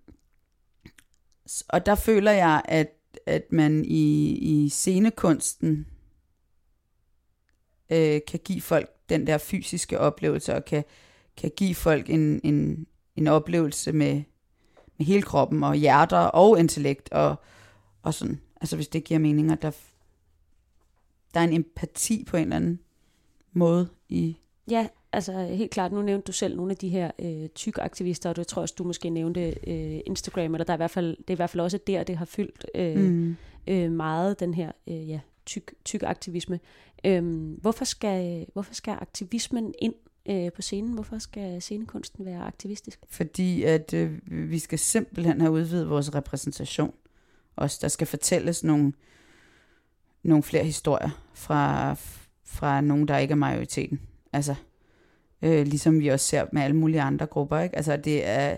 og 1.70 1.86
der 1.86 1.96
føler 1.96 2.32
jeg, 2.32 2.62
at, 2.66 2.94
at 3.26 3.52
man 3.52 3.86
i, 3.86 4.32
i 4.32 4.70
scenekunsten 4.70 5.88
øh, 7.90 8.22
kan 8.28 8.40
give 8.46 8.62
folk 8.62 8.90
den 9.10 9.28
der 9.28 9.38
fysiske 9.38 10.00
oplevelse, 10.00 10.56
og 10.56 10.66
kan, 10.66 10.84
kan 11.38 11.52
give 11.58 11.76
folk 11.76 12.10
en, 12.10 12.42
en, 12.44 12.88
en 13.16 13.28
oplevelse 13.28 13.92
med, 13.92 14.24
med 14.98 15.06
hele 15.06 15.22
kroppen, 15.22 15.64
og 15.64 15.76
hjerter, 15.76 16.18
og 16.18 16.60
intellekt, 16.60 17.12
og, 17.12 17.36
og 18.02 18.14
sådan, 18.14 18.42
altså 18.62 18.76
hvis 18.76 18.88
det 18.88 19.04
giver 19.04 19.20
mening, 19.20 19.52
at 19.52 19.62
der, 19.62 19.72
der 21.34 21.40
er 21.40 21.44
en 21.44 21.54
empati 21.54 22.24
på 22.28 22.38
en 22.38 22.44
eller 22.44 22.56
anden 22.56 22.80
måde 23.54 23.90
i, 24.10 24.38
Ja, 24.70 24.88
altså 25.18 25.46
helt 25.46 25.72
klart, 25.72 25.92
nu 25.92 26.02
nævnte 26.02 26.26
du 26.26 26.32
selv 26.32 26.56
nogle 26.56 26.72
af 26.72 26.78
de 26.78 26.90
her 26.90 27.12
øh, 27.20 27.50
tykke 27.50 27.82
aktivister, 27.82 28.30
og 28.30 28.36
det 28.36 28.48
tror 28.48 28.62
også, 28.62 28.76
du 28.78 28.84
måske 28.84 29.10
nævnte 29.10 29.42
øh, 29.68 30.00
Instagram, 30.06 30.56
eller 30.56 30.66
der 30.66 30.74
er 30.74 30.78
i 30.78 30.84
hvert 30.84 30.92
fald, 30.92 31.18
det 31.18 31.30
er 31.30 31.34
i 31.34 31.36
hvert 31.36 31.50
fald 31.50 31.62
også 31.62 31.80
der, 31.88 32.04
det 32.04 32.18
har 32.18 32.26
fyldt 32.26 32.66
øh, 32.76 32.98
mm. 32.98 33.36
øh, 33.68 33.92
meget, 33.92 34.40
den 34.40 34.54
her 34.54 34.72
øh, 34.88 35.10
ja, 35.10 35.20
tyk, 35.46 35.74
tyk 35.86 36.04
aktivisme. 36.04 36.60
Øhm, 37.06 37.60
hvorfor, 37.62 37.86
skal, 37.86 38.46
hvorfor 38.54 38.74
skal 38.74 38.98
aktivismen 39.02 39.74
ind 39.80 39.94
øh, 40.30 40.52
på 40.52 40.62
scenen? 40.62 40.94
Hvorfor 40.94 41.18
skal 41.18 41.62
scenekunsten 41.62 42.26
være 42.26 42.42
aktivistisk? 42.42 43.00
fordi 43.10 43.64
at 43.64 43.94
øh, 43.94 44.12
vi 44.28 44.60
skal 44.60 44.80
simpelthen 44.80 45.42
have 45.42 45.54
udvidet 45.54 45.90
vores 45.90 46.16
repræsentation. 46.16 46.94
Også 47.56 47.80
der 47.82 47.88
skal 47.88 48.08
fortælles 48.08 48.64
nogle, 48.64 48.94
nogle 50.24 50.44
flere 50.44 50.64
historier 50.64 51.10
fra, 51.34 51.94
fra 52.46 52.82
nogen, 52.82 53.08
der 53.08 53.18
ikke 53.18 53.32
er 53.32 53.36
majoriteten. 53.36 54.02
Altså, 54.34 54.56
øh, 55.42 55.68
ligesom 55.68 56.00
vi 56.00 56.08
også 56.08 56.26
ser 56.26 56.46
med 56.52 56.62
alle 56.62 56.76
mulige 56.76 57.02
andre 57.02 57.26
grupper. 57.26 57.60
Ikke? 57.60 57.76
Altså, 57.76 57.98
det 57.98 58.28
er, 58.28 58.56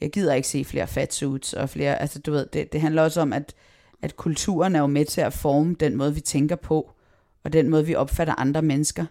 jeg 0.00 0.10
gider 0.10 0.34
ikke 0.34 0.48
se 0.48 0.64
flere 0.64 0.86
fatsuits 0.86 1.52
og 1.52 1.70
flere, 1.70 2.00
altså 2.00 2.18
du 2.18 2.30
ved, 2.30 2.46
det, 2.52 2.72
det 2.72 2.80
handler 2.80 3.02
også 3.02 3.20
om, 3.20 3.32
at, 3.32 3.54
at 4.02 4.16
kulturen 4.16 4.76
er 4.76 4.80
jo 4.80 4.86
med 4.86 5.04
til 5.04 5.20
at 5.20 5.32
forme 5.32 5.74
den 5.80 5.96
måde, 5.96 6.14
vi 6.14 6.20
tænker 6.20 6.56
på, 6.56 6.90
og 7.44 7.52
den 7.52 7.70
måde, 7.70 7.86
vi 7.86 7.94
opfatter 7.94 8.34
andre 8.34 8.62
mennesker. 8.62 9.06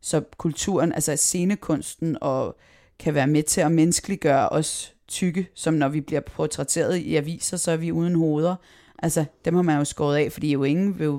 Så 0.00 0.22
kulturen, 0.36 0.92
altså 0.92 1.16
scenekunsten, 1.16 2.18
og 2.20 2.56
kan 2.98 3.14
være 3.14 3.26
med 3.26 3.42
til 3.42 3.60
at 3.60 3.72
menneskeliggøre 3.72 4.48
os 4.48 4.94
tykke, 5.08 5.48
som 5.54 5.74
når 5.74 5.88
vi 5.88 6.00
bliver 6.00 6.20
portrætteret 6.20 6.96
i 6.96 7.16
aviser, 7.16 7.56
så 7.56 7.70
er 7.70 7.76
vi 7.76 7.92
uden 7.92 8.14
hoveder. 8.14 8.56
Altså, 8.98 9.24
dem 9.44 9.54
har 9.54 9.62
man 9.62 9.78
jo 9.78 9.84
skåret 9.84 10.16
af, 10.16 10.32
fordi 10.32 10.52
jo 10.52 10.64
ingen 10.64 10.98
vil 10.98 11.18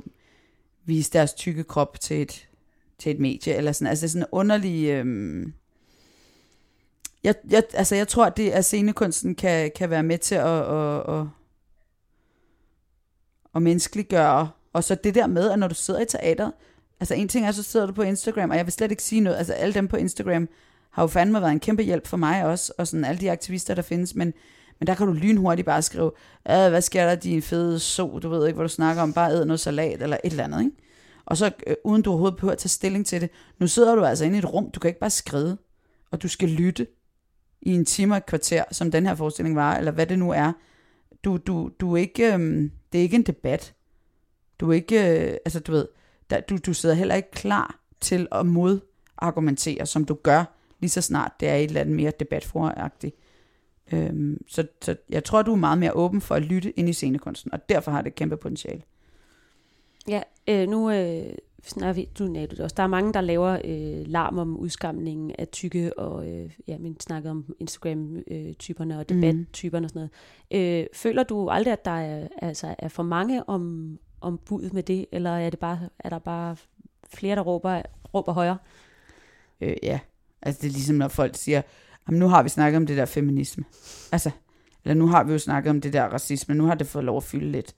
vise 0.86 1.12
deres 1.12 1.34
tykke 1.34 1.64
krop 1.64 2.00
til 2.00 2.22
et, 2.22 2.49
til 3.00 3.12
et 3.12 3.20
medie, 3.20 3.56
eller 3.56 3.72
sådan. 3.72 3.88
Altså, 3.88 4.02
det 4.02 4.08
er 4.08 4.12
sådan 4.12 4.24
en 4.24 4.30
underlig... 4.32 4.90
Øhm 4.90 5.54
jeg, 7.24 7.36
jeg, 7.50 7.64
altså, 7.74 7.96
jeg 7.96 8.08
tror, 8.08 8.26
at 8.26 8.38
det, 8.38 8.50
at 8.50 8.66
scenekunsten 8.66 9.36
kan, 9.36 9.72
kan 9.76 9.90
være 9.90 10.04
med 10.04 10.18
til 10.18 10.36
at, 10.36 10.46
at, 10.46 11.20
at, 11.20 11.26
at 13.56 13.62
menneskeliggøre, 13.62 14.50
og 14.74 14.84
så 14.84 14.96
det 14.96 15.16
der 15.16 15.28
med, 15.28 15.50
at 15.50 15.60
når 15.60 15.68
du 15.68 15.76
sidder 15.76 16.00
i 16.02 16.06
teateret, 16.06 16.52
altså 17.00 17.14
en 17.14 17.28
ting 17.28 17.46
er, 17.46 17.52
så 17.52 17.64
sidder 17.64 17.86
du 17.86 17.94
på 17.94 18.02
Instagram, 18.02 18.50
og 18.50 18.58
jeg 18.58 18.66
vil 18.66 18.74
slet 18.74 18.92
ikke 18.92 19.04
sige 19.04 19.22
noget, 19.22 19.38
altså 19.38 19.54
alle 19.54 19.74
dem 19.74 19.88
på 19.88 19.98
Instagram 19.98 20.50
har 20.92 21.04
jo 21.04 21.08
fandme 21.08 21.42
været 21.42 21.52
en 21.52 21.60
kæmpe 21.60 21.84
hjælp 21.84 22.08
for 22.08 22.18
mig 22.18 22.46
også, 22.46 22.74
og 22.78 22.88
sådan 22.88 23.06
alle 23.06 23.22
de 23.22 23.32
aktivister, 23.32 23.76
der 23.76 23.82
findes, 23.82 24.16
men, 24.16 24.34
Men 24.80 24.88
der 24.88 24.96
kan 24.96 25.08
du 25.08 25.14
lynhurtigt 25.14 25.66
bare 25.66 25.82
skrive, 25.82 26.12
hvad 26.44 26.82
sker 26.82 27.06
der, 27.06 27.16
din 27.16 27.42
fede 27.42 27.80
so, 27.80 28.20
du 28.20 28.30
ved 28.30 28.48
ikke, 28.48 28.56
hvad 28.56 28.68
du 28.68 28.74
snakker 28.74 29.04
om, 29.04 29.14
bare 29.14 29.32
æd 29.32 29.46
noget 29.46 29.60
salat 29.60 30.02
eller 30.02 30.18
et 30.24 30.32
eller 30.32 30.44
andet, 30.44 30.60
ikke? 30.60 30.76
Og 31.30 31.38
så 31.38 31.52
øh, 31.68 31.76
uden 31.84 32.02
du 32.02 32.10
overhovedet 32.10 32.38
behøver 32.38 32.52
at 32.52 32.58
tage 32.58 32.70
stilling 32.70 33.06
til 33.06 33.22
det. 33.22 33.30
Nu 33.60 33.68
sidder 33.68 33.96
du 33.96 34.04
altså 34.06 34.26
inde 34.26 34.36
i 34.36 34.40
et 34.40 34.54
rum, 34.54 34.72
du 34.72 34.80
kan 34.80 34.88
ikke 34.88 35.00
bare 35.00 35.10
skride, 35.10 35.58
og 36.12 36.22
du 36.22 36.28
skal 36.28 36.50
lytte 36.50 36.88
i 37.62 37.72
en 37.72 37.86
time 37.86 38.14
og 38.14 38.18
et 38.18 38.26
kvarter, 38.26 38.64
som 38.72 38.92
den 38.92 39.06
her 39.06 39.16
forestilling 39.16 39.56
var, 39.56 39.76
eller 39.78 39.92
hvad 39.92 40.06
det 40.06 40.20
nu 40.20 40.32
er. 40.32 40.52
Du, 41.24 41.38
du, 41.38 41.72
du 41.80 41.94
er 41.94 41.98
ikke, 41.98 42.34
øh, 42.34 42.70
det 42.92 43.00
er 43.00 43.04
ikke 43.04 43.16
en 43.16 43.24
debat. 43.24 43.74
Du 44.60 44.70
er 44.70 44.74
ikke, 44.74 45.22
øh, 45.22 45.38
altså 45.46 45.60
du 45.60 45.72
ved, 45.72 45.88
der, 46.30 46.40
du, 46.40 46.58
du 46.58 46.74
sidder 46.74 46.96
heller 46.96 47.16
ikke 47.16 47.32
klar 47.32 47.80
til 48.02 48.28
at 48.32 48.46
modargumentere, 48.46 49.86
som 49.86 50.06
du 50.06 50.14
gør, 50.14 50.44
lige 50.80 50.90
så 50.90 51.02
snart 51.02 51.32
det 51.40 51.50
er 51.50 51.56
et 51.56 51.64
eller 51.64 51.82
andet 51.82 51.96
mere 51.96 52.12
debatforagtigt. 52.20 53.16
Øhm, 53.92 54.38
så, 54.48 54.68
så 54.82 54.96
jeg 55.10 55.24
tror, 55.24 55.42
du 55.42 55.52
er 55.52 55.56
meget 55.56 55.78
mere 55.78 55.94
åben 55.94 56.22
for 56.22 56.36
at 56.36 56.42
lytte 56.42 56.80
ind 56.80 56.90
i 56.90 56.94
scenekunsten, 56.94 57.54
og 57.54 57.70
derfor 57.70 57.92
har 57.92 58.02
det 58.02 58.16
kæmpe 58.16 58.38
potentiale. 58.38 58.82
Ja, 60.08 60.22
øh, 60.48 60.68
nu 60.68 60.92
øh, 60.92 61.34
snakker 61.64 61.94
vi, 61.94 62.10
du 62.20 62.24
nævnte 62.24 62.56
det 62.56 62.64
også, 62.64 62.74
der 62.78 62.84
er 62.84 62.88
mange, 62.88 63.14
der 63.14 63.22
laver 63.22 63.58
øh, 63.66 64.08
larm 64.08 64.38
om 64.38 64.58
udskamningen 64.58 65.32
af 65.40 65.48
tykke, 65.48 66.00
og 66.00 66.30
øh, 66.30 66.52
ja, 66.68 66.78
men 66.78 67.00
snakker 67.00 67.32
om 67.32 67.56
Instagram-typerne 67.60 69.00
og 69.00 69.06
mhm. 69.10 69.22
debattyperne 69.22 69.86
og 69.86 69.90
sådan 69.90 70.10
noget. 70.52 70.82
Øh, 70.82 70.88
føler 70.94 71.24
du 71.24 71.50
aldrig, 71.50 71.74
at 71.74 71.86
der 71.86 71.92
er, 71.92 72.28
altså, 72.42 72.76
er 72.80 72.88
for 72.88 73.04
mange 73.04 73.50
om, 73.50 73.98
om 74.22 74.38
budet 74.38 74.74
med 74.74 74.84
det, 74.84 75.06
eller 75.12 75.32
er, 75.32 75.50
det 75.50 75.60
bare, 75.60 75.80
er 76.00 76.10
der 76.10 76.20
bare 76.20 76.56
flere, 77.14 77.36
der 77.36 77.42
råber, 77.42 77.82
råber 78.14 78.32
højere? 78.32 78.58
Øh, 79.62 79.76
ja, 79.84 80.00
altså 80.42 80.62
det 80.62 80.68
er 80.68 80.74
ligesom, 80.74 80.96
når 80.96 81.08
folk 81.08 81.36
siger, 81.36 81.62
nu 82.10 82.28
har 82.28 82.44
vi 82.44 82.50
snakket 82.50 82.78
om 82.78 82.86
det 82.86 82.98
der 82.98 83.06
feminisme. 83.06 83.64
Altså, 84.12 84.32
eller 84.84 84.96
nu 84.96 85.08
har 85.08 85.24
vi 85.24 85.32
jo 85.32 85.40
snakket 85.40 85.70
om 85.70 85.82
det 85.82 85.94
der 85.94 86.04
racisme, 86.04 86.56
nu 86.56 86.66
har 86.66 86.76
det 86.76 86.88
fået 86.88 87.06
lov 87.06 87.18
at 87.18 87.24
fylde 87.24 87.52
lidt. 87.52 87.76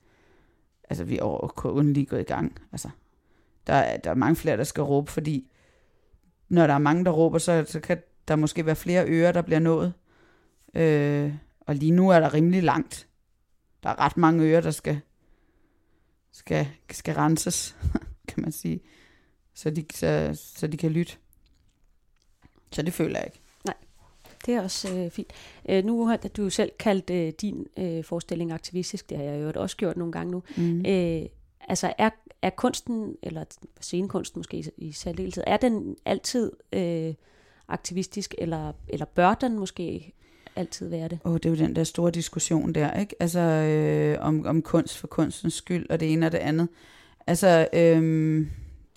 Altså, 0.92 1.04
vi 1.04 1.18
er 1.18 1.54
kun 1.56 1.94
lige 1.94 2.06
gået 2.06 2.20
i 2.20 2.24
gang. 2.24 2.58
Altså, 2.72 2.90
der, 3.68 3.74
er, 3.74 3.98
der 3.98 4.10
er 4.10 4.16
mange 4.16 4.36
flere, 4.36 4.58
der 4.58 4.64
skal 4.64 4.84
råbe, 4.84 5.12
fordi 5.12 5.52
når 6.50 6.68
der 6.68 6.74
er 6.74 6.80
mange, 6.80 7.06
der 7.06 7.12
råber, 7.12 7.38
så, 7.38 7.66
så 7.68 7.80
kan 7.80 8.02
der 8.28 8.36
måske 8.36 8.66
være 8.66 8.76
flere 8.76 9.06
ører, 9.08 9.32
der 9.32 9.42
bliver 9.42 9.60
nået. 9.60 9.94
Øh, 10.74 11.34
og 11.60 11.76
lige 11.76 11.92
nu 11.92 12.10
er 12.10 12.20
der 12.20 12.34
rimelig 12.34 12.64
langt. 12.64 13.08
Der 13.84 13.90
er 13.90 14.00
ret 14.00 14.18
mange 14.18 14.44
ører, 14.44 14.62
der 14.62 14.72
skal, 14.72 15.02
skal, 16.32 16.68
skal 16.92 17.16
renses, 17.16 17.78
kan 18.30 18.42
man 18.42 18.52
sige, 18.52 18.80
så 19.54 19.70
de, 19.70 19.86
så, 19.94 20.32
så 20.34 20.68
de 20.68 20.78
kan 20.78 20.92
lytte. 20.92 21.14
Så 22.72 22.82
det 22.82 22.94
føler 22.94 23.20
jeg 23.20 23.28
ikke. 23.28 23.41
Det 24.46 24.54
er 24.54 24.62
også 24.62 24.96
øh, 24.96 25.12
fint. 25.12 25.32
Øh, 25.70 25.86
nu 25.86 26.06
har 26.06 26.18
du 26.18 26.50
selv 26.50 26.72
kaldt 26.80 27.10
øh, 27.10 27.34
din 27.42 27.68
øh, 27.78 28.04
forestilling 28.04 28.52
aktivistisk, 28.52 29.10
det 29.10 29.18
har 29.18 29.26
jeg 29.26 29.42
jo 29.42 29.62
også 29.62 29.78
gjort 29.78 29.98
nogle 29.98 30.12
gange 30.12 30.32
nu. 30.32 30.44
Mm. 30.58 30.86
Øh, 30.86 31.26
altså 31.68 31.94
er, 31.98 32.10
er 32.42 32.50
kunsten, 32.50 33.16
eller 33.24 33.44
scenekunsten 33.82 34.40
måske 34.40 34.58
i, 34.58 34.66
i 34.78 34.92
særdeleshed, 34.92 35.44
er 35.48 35.58
den 35.58 35.96
altid 36.06 36.52
øh, 36.74 37.14
aktivistisk, 37.68 38.36
eller, 38.38 38.74
eller 38.88 39.06
bør 39.06 39.34
den 39.34 39.60
måske 39.60 40.14
altid 40.56 40.88
være 40.88 41.08
det? 41.08 41.20
Åh, 41.26 41.32
oh, 41.32 41.38
det 41.38 41.46
er 41.46 41.50
jo 41.50 41.56
den 41.56 41.76
der 41.76 41.84
store 41.84 42.12
diskussion 42.12 42.74
der, 42.74 43.00
ikke? 43.00 43.16
Altså 43.20 43.40
øh, 43.40 44.18
om, 44.22 44.46
om 44.46 44.62
kunst 44.62 44.98
for 44.98 45.08
kunstens 45.08 45.54
skyld, 45.54 45.90
og 45.90 46.00
det 46.00 46.14
ene 46.14 46.26
og 46.26 46.32
det 46.32 46.38
andet. 46.38 46.68
Altså, 47.28 47.68
øh, 47.74 48.48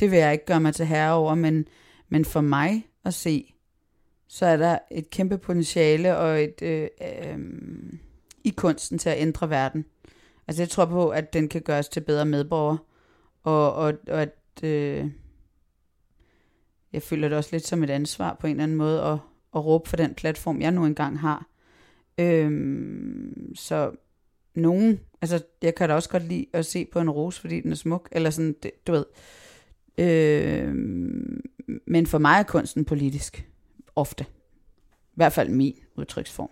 det 0.01 0.11
vil 0.11 0.19
jeg 0.19 0.33
ikke 0.33 0.47
gøre 0.47 0.61
mig 0.61 0.75
til 0.75 0.87
herre 0.87 1.15
over, 1.15 1.35
men, 1.35 1.69
men 2.09 2.25
for 2.25 2.41
mig 2.41 2.87
at 3.05 3.15
se, 3.15 3.54
så 4.35 4.47
er 4.47 4.57
der 4.57 4.79
et 4.91 5.11
kæmpe 5.11 5.39
potentiale 5.39 6.17
og 6.17 6.43
et 6.43 6.63
øh, 6.63 6.89
øh, 7.03 7.39
i 8.45 8.51
kunsten 8.51 8.99
til 8.99 9.09
at 9.09 9.19
ændre 9.19 9.51
verden. 9.51 9.85
Altså 10.49 10.63
jeg 10.63 10.69
tror 10.69 10.85
på, 10.85 11.09
at 11.09 11.33
den 11.33 11.49
kan 11.49 11.63
gøres 11.63 11.89
til 11.89 12.01
bedre 12.01 12.25
medborgere, 12.25 12.79
og, 13.43 13.75
og, 13.75 13.95
og 14.09 14.23
at 14.23 14.35
øh, 14.63 15.11
jeg 16.93 17.03
føler 17.03 17.29
det 17.29 17.39
også 17.39 17.51
lidt 17.53 17.67
som 17.67 17.83
et 17.83 17.91
ansvar 17.91 18.37
på 18.41 18.47
en 18.47 18.51
eller 18.51 18.63
anden 18.63 18.77
måde 18.77 19.03
at, 19.03 19.19
at 19.55 19.65
råbe 19.65 19.89
for 19.89 19.97
den 19.97 20.15
platform, 20.15 20.61
jeg 20.61 20.71
nu 20.71 20.85
engang 20.85 21.21
har. 21.21 21.47
Øhm, 22.19 23.53
så 23.55 23.91
nogen, 24.55 25.01
altså 25.23 25.45
jeg 25.63 25.75
kan 25.75 25.89
da 25.89 25.95
også 25.95 26.09
godt 26.09 26.29
lide 26.29 26.47
at 26.53 26.67
se 26.67 26.85
på 26.93 27.01
en 27.01 27.11
rose, 27.11 27.41
fordi 27.41 27.61
den 27.61 27.71
er 27.71 27.77
smuk, 27.77 28.09
eller 28.13 28.31
sådan, 28.31 28.57
det, 28.63 28.71
du 28.87 28.93
ved. 28.93 29.05
Øhm, 29.99 31.41
men 31.87 32.07
for 32.07 32.19
mig 32.19 32.39
er 32.39 32.43
kunsten 32.43 32.85
politisk, 32.85 33.49
ofte. 33.97 34.27
I 34.91 35.15
hvert 35.15 35.33
fald 35.33 35.49
min 35.49 35.75
udtryksform. 35.97 36.51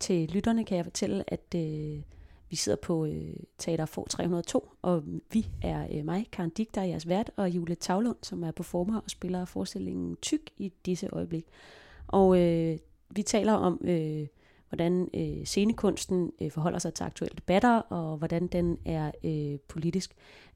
Til 0.00 0.30
lytterne 0.30 0.64
kan 0.64 0.76
jeg 0.76 0.84
fortælle, 0.84 1.24
at 1.32 1.54
øh, 1.56 2.02
vi 2.50 2.56
sidder 2.56 2.78
på 2.82 3.04
øh, 3.04 3.36
Teater 3.58 3.86
for 3.86 4.04
302, 4.10 4.70
og 4.82 5.04
vi 5.32 5.46
er 5.62 5.86
øh, 5.92 6.04
mig, 6.04 6.26
Karen 6.32 6.50
Dik, 6.50 6.74
der 6.74 6.80
er 6.80 6.84
jeres 6.84 7.08
vært, 7.08 7.30
og 7.36 7.50
Julie 7.50 7.74
Tavlund, 7.74 8.16
som 8.22 8.44
er 8.44 8.50
performer 8.50 9.00
og 9.00 9.10
spiller 9.10 9.44
forestillingen 9.44 10.16
Tyk 10.22 10.50
i 10.58 10.72
disse 10.86 11.08
øjeblik. 11.12 11.46
Og 12.06 12.40
øh, 12.40 12.78
vi 13.10 13.22
taler 13.22 13.52
om, 13.52 13.80
øh, 13.84 14.26
hvordan 14.68 15.08
øh, 15.14 15.44
scenekunsten 15.44 16.32
øh, 16.40 16.50
forholder 16.50 16.78
sig 16.78 16.94
til 16.94 17.04
aktuelle 17.04 17.36
debatter, 17.36 17.78
og 17.78 18.16
hvordan 18.16 18.46
den 18.46 18.78
er 18.84 19.10
øh, 19.24 19.58
politisk. 19.68 20.14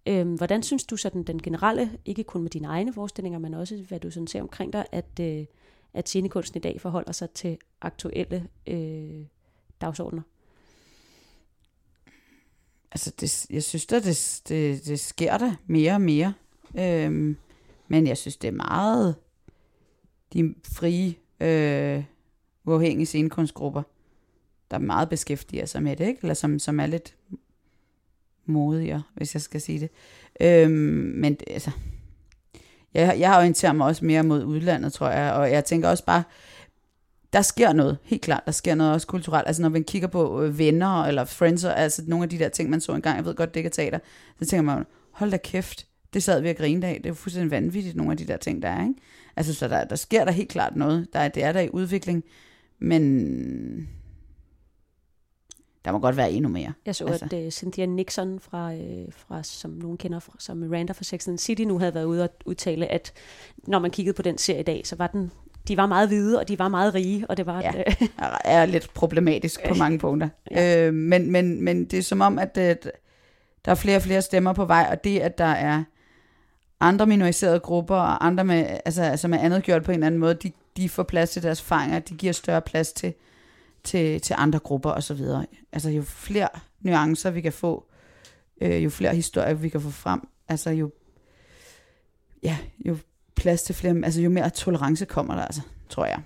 Øh, 0.09 0.32
hvordan 0.32 0.62
synes 0.62 0.84
du 0.84 0.96
sådan 0.96 1.22
den 1.22 1.42
generelle, 1.42 1.98
ikke 2.04 2.24
kun 2.24 2.42
med 2.42 2.50
dine 2.50 2.68
egne 2.68 2.92
forestillinger, 2.92 3.38
men 3.38 3.54
også 3.54 3.84
hvad 3.88 4.00
du 4.00 4.11
sådan 4.11 4.26
ser 4.26 4.42
omkring 4.42 4.72
dig, 4.72 4.86
at, 4.92 5.20
øh, 5.20 5.46
at 5.94 6.09
scenekunsten 6.09 6.59
i 6.59 6.61
dag 6.61 6.80
forholder 6.80 7.12
sig 7.12 7.30
til 7.30 7.59
aktuelle 7.80 8.48
øh, 8.66 9.24
dagsordner? 9.80 10.22
Altså, 12.92 13.12
det, 13.20 13.50
jeg 13.50 13.62
synes 13.62 13.86
da, 13.86 14.00
det, 14.00 14.42
det, 14.48 14.86
det 14.86 15.00
sker 15.00 15.38
der 15.38 15.54
mere 15.66 15.92
og 15.92 16.00
mere. 16.00 16.34
Øhm, 16.78 17.36
men 17.88 18.06
jeg 18.06 18.16
synes, 18.16 18.36
det 18.36 18.48
er 18.48 18.52
meget 18.52 19.16
de 20.32 20.54
frie, 20.64 21.14
øh, 21.40 22.04
uafhængige 22.64 23.06
scenekunstgrupper, 23.06 23.82
der 24.70 24.78
meget 24.78 25.09
beskæftiger 25.09 25.66
sig 25.66 25.82
med 25.82 25.96
det, 25.96 26.06
ikke? 26.06 26.18
eller 26.22 26.34
som, 26.34 26.59
som 26.59 26.80
er 26.80 26.86
lidt 26.86 27.16
modigere, 28.49 29.03
hvis 29.14 29.34
jeg 29.34 29.42
skal 29.42 29.61
sige 29.61 29.80
det. 29.80 29.90
Øhm, 30.40 31.12
men 31.16 31.36
altså, 31.51 31.70
jeg, 32.94 33.16
jeg 33.18 33.36
orienterer 33.36 33.72
mig 33.72 33.86
også 33.86 34.05
mere 34.05 34.22
mod 34.22 34.44
udlandet, 34.44 34.92
tror 34.92 35.09
jeg, 35.09 35.32
og 35.32 35.51
jeg 35.51 35.64
tænker 35.64 35.88
også 35.88 36.05
bare, 36.05 36.22
der 37.32 37.42
sker 37.42 37.72
noget, 37.72 37.99
helt 38.03 38.22
klart, 38.22 38.42
der 38.46 38.53
sker 38.53 38.74
noget 38.74 38.92
også 38.92 39.07
kulturelt. 39.07 39.46
Altså 39.46 39.62
når 39.62 39.68
man 39.68 39.84
kigger 39.84 40.09
på 40.09 40.42
øh, 40.42 40.59
venner 40.59 41.05
eller 41.05 41.24
friends, 41.24 41.64
altså 41.64 42.03
nogle 42.07 42.22
af 42.22 42.28
de 42.28 42.38
der 42.38 42.49
ting, 42.49 42.70
man 42.70 42.80
så 42.80 42.92
engang, 42.94 43.16
jeg 43.16 43.24
ved 43.24 43.34
godt, 43.34 43.55
det 43.55 43.61
ikke 43.61 43.66
er 43.66 43.70
teater, 43.70 43.99
så 44.38 44.46
tænker 44.46 44.62
man, 44.62 44.84
hold 45.11 45.30
da 45.30 45.36
kæft, 45.36 45.86
det 46.14 46.22
sad 46.22 46.40
vi 46.40 46.51
og 46.51 46.57
grinede 46.57 46.86
af, 46.86 46.94
det 46.96 47.07
er 47.07 47.11
jo 47.11 47.14
fuldstændig 47.14 47.51
vanvittigt, 47.51 47.96
nogle 47.96 48.12
af 48.12 48.18
de 48.18 48.26
der 48.26 48.36
ting, 48.36 48.62
der 48.62 48.68
er, 48.68 48.82
ikke? 48.82 49.01
Altså 49.36 49.55
så 49.55 49.68
der, 49.68 49.84
der 49.84 49.96
sker 49.96 50.24
der 50.24 50.32
helt 50.32 50.49
klart 50.49 50.76
noget, 50.76 51.09
der 51.12 51.28
det 51.28 51.44
er 51.44 51.53
der 51.53 51.61
i 51.61 51.70
udvikling, 51.72 52.24
men 52.78 53.88
der 55.85 55.93
må 55.93 55.99
godt 55.99 56.16
være 56.16 56.31
endnu 56.31 56.49
mere. 56.49 56.72
Jeg 56.87 56.95
så, 56.95 57.07
altså. 57.07 57.24
at 57.24 57.45
uh, 57.45 57.51
Cynthia 57.51 57.87
Nixon, 57.87 58.41
fra, 58.41 58.72
uh, 58.74 59.12
fra, 59.16 59.43
som 59.43 59.70
nogen 59.70 59.97
kender 59.97 60.18
fra, 60.18 60.33
som 60.39 60.57
Miranda 60.57 60.93
fra 60.93 61.05
Sex 61.05 61.29
and 61.29 61.39
City, 61.39 61.62
nu 61.62 61.79
havde 61.79 61.95
været 61.95 62.05
ude 62.05 62.22
og 62.22 62.31
udtale, 62.45 62.87
at 62.87 63.12
når 63.66 63.79
man 63.79 63.91
kiggede 63.91 64.16
på 64.16 64.22
den 64.22 64.39
serie 64.39 64.61
i 64.61 64.64
dag, 64.64 64.87
så 64.87 64.97
var 64.97 65.07
den 65.07 65.31
de 65.68 65.76
var 65.76 65.87
meget 65.87 66.09
hvide, 66.09 66.39
og 66.39 66.49
de 66.49 66.59
var 66.59 66.68
meget 66.68 66.95
rige, 66.95 67.26
og 67.29 67.37
det 67.37 67.47
var... 67.47 67.61
Ja, 67.61 67.72
øh, 67.79 68.09
er 68.45 68.66
lidt 68.66 68.95
problematisk 68.95 69.68
på 69.68 69.74
mange 69.74 69.99
punkter. 69.99 70.29
Ja. 70.51 70.87
Øh, 70.87 70.95
men, 70.95 71.31
men, 71.31 71.64
men 71.64 71.85
det 71.85 71.99
er 71.99 72.03
som 72.03 72.20
om, 72.20 72.39
at, 72.39 72.59
at 72.59 72.91
der 73.64 73.70
er 73.70 73.74
flere 73.74 73.97
og 73.97 74.03
flere 74.03 74.22
stemmer 74.22 74.53
på 74.53 74.64
vej, 74.64 74.89
og 74.91 75.05
det, 75.05 75.20
at 75.20 75.39
der 75.39 75.45
er 75.45 75.85
andre 76.81 77.07
minoriserede 77.07 77.61
grupper, 77.61 77.97
og 77.97 78.26
andre, 78.26 78.45
med, 78.45 78.66
altså, 78.85 79.12
som 79.16 79.35
er 79.35 79.39
andet 79.39 79.62
gjort 79.62 79.83
på 79.83 79.91
en 79.91 79.95
eller 79.95 80.07
anden 80.07 80.20
måde, 80.20 80.35
de, 80.35 80.53
de 80.76 80.89
får 80.89 81.03
plads 81.03 81.31
til 81.31 81.43
deres 81.43 81.61
erfaringer, 81.61 81.99
de 81.99 82.14
giver 82.14 82.33
større 82.33 82.61
plads 82.61 82.93
til, 82.93 83.14
til, 83.85 84.20
til 84.20 84.35
andre 84.39 84.59
grupper 84.59 84.91
osv. 84.91 85.20
Altså 85.72 85.91
jo 85.91 86.03
flere 86.03 86.49
nuancer 86.81 87.31
vi 87.31 87.41
kan 87.41 87.53
få, 87.53 87.87
øh, 88.61 88.85
jo 88.85 88.91
flere 88.91 89.14
historier 89.14 89.55
vi 89.55 89.68
kan 89.68 89.81
få 89.81 89.91
frem, 89.91 90.29
altså 90.49 90.70
jo, 90.70 90.91
ja, 92.43 92.59
jo 92.87 92.97
plads 93.37 93.62
til 93.62 93.74
flere, 93.74 93.95
altså 94.05 94.20
jo 94.20 94.31
mere 94.31 94.51
tolerance 94.51 95.05
kommer 95.05 95.35
der 95.35 95.43
altså, 95.43 95.61
tror 95.89 96.05
jeg. 96.05 96.22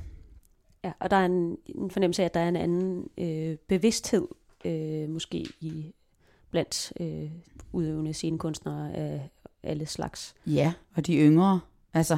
Ja, 0.84 0.92
og 1.00 1.10
der 1.10 1.16
er 1.16 1.26
en, 1.26 1.56
en 1.66 1.90
fornemmelse 1.90 2.22
af, 2.22 2.26
at 2.26 2.34
der 2.34 2.40
er 2.40 2.48
en 2.48 2.56
anden 2.56 3.08
øh, 3.18 3.56
bevidsthed, 3.68 4.28
øh, 4.64 5.08
måske 5.08 5.46
i 5.60 5.94
blandt 6.50 6.92
øh, 7.00 7.30
udøvende 7.72 8.14
scenekunstnere 8.14 8.94
af 8.94 9.30
alle 9.62 9.86
slags. 9.86 10.34
Ja, 10.46 10.72
og 10.94 11.06
de 11.06 11.16
yngre, 11.16 11.60
altså, 11.94 12.16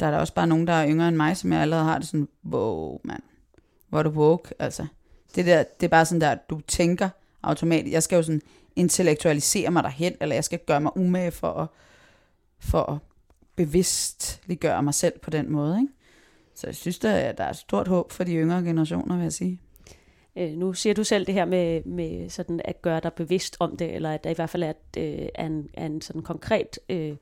der 0.00 0.06
er 0.06 0.10
der 0.10 0.18
også 0.18 0.34
bare 0.34 0.46
nogen, 0.46 0.66
der 0.66 0.72
er 0.72 0.88
yngre 0.88 1.08
end 1.08 1.16
mig, 1.16 1.36
som 1.36 1.52
jeg 1.52 1.60
allerede 1.60 1.84
har 1.84 1.98
det 1.98 2.06
sådan, 2.06 2.28
wow, 2.44 3.00
mand, 3.04 3.22
hvor 3.88 3.98
er 3.98 4.02
du 4.02 4.10
woke, 4.10 4.54
altså. 4.58 4.86
Det, 5.34 5.46
der, 5.46 5.64
det 5.80 5.86
er 5.86 5.90
bare 5.90 6.06
sådan 6.06 6.20
der, 6.20 6.34
du 6.50 6.60
tænker 6.60 7.08
automatisk, 7.42 7.92
jeg 7.92 8.02
skal 8.02 8.16
jo 8.16 8.22
sådan 8.22 8.42
intellektualisere 8.76 9.70
mig 9.70 9.82
derhen, 9.82 10.14
eller 10.20 10.34
jeg 10.34 10.44
skal 10.44 10.58
gøre 10.66 10.80
mig 10.80 10.96
umage 10.96 11.30
for 11.30 11.52
at, 11.52 11.68
for 12.58 12.82
at 12.82 12.98
bevidstliggøre 13.56 14.82
mig 14.82 14.94
selv 14.94 15.18
på 15.18 15.30
den 15.30 15.52
måde. 15.52 15.78
Ikke? 15.80 15.92
Så 16.54 16.66
jeg 16.66 16.74
synes, 16.74 16.98
der 16.98 17.10
er, 17.10 17.32
der 17.32 17.44
er 17.44 17.50
et 17.50 17.56
stort 17.56 17.88
håb 17.88 18.12
for 18.12 18.24
de 18.24 18.34
yngre 18.34 18.62
generationer, 18.62 19.16
vil 19.16 19.22
jeg 19.22 19.32
sige. 19.32 19.60
Øh, 20.36 20.52
nu 20.52 20.72
siger 20.72 20.94
du 20.94 21.04
selv 21.04 21.26
det 21.26 21.34
her 21.34 21.44
med, 21.44 21.84
med 21.84 22.28
sådan 22.28 22.60
at 22.64 22.82
gøre 22.82 23.00
dig 23.00 23.12
bevidst 23.12 23.56
om 23.60 23.76
det, 23.76 23.94
eller 23.94 24.12
at 24.12 24.24
der 24.24 24.30
i 24.30 24.34
hvert 24.34 24.50
fald 24.50 24.62
er, 24.62 24.72
øh, 24.96 25.28
er, 25.34 25.46
en, 25.46 25.68
er 25.74 25.86
en 25.86 26.00
sådan 26.00 26.22
konkret 26.22 26.78
øh, 26.88 27.16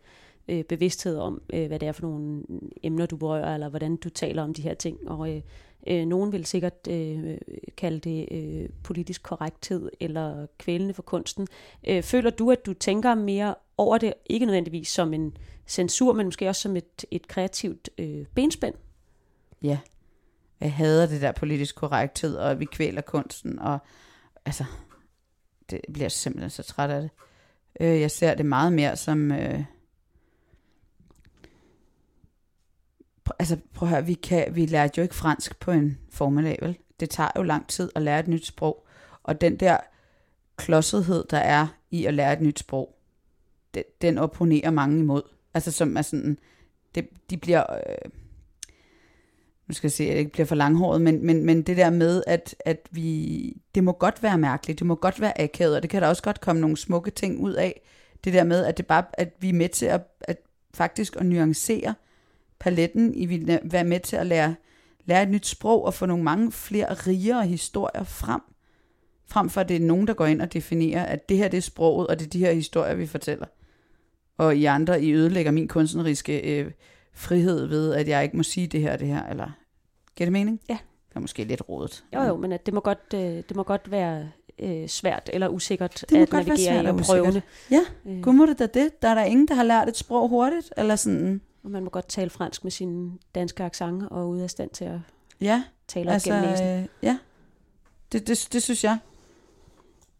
øh, 0.48 0.64
bevidsthed 0.64 1.18
om, 1.18 1.42
øh, 1.52 1.66
hvad 1.66 1.78
det 1.78 1.88
er 1.88 1.92
for 1.92 2.02
nogle 2.02 2.42
emner, 2.82 3.06
du 3.06 3.16
berører, 3.16 3.54
eller 3.54 3.68
hvordan 3.68 3.96
du 3.96 4.08
taler 4.08 4.42
om 4.42 4.54
de 4.54 4.62
her 4.62 4.74
ting. 4.74 5.10
Og 5.10 5.36
øh, 5.36 5.42
øh, 5.87 6.07
nogen 6.07 6.32
vil 6.32 6.47
sikkert 6.47 6.89
øh, 6.91 7.39
kalde 7.76 7.99
det 7.99 8.28
øh, 8.30 8.68
politisk 8.82 9.22
korrekthed 9.22 9.91
eller 10.01 10.47
kvælende 10.59 10.95
for 10.95 11.03
kunsten. 11.03 11.47
Øh, 11.89 12.03
føler 12.03 12.30
du, 12.30 12.51
at 12.51 12.66
du 12.66 12.74
tænker 12.74 13.14
mere 13.14 13.55
over 13.76 13.99
det, 13.99 14.14
ikke 14.26 14.47
nødvendigvis 14.47 14.89
som 14.89 15.14
en 15.14 15.37
censur, 15.66 16.12
men 16.12 16.26
måske 16.26 16.49
også 16.49 16.62
som 16.62 16.76
et, 16.76 17.05
et 17.11 17.28
kreativt 17.28 17.91
øh, 17.99 18.26
benspænd? 18.35 18.74
Ja, 19.62 19.78
jeg 20.61 20.72
hader 20.72 21.07
det 21.07 21.20
der 21.20 21.32
politisk 21.32 21.76
korrekthed, 21.76 22.37
og 22.37 22.61
vi 22.61 22.64
kvæler 22.64 23.01
kunsten, 23.01 23.59
og 23.59 23.78
altså, 24.45 24.64
det 25.70 25.80
bliver 25.93 26.09
simpelthen 26.09 26.51
så 26.51 26.62
træt 26.62 26.91
af 26.91 27.03
det. 27.03 27.11
Øh, 27.80 28.01
jeg 28.01 28.11
ser 28.11 28.35
det 28.35 28.47
meget 28.47 28.72
mere 28.72 28.97
som... 28.97 29.32
Øh, 29.32 29.64
altså 33.39 33.57
prøv 33.74 33.89
at 33.89 33.95
høre, 33.95 34.07
vi, 34.07 34.14
kan, 34.14 34.55
vi 34.55 34.66
lærte 34.66 34.93
jo 34.97 35.03
ikke 35.03 35.14
fransk 35.14 35.61
på 35.61 35.70
en 35.70 35.99
formiddag, 36.11 36.59
vel? 36.62 36.78
Det 37.01 37.11
tager 37.11 37.30
jo 37.37 37.43
lang 37.43 37.68
tid 37.68 37.91
at 37.95 38.03
lære 38.03 38.20
et 38.20 38.28
nyt 38.28 38.47
sprog. 38.47 38.87
Og 39.22 39.41
den 39.41 39.57
der 39.57 39.76
klodsethed, 40.57 41.24
der 41.30 41.39
er 41.39 41.66
i 41.91 42.05
at 42.05 42.14
lære 42.14 42.32
et 42.32 42.41
nyt 42.41 42.59
sprog, 42.59 42.97
den, 43.74 43.82
den 44.03 44.18
opponerer 44.18 44.70
mange 44.70 44.99
imod. 44.99 45.22
Altså 45.55 45.72
som 45.72 45.97
er 45.97 46.03
sådan, 46.03 46.39
det, 46.95 47.09
de 47.30 47.37
bliver, 47.37 47.64
øh, 47.72 48.11
nu 49.66 49.74
skal 49.74 49.87
jeg 49.89 49.93
se, 49.93 50.05
at 50.05 50.12
det 50.12 50.18
ikke 50.18 50.32
bliver 50.32 50.47
for 50.47 50.55
langhåret, 50.55 51.01
men, 51.01 51.26
men, 51.26 51.45
men 51.45 51.62
det 51.62 51.76
der 51.76 51.91
med, 51.91 52.22
at, 52.26 52.55
at 52.64 52.89
vi, 52.91 53.57
det 53.74 53.85
må 53.85 53.93
godt 53.93 54.22
være 54.22 54.39
mærkeligt, 54.39 54.78
det 54.78 54.87
må 54.87 54.95
godt 54.95 55.20
være 55.20 55.41
akavet, 55.41 55.76
og 55.76 55.82
det 55.82 55.91
kan 55.91 56.03
der 56.03 56.09
også 56.09 56.22
godt 56.22 56.41
komme 56.41 56.61
nogle 56.61 56.76
smukke 56.76 57.11
ting 57.11 57.41
ud 57.41 57.53
af. 57.53 57.80
Det 58.24 58.32
der 58.32 58.45
med, 58.45 58.64
at 58.64 58.76
det 58.76 58.87
bare, 58.87 59.05
at 59.12 59.35
vi 59.41 59.49
er 59.49 59.53
med 59.53 59.68
til 59.68 59.87
at, 59.87 60.01
at 60.20 60.39
faktisk 60.74 61.16
at 61.16 61.26
nuancere 61.26 61.95
paletten, 62.64 63.14
I 63.14 63.26
vil 63.26 63.60
være 63.64 63.84
med 63.84 64.00
til 64.00 64.16
at 64.16 64.26
lære, 64.26 64.54
lære 65.04 65.22
et 65.22 65.30
nyt 65.30 65.46
sprog 65.46 65.84
og 65.84 65.94
få 65.94 66.06
nogle 66.06 66.24
mange 66.24 66.52
flere 66.52 66.94
rigere 66.94 67.46
historier 67.46 68.04
frem, 68.04 68.40
frem 69.26 69.50
for 69.50 69.60
at 69.60 69.68
det 69.68 69.76
er 69.76 69.80
nogen, 69.80 70.06
der 70.06 70.14
går 70.14 70.26
ind 70.26 70.42
og 70.42 70.52
definerer, 70.52 71.04
at 71.04 71.28
det 71.28 71.36
her 71.36 71.48
det 71.48 71.56
er 71.56 71.62
sproget, 71.62 72.06
og 72.06 72.18
det 72.18 72.26
er 72.26 72.30
de 72.30 72.38
her 72.38 72.52
historier, 72.52 72.94
vi 72.94 73.06
fortæller. 73.06 73.46
Og 74.38 74.56
I 74.56 74.64
andre, 74.64 75.02
I 75.02 75.12
ødelægger 75.12 75.52
min 75.52 75.68
kunstneriske 75.68 76.58
øh, 76.58 76.70
frihed 77.14 77.66
ved, 77.66 77.94
at 77.94 78.08
jeg 78.08 78.22
ikke 78.24 78.36
må 78.36 78.42
sige 78.42 78.66
det 78.66 78.80
her 78.80 78.92
og 78.92 78.98
det 78.98 79.08
her, 79.08 79.26
eller 79.26 79.50
giver 80.16 80.26
det 80.26 80.32
mening? 80.32 80.60
Ja. 80.68 80.78
Det 81.08 81.16
er 81.16 81.20
måske 81.20 81.44
lidt 81.44 81.62
rodet. 81.68 82.04
Jo, 82.14 82.22
jo, 82.22 82.36
men 82.36 82.52
at 82.52 82.66
det 82.66 82.74
må 82.74 82.80
godt, 82.80 83.14
øh, 83.14 83.20
det 83.20 83.56
må 83.56 83.62
godt 83.62 83.90
være 83.90 84.28
øh, 84.58 84.88
svært 84.88 85.30
eller 85.32 85.48
usikkert 85.48 86.04
det 86.08 86.18
må 86.18 86.22
at 86.22 86.30
godt 86.30 86.46
navigere 86.46 86.74
være 86.74 86.82
svært 86.82 86.94
i 86.94 86.98
og 86.98 87.04
prøvende. 87.06 87.42
Ja, 87.70 87.80
øh. 88.06 88.22
gud 88.22 88.32
må 88.32 88.46
det 88.46 88.58
da 88.58 88.66
det. 88.66 89.02
Der 89.02 89.08
er 89.08 89.14
der 89.14 89.24
ingen, 89.24 89.48
der 89.48 89.54
har 89.54 89.62
lært 89.62 89.88
et 89.88 89.96
sprog 89.96 90.28
hurtigt, 90.28 90.72
eller 90.76 90.96
sådan. 90.96 91.40
Og 91.64 91.70
man 91.70 91.84
må 91.84 91.90
godt 91.90 92.08
tale 92.08 92.30
fransk 92.30 92.64
med 92.64 92.70
sin 92.70 93.18
danske 93.34 93.64
accent 93.64 94.02
og 94.10 94.28
ude 94.28 94.42
af 94.42 94.50
stand 94.50 94.70
til 94.70 94.84
at 94.84 94.98
ja, 95.40 95.64
tale 95.88 96.12
altså, 96.12 96.30
op 96.30 96.34
gennem 96.34 96.50
næsen. 96.50 96.66
Øh, 96.66 96.86
ja, 97.02 97.18
det, 98.12 98.26
det, 98.26 98.48
det 98.52 98.62
synes 98.62 98.84
jeg. 98.84 98.98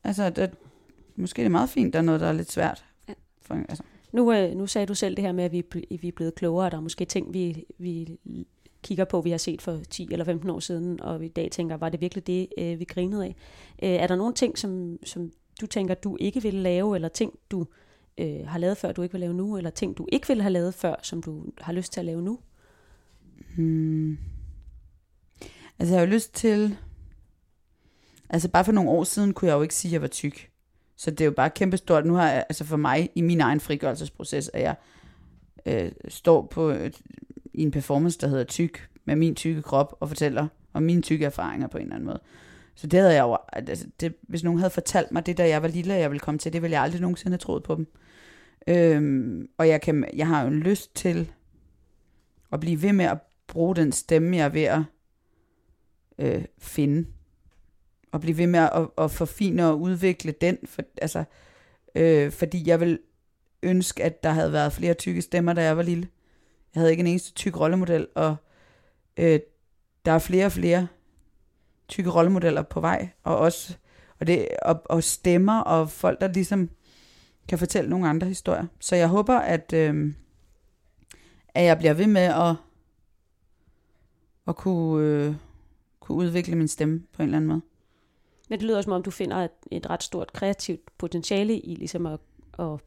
Altså, 0.05 0.30
det, 0.30 0.51
måske 1.16 1.42
er 1.42 1.45
det 1.45 1.53
meget 1.53 1.68
fint, 1.68 1.92
der 1.92 1.99
er 1.99 2.03
noget, 2.03 2.20
der 2.20 2.26
er 2.26 2.32
lidt 2.32 2.53
svært. 2.53 2.84
Ja. 3.09 3.12
For, 3.42 3.55
altså. 3.55 3.82
nu, 4.12 4.32
øh, 4.32 4.55
nu 4.55 4.66
sagde 4.66 4.86
du 4.86 4.95
selv 4.95 5.16
det 5.16 5.24
her 5.24 5.32
med, 5.32 5.45
at 5.45 5.53
vi, 5.53 5.64
vi 6.01 6.09
er 6.09 6.12
blevet 6.12 6.34
klogere. 6.34 6.70
Der 6.70 6.76
er 6.76 6.80
måske 6.80 7.05
ting, 7.05 7.34
vi, 7.34 7.64
vi 7.78 8.18
kigger 8.82 9.05
på, 9.05 9.20
vi 9.20 9.30
har 9.30 9.38
set 9.38 9.62
for 9.62 9.80
10 9.90 10.09
eller 10.12 10.24
15 10.24 10.51
år 10.51 10.61
siden, 10.61 11.01
og 11.01 11.20
vi 11.20 11.26
i 11.26 11.28
dag 11.28 11.51
tænker, 11.51 11.76
var 11.76 11.88
det 11.88 12.01
virkelig 12.01 12.26
det, 12.26 12.49
øh, 12.59 12.80
vi 12.80 12.84
grinede 12.84 13.24
af? 13.24 13.36
Øh, 13.82 13.90
er 13.90 14.07
der 14.07 14.16
nogle 14.16 14.34
ting, 14.34 14.59
som, 14.59 14.99
som 15.05 15.32
du 15.61 15.66
tænker, 15.66 15.95
du 15.95 16.16
ikke 16.20 16.42
vil 16.42 16.55
lave, 16.55 16.95
eller 16.95 17.09
ting, 17.09 17.32
du 17.51 17.66
øh, 18.19 18.47
har 18.47 18.59
lavet 18.59 18.77
før, 18.77 18.93
du 18.93 19.03
ikke 19.03 19.12
vil 19.12 19.21
lave 19.21 19.35
nu, 19.35 19.57
eller 19.57 19.71
ting, 19.71 19.99
du 19.99 20.07
ikke 20.12 20.29
vil 20.29 20.43
have 20.43 20.53
lavet 20.53 20.75
før, 20.75 20.95
som 21.03 21.23
du 21.23 21.45
har 21.59 21.73
lyst 21.73 21.93
til 21.93 22.01
at 22.01 22.07
lave 22.07 22.23
nu? 22.23 22.39
Hmm. 23.57 24.19
Altså, 25.79 25.95
jeg 25.95 26.01
har 26.01 26.07
jo 26.07 26.12
lyst 26.12 26.35
til... 26.35 26.77
Altså, 28.31 28.49
bare 28.49 28.65
for 28.65 28.73
nogle 28.73 28.91
år 28.91 29.05
siden 29.05 29.35
kunne 29.35 29.49
jeg 29.49 29.57
jo 29.57 29.62
ikke 29.62 29.75
sige, 29.75 29.91
at 29.91 29.93
jeg 29.93 30.03
var 30.03 30.09
tyk. 30.09 30.51
Så 30.97 31.11
det 31.11 31.21
er 31.21 31.25
jo 31.25 31.31
bare 31.31 31.51
kæmpestort. 31.51 32.07
Nu 32.07 32.15
har 32.15 32.31
jeg, 32.31 32.45
altså 32.49 32.65
for 32.65 32.77
mig, 32.77 33.11
i 33.15 33.21
min 33.21 33.41
egen 33.41 33.61
frigørelsesproces, 33.61 34.51
at 34.55 34.62
jeg 34.62 34.77
øh, 35.67 35.93
står 36.09 36.47
på, 36.51 36.69
et, 36.69 37.01
i 37.55 37.62
en 37.62 37.71
performance, 37.71 38.19
der 38.21 38.29
hedder 38.29 38.45
tyk, 38.45 38.89
med 39.05 39.17
min 39.17 39.35
tykke 39.35 39.62
krop, 39.62 39.97
og 40.01 40.09
fortæller 40.09 40.49
om 40.73 40.83
mine 40.83 41.03
tykke 41.03 41.25
erfaringer 41.25 41.67
på 41.67 41.79
en 41.79 41.83
eller 41.83 41.95
anden 41.95 42.07
måde. 42.07 42.21
Så 42.75 42.87
det 42.87 43.01
havde 43.01 43.15
jeg 43.15 43.23
jo, 43.23 43.39
altså 43.53 43.87
det, 44.01 44.15
hvis 44.23 44.45
nogen 44.45 44.59
havde 44.59 44.71
fortalt 44.71 45.12
mig 45.12 45.27
det, 45.27 45.39
da 45.39 45.49
jeg 45.49 45.62
var 45.62 45.69
lille, 45.69 45.95
jeg 45.95 46.11
ville 46.11 46.21
komme 46.21 46.39
til, 46.39 46.53
det 46.53 46.62
ville 46.62 46.75
jeg 46.75 46.83
aldrig 46.83 47.01
nogensinde 47.01 47.33
have 47.33 47.39
troet 47.39 47.62
på 47.62 47.75
dem. 47.75 47.87
Øhm, 48.67 49.49
og 49.59 49.69
jeg, 49.69 49.81
kan, 49.81 50.09
jeg 50.12 50.27
har 50.27 50.43
jo 50.43 50.49
en 50.49 50.61
lyst 50.61 50.95
til 50.95 51.33
at 52.53 52.61
blive 52.61 52.83
ved 52.83 52.93
med 52.93 53.05
at 53.05 53.19
bruge 53.47 53.77
den 53.77 53.93
stemme, 53.93 54.37
jeg 54.37 54.45
er 54.45 54.49
ved 54.49 54.62
at 54.62 54.83
øh, 56.19 56.45
finde. 56.59 57.07
Og 58.12 58.21
blive 58.21 58.39
ved 58.39 58.47
med 58.47 58.61
at, 58.61 58.89
at 58.99 59.11
forfine 59.11 59.69
og 59.69 59.81
udvikle 59.81 60.33
den. 60.33 60.59
For, 60.65 60.83
altså, 61.03 61.25
øh, 61.95 62.33
fordi 62.33 62.69
jeg 62.69 62.81
vil 62.81 62.99
ønske, 63.62 64.05
at 64.05 64.23
der 64.23 64.31
havde 64.31 64.53
været 64.53 64.73
flere 64.73 64.95
tykke 64.95 65.23
stemmer, 65.23 65.53
da 65.53 65.62
jeg 65.62 65.77
var 65.77 65.83
lille. 65.83 66.09
Jeg 66.75 66.81
havde 66.81 66.91
ikke 66.91 67.01
en 67.01 67.07
eneste 67.07 67.33
tyk 67.33 67.61
rollemodel, 67.61 68.07
og 68.15 68.37
øh, 69.17 69.41
der 70.05 70.12
er 70.12 70.19
flere 70.19 70.47
og 70.47 70.53
flere 70.53 70.87
tykke 71.89 72.11
rollemodeller 72.11 72.62
på 72.62 72.81
vej, 72.81 73.09
og 73.23 73.39
også 73.39 73.77
og, 74.21 74.27
det, 74.27 74.49
og, 74.62 74.83
og 74.85 75.05
stemmer, 75.05 75.61
og 75.61 75.91
folk, 75.91 76.21
der 76.21 76.29
ligesom 76.29 76.71
kan 77.49 77.59
fortælle 77.59 77.90
nogle 77.90 78.09
andre 78.09 78.26
historier. 78.26 78.66
Så 78.80 78.97
jeg 78.97 79.09
håber, 79.09 79.34
at, 79.34 79.72
øh, 79.72 80.14
at 81.55 81.64
jeg 81.64 81.78
bliver 81.78 81.95
ved 81.95 82.07
med 82.07 82.22
at, 82.22 82.55
at 84.49 84.57
kunne, 84.57 85.07
øh, 85.07 85.34
kunne 86.01 86.18
udvikle 86.18 86.57
min 86.57 86.68
stemme 86.68 87.03
på 87.12 87.22
en 87.22 87.28
eller 87.28 87.36
anden 87.36 87.49
måde. 87.49 87.61
Men 88.49 88.59
det 88.59 88.66
lyder 88.66 88.82
som 88.82 88.92
om, 88.92 89.03
du 89.03 89.11
finder 89.11 89.36
et, 89.36 89.51
et 89.70 89.90
ret 89.90 90.03
stort 90.03 90.32
kreativt 90.32 90.99
potentiale 90.99 91.59
i 91.59 91.74
ligesom 91.74 92.07
at, 92.07 92.20
at 92.59 92.80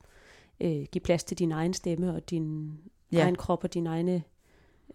øh, 0.59 0.85
give 0.91 1.01
plads 1.03 1.23
til 1.23 1.39
din 1.39 1.51
egen 1.51 1.73
stemme 1.73 2.13
og 2.13 2.29
din 2.29 2.73
ja. 3.11 3.23
egen 3.23 3.35
krop 3.35 3.63
og 3.63 3.73
dine 3.73 3.89
egne 3.89 4.23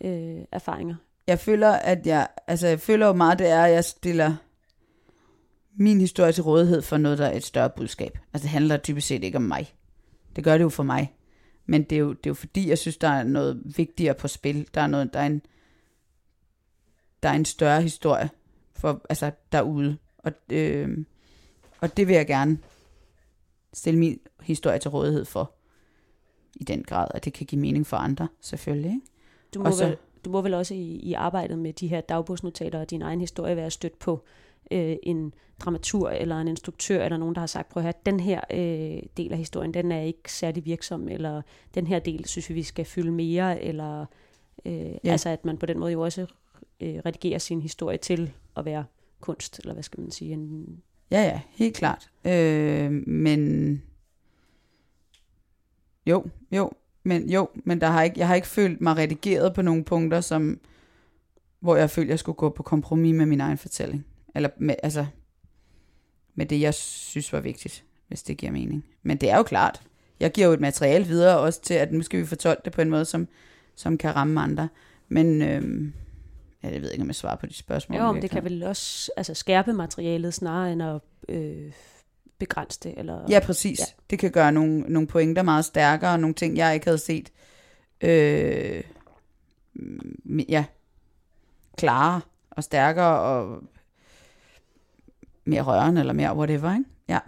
øh, 0.00 0.44
erfaringer. 0.52 0.94
Jeg 1.26 1.38
føler, 1.38 1.70
at 1.70 2.06
jeg, 2.06 2.28
altså 2.46 2.66
jeg 2.66 2.80
føler 2.80 3.06
jo 3.06 3.12
meget, 3.12 3.38
det 3.38 3.48
er, 3.48 3.64
at 3.64 3.72
jeg 3.72 3.84
stiller 3.84 4.36
min 5.75 6.01
historie 6.01 6.33
til 6.33 6.43
rådighed 6.43 6.83
for 6.83 6.97
noget, 6.97 7.18
der 7.18 7.27
er 7.27 7.37
et 7.37 7.45
større 7.45 7.70
budskab. 7.70 8.18
Altså 8.33 8.45
det 8.45 8.51
handler 8.51 8.77
typisk 8.77 9.07
set 9.07 9.25
ikke 9.25 9.37
om 9.37 9.43
mig. 9.43 9.75
Det 10.37 10.45
gør 10.45 10.57
det 10.59 10.64
jo 10.64 10.68
for 10.68 10.83
mig. 10.83 11.14
Men 11.66 11.83
det 11.83 11.97
er 11.97 12.01
jo, 12.01 12.09
det 12.09 12.27
er 12.27 12.31
jo 12.31 12.35
fordi, 12.35 12.68
jeg 12.68 12.79
synes, 12.79 12.97
der 12.97 13.09
er 13.09 13.23
noget 13.23 13.62
vigtigere 13.77 14.14
på 14.14 14.29
spil. 14.29 14.68
Der 14.75 14.81
er, 14.81 14.87
noget, 14.87 15.12
der 15.12 15.20
er, 15.20 15.27
en, 15.27 15.43
der 17.23 17.29
er 17.29 17.33
en 17.35 17.45
større 17.45 17.83
historie 17.83 18.31
for, 18.73 19.01
altså, 19.09 19.31
derude. 19.53 19.97
Og, 20.18 20.33
øh, 20.51 20.99
og 21.81 21.97
det 21.97 22.09
vil 22.09 22.16
jeg 22.16 22.27
gerne 22.27 22.59
stille 23.73 23.99
min 23.99 24.20
historie 24.41 24.79
til 24.79 24.91
rådighed 24.91 25.25
for. 25.25 25.53
I 26.55 26.64
den 26.64 26.83
grad, 26.83 27.09
at 27.14 27.25
det 27.25 27.33
kan 27.33 27.47
give 27.47 27.61
mening 27.61 27.87
for 27.87 27.97
andre, 27.97 28.29
selvfølgelig. 28.41 28.91
Ikke? 28.91 29.01
Du 29.55 29.62
må, 29.62 29.70
så, 29.70 29.87
vel, 29.87 29.97
du 30.25 30.31
må 30.31 30.41
vel 30.41 30.55
også 30.55 30.75
i, 30.75 30.97
i 30.97 31.12
arbejdet 31.12 31.59
med 31.59 31.73
de 31.73 31.89
her 31.89 32.01
dagbogsnotater 32.01 32.81
og 32.81 32.91
din 32.91 33.03
egen 33.03 33.20
historie 33.20 33.57
være 33.57 33.70
stødt 33.70 33.99
på 33.99 34.25
øh, 34.73 34.97
en 35.03 35.35
dramatur 35.61 36.11
eller 36.11 36.41
en 36.41 36.49
instruktør 36.49 37.05
eller 37.05 37.16
nogen, 37.16 37.35
der 37.35 37.41
har 37.41 37.47
sagt, 37.47 37.68
prøv 37.68 37.81
at 37.81 37.85
høre, 37.85 37.93
den 38.07 38.20
her 38.20 38.41
øh, 38.51 39.03
del 39.16 39.33
af 39.33 39.39
historien, 39.39 39.75
den 39.75 39.93
er 39.93 40.01
ikke 40.01 40.33
særlig 40.33 40.64
virksom, 40.64 41.09
eller 41.09 41.43
den 41.75 41.87
her 41.87 41.99
del 41.99 42.25
synes 42.25 42.49
vi, 42.49 42.55
vi 42.55 42.62
skal 42.62 42.85
fylde 42.85 43.11
mere, 43.11 43.62
eller 43.62 44.07
øh, 44.64 44.75
ja. 44.75 44.97
altså 45.05 45.29
at 45.29 45.45
man 45.45 45.57
på 45.57 45.66
den 45.66 45.79
måde 45.79 45.93
jo 45.93 46.01
også 46.01 46.27
øh, 46.81 46.95
redigerer 47.07 47.39
sin 47.39 47.62
historie 47.62 47.99
til 47.99 48.33
at 48.57 48.64
være 48.64 48.85
kunst, 49.20 49.59
eller 49.59 49.73
hvad 49.73 49.83
skal 49.83 50.01
man 50.01 50.11
sige? 50.11 50.33
En... 50.33 50.66
Ja, 51.11 51.23
ja, 51.23 51.41
helt 51.51 51.77
klart. 51.77 52.11
Øh, 52.25 52.91
men 53.07 53.83
jo, 56.07 56.25
jo, 56.53 56.70
men 57.03 57.31
jo, 57.31 57.49
men 57.55 57.81
der 57.81 57.87
har 57.87 58.03
ikke, 58.03 58.18
jeg 58.18 58.29
har 58.29 58.35
ikke 58.35 58.47
følt 58.47 58.81
mig 58.81 58.97
redigeret 58.97 59.55
på 59.55 59.62
nogle 59.62 59.85
punkter, 59.85 60.20
som, 60.20 60.61
hvor 61.61 61.77
jeg 61.77 61.91
følte, 61.91 62.11
jeg 62.11 62.18
skulle 62.18 62.37
gå 62.37 62.49
på 62.49 62.62
kompromis 62.62 63.14
med 63.14 63.27
min 63.27 63.41
egen 63.41 63.59
fortælling. 63.59 64.07
Eller 64.35 64.49
med, 64.57 64.74
altså, 64.83 65.07
med 66.35 66.47
det, 66.47 66.61
jeg 66.61 66.74
synes 66.74 67.33
var 67.33 67.41
vigtigt, 67.41 67.85
hvis 68.09 68.22
det 68.22 68.37
giver 68.37 68.53
mening. 68.53 68.85
Men 69.03 69.16
det 69.16 69.30
er 69.30 69.37
jo 69.37 69.43
klart, 69.43 69.83
jeg 70.20 70.33
giver 70.33 70.47
jo 70.47 70.53
et 70.53 70.61
materiale 70.61 71.07
videre 71.07 71.39
også 71.39 71.62
til, 71.62 71.74
at 71.74 71.93
nu 71.93 72.03
skal 72.03 72.20
vi 72.20 72.26
fortolke 72.26 72.62
det 72.64 72.72
på 72.72 72.83
en 72.83 72.91
måde, 72.91 73.05
som, 73.05 73.28
som 73.76 73.99
kan 73.99 74.16
ramme 74.16 74.41
andre. 74.41 74.68
Men 75.09 75.43
øhm, 75.43 75.93
ja, 76.62 76.68
jeg 76.68 76.83
ved 76.83 76.91
ikke, 76.91 77.03
om 77.03 77.09
jeg 77.09 77.14
svarer 77.14 77.37
på 77.37 77.47
de 77.47 77.55
spørgsmål. 77.55 78.01
Jo, 78.01 78.14
det 78.14 78.30
kan 78.30 78.45
vel 78.45 78.62
også 78.62 79.12
altså, 79.16 79.35
skærpe 79.35 79.72
materialet 79.72 80.35
snarere 80.35 80.72
end 80.72 80.83
at 80.83 81.01
øh, 81.28 81.72
begrænse 82.39 82.80
det. 82.83 82.95
Eller, 82.97 83.26
ja, 83.28 83.41
præcis. 83.41 83.80
Ja. 83.80 83.85
Det 84.11 84.18
kan 84.18 84.30
gøre 84.30 84.53
nogle, 84.53 84.80
nogle 84.80 85.09
pointer 85.09 85.43
meget 85.43 85.64
stærkere, 85.64 86.12
og 86.12 86.20
nogle 86.20 86.35
ting, 86.35 86.57
jeg 86.57 86.74
ikke 86.74 86.87
havde 86.87 86.99
set 86.99 87.33
øh, 88.01 88.83
ja, 90.49 90.64
klarere 91.76 92.20
og 92.51 92.64
stærkere 92.64 93.20
og 93.20 93.62
mere 95.45 95.62
rørende 95.62 96.01
eller 96.01 96.12
mere 96.12 96.36
whatever, 96.36 96.72
ikke? 96.72 96.84
Ja. 97.09 97.18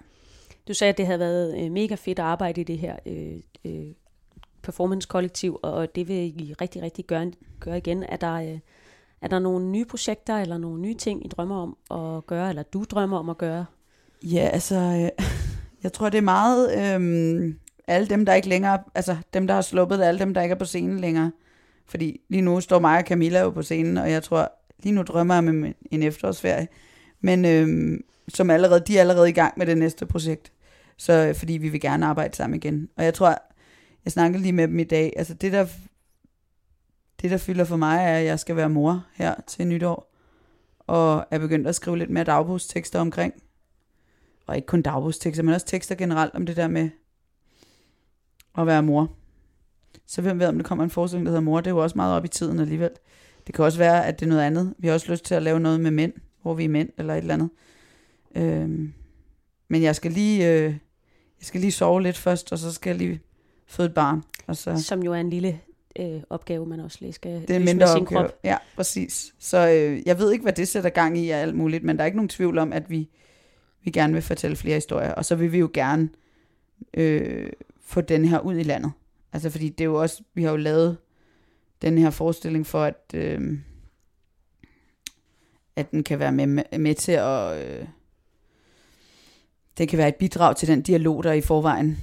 Du 0.68 0.74
sagde, 0.74 0.88
at 0.88 0.98
det 0.98 1.06
havde 1.06 1.18
været 1.18 1.64
øh, 1.64 1.72
mega 1.72 1.94
fedt 1.94 2.18
at 2.18 2.24
arbejde 2.24 2.60
i 2.60 2.64
det 2.64 2.78
her 2.78 2.96
øh, 3.06 3.40
øh, 3.64 3.92
performance-kollektiv, 4.62 5.60
og 5.62 5.94
det 5.94 6.08
vil 6.08 6.16
I 6.16 6.54
rigtig, 6.60 6.82
rigtig 6.82 7.04
gøre, 7.04 7.32
gøre 7.60 7.78
igen. 7.78 8.02
Er 8.02 8.16
der, 8.16 8.34
øh, 8.34 8.58
er 9.20 9.28
der 9.28 9.38
nogle 9.38 9.66
nye 9.66 9.84
projekter 9.84 10.36
eller 10.36 10.58
nogle 10.58 10.80
nye 10.80 10.94
ting, 10.94 11.24
I 11.24 11.28
drømmer 11.28 11.62
om 11.62 11.76
at 12.16 12.26
gøre, 12.26 12.48
eller 12.48 12.62
du 12.62 12.84
drømmer 12.90 13.18
om 13.18 13.28
at 13.28 13.38
gøre? 13.38 13.64
Ja, 14.22 14.48
altså, 14.52 14.74
øh, 14.76 15.26
jeg 15.82 15.92
tror, 15.92 16.08
det 16.08 16.18
er 16.18 16.22
meget 16.22 16.70
øh, 16.78 17.54
alle 17.86 18.08
dem, 18.08 18.26
der 18.26 18.34
ikke 18.34 18.48
længere, 18.48 18.78
altså 18.94 19.16
dem, 19.34 19.46
der 19.46 19.54
har 19.54 19.62
sluppet, 19.62 20.02
alle 20.02 20.20
dem, 20.20 20.34
der 20.34 20.42
ikke 20.42 20.52
er 20.52 20.58
på 20.58 20.64
scenen 20.64 21.00
længere. 21.00 21.32
Fordi 21.86 22.20
lige 22.28 22.42
nu 22.42 22.60
står 22.60 22.78
mig 22.78 22.98
og 22.98 23.04
Camilla 23.04 23.40
jo 23.40 23.50
på 23.50 23.62
scenen, 23.62 23.96
og 23.96 24.10
jeg 24.10 24.22
tror, 24.22 24.52
lige 24.82 24.94
nu 24.94 25.02
drømmer 25.02 25.34
jeg 25.34 25.44
med 25.44 25.72
en 25.90 26.02
efterårsferie. 26.02 26.68
Men 27.24 27.44
øh, 27.44 28.00
som 28.28 28.50
allerede, 28.50 28.80
de 28.86 28.96
er 28.96 29.00
allerede 29.00 29.28
i 29.28 29.32
gang 29.32 29.54
med 29.56 29.66
det 29.66 29.78
næste 29.78 30.06
projekt. 30.06 30.52
Så 30.96 31.12
øh, 31.12 31.34
fordi 31.34 31.52
vi 31.52 31.68
vil 31.68 31.80
gerne 31.80 32.06
arbejde 32.06 32.36
sammen 32.36 32.56
igen. 32.56 32.88
Og 32.96 33.04
jeg 33.04 33.14
tror, 33.14 33.28
jeg 34.04 34.12
snakkede 34.12 34.42
lige 34.42 34.52
med 34.52 34.68
dem 34.68 34.78
i 34.78 34.84
dag, 34.84 35.12
altså 35.16 35.34
det 35.34 35.52
der, 35.52 35.66
det 37.22 37.30
der 37.30 37.36
fylder 37.36 37.64
for 37.64 37.76
mig 37.76 37.96
er, 37.96 38.18
at 38.18 38.24
jeg 38.24 38.40
skal 38.40 38.56
være 38.56 38.68
mor 38.68 39.06
her 39.14 39.34
til 39.46 39.66
nytår. 39.66 40.14
Og 40.78 41.26
er 41.30 41.38
begyndt 41.38 41.66
at 41.66 41.74
skrive 41.74 41.98
lidt 41.98 42.10
mere 42.10 42.24
dagbogstekster 42.24 43.00
omkring. 43.00 43.34
Og 44.46 44.56
ikke 44.56 44.66
kun 44.66 44.82
dagbogstekster, 44.82 45.42
men 45.42 45.54
også 45.54 45.66
tekster 45.66 45.94
generelt 45.94 46.34
om 46.34 46.46
det 46.46 46.56
der 46.56 46.68
med 46.68 46.90
at 48.58 48.66
være 48.66 48.82
mor. 48.82 49.12
Så 50.06 50.22
hvem 50.22 50.38
ved, 50.38 50.46
om 50.46 50.56
der 50.56 50.64
kommer 50.64 50.84
en 50.84 50.90
forestilling, 50.90 51.26
der 51.26 51.30
hedder 51.30 51.44
mor. 51.44 51.60
Det 51.60 51.66
er 51.66 51.74
jo 51.74 51.82
også 51.82 51.96
meget 51.96 52.16
op 52.16 52.24
i 52.24 52.28
tiden 52.28 52.60
alligevel. 52.60 52.90
Det 53.46 53.54
kan 53.54 53.64
også 53.64 53.78
være, 53.78 54.06
at 54.06 54.20
det 54.20 54.26
er 54.26 54.30
noget 54.30 54.42
andet. 54.42 54.74
Vi 54.78 54.88
har 54.88 54.94
også 54.94 55.10
lyst 55.12 55.24
til 55.24 55.34
at 55.34 55.42
lave 55.42 55.60
noget 55.60 55.80
med 55.80 55.90
mænd, 55.90 56.12
hvor 56.44 56.54
vi 56.54 56.64
er 56.64 56.68
mænd, 56.68 56.88
eller 56.98 57.14
et 57.14 57.18
eller 57.18 57.34
andet. 57.34 57.50
Øhm, 58.34 58.92
men 59.68 59.82
jeg 59.82 59.96
skal 59.96 60.12
lige, 60.12 60.52
øh, 60.52 60.62
jeg 61.40 61.46
skal 61.46 61.60
lige 61.60 61.72
sove 61.72 62.02
lidt 62.02 62.16
først, 62.16 62.52
og 62.52 62.58
så 62.58 62.72
skal 62.72 62.90
jeg 62.90 62.98
lige 62.98 63.20
føde 63.66 63.88
et 63.88 63.94
barn. 63.94 64.22
Og 64.46 64.56
så, 64.56 64.82
Som 64.82 65.02
jo 65.02 65.12
er 65.12 65.20
en 65.20 65.30
lille 65.30 65.60
øh, 65.98 66.20
opgave, 66.30 66.66
man 66.66 66.80
også 66.80 66.98
lige 67.00 67.12
skal 67.12 67.30
det 67.32 67.50
er 67.50 67.58
løse 67.58 67.72
mindre 67.74 67.86
med 67.86 67.92
sin 67.94 68.02
opgave. 68.02 68.20
krop. 68.22 68.38
Ja, 68.44 68.56
præcis. 68.76 69.34
Så 69.38 69.68
øh, 69.68 70.02
jeg 70.06 70.18
ved 70.18 70.32
ikke, 70.32 70.42
hvad 70.42 70.52
det 70.52 70.68
sætter 70.68 70.90
gang 70.90 71.18
i 71.18 71.30
af 71.30 71.38
alt 71.40 71.54
muligt, 71.56 71.84
men 71.84 71.96
der 71.96 72.02
er 72.02 72.06
ikke 72.06 72.18
nogen 72.18 72.28
tvivl 72.28 72.58
om, 72.58 72.72
at 72.72 72.90
vi, 72.90 73.08
vi 73.84 73.90
gerne 73.90 74.12
vil 74.12 74.22
fortælle 74.22 74.56
flere 74.56 74.74
historier. 74.74 75.12
Og 75.12 75.24
så 75.24 75.34
vil 75.34 75.52
vi 75.52 75.58
jo 75.58 75.70
gerne 75.74 76.08
øh, 76.94 77.50
få 77.80 78.00
den 78.00 78.24
her 78.24 78.40
ud 78.40 78.56
i 78.56 78.62
landet. 78.62 78.92
Altså 79.32 79.50
fordi 79.50 79.68
det 79.68 79.80
er 79.80 79.84
jo 79.84 79.94
også, 80.02 80.22
vi 80.34 80.42
har 80.42 80.50
jo 80.50 80.56
lavet 80.56 80.96
den 81.82 81.98
her 81.98 82.10
forestilling 82.10 82.66
for, 82.66 82.84
at, 82.84 83.14
øh, 83.14 83.58
at 85.76 85.90
den 85.90 86.04
kan 86.04 86.18
være 86.18 86.32
med, 86.32 86.46
med 86.78 86.94
til 86.94 87.12
at... 87.12 87.66
Øh, 87.66 87.86
det 89.78 89.88
kan 89.88 89.98
være 89.98 90.08
et 90.08 90.14
bidrag 90.16 90.56
til 90.56 90.68
den 90.68 90.82
dialog, 90.82 91.24
der 91.24 91.32
i 91.32 91.40
forvejen 91.40 91.98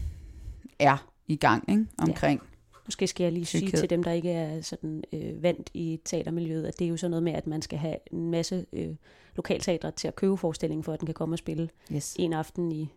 er 0.79 1.07
i 1.27 1.35
gang 1.35 1.69
ikke? 1.69 1.85
omkring. 1.97 2.41
Måske 2.85 3.07
skal 3.07 3.23
jeg 3.23 3.31
lige 3.33 3.45
sige 3.45 3.61
Tykkhed. 3.61 3.79
til 3.79 3.89
dem, 3.89 4.03
der 4.03 4.11
ikke 4.11 4.31
er 4.31 4.61
sådan 4.61 5.03
øh, 5.13 5.43
vant 5.43 5.69
i 5.73 5.99
teatermiljøet, 6.05 6.65
at 6.65 6.79
det 6.79 6.85
er 6.85 6.89
jo 6.89 6.97
sådan 6.97 7.11
noget 7.11 7.23
med, 7.23 7.33
at 7.33 7.47
man 7.47 7.61
skal 7.61 7.79
have 7.79 7.95
en 8.11 8.31
masse 8.31 8.65
øh, 8.73 8.95
lokalteatre 9.35 9.91
til 9.91 10.07
at 10.07 10.15
købe 10.15 10.37
forestillingen, 10.37 10.83
for 10.83 10.93
at 10.93 10.99
den 10.99 11.05
kan 11.05 11.13
komme 11.15 11.33
og 11.35 11.39
spille 11.39 11.69
Yes. 11.93 12.15
en 12.19 12.33
aften 12.33 12.71
i 12.71 12.89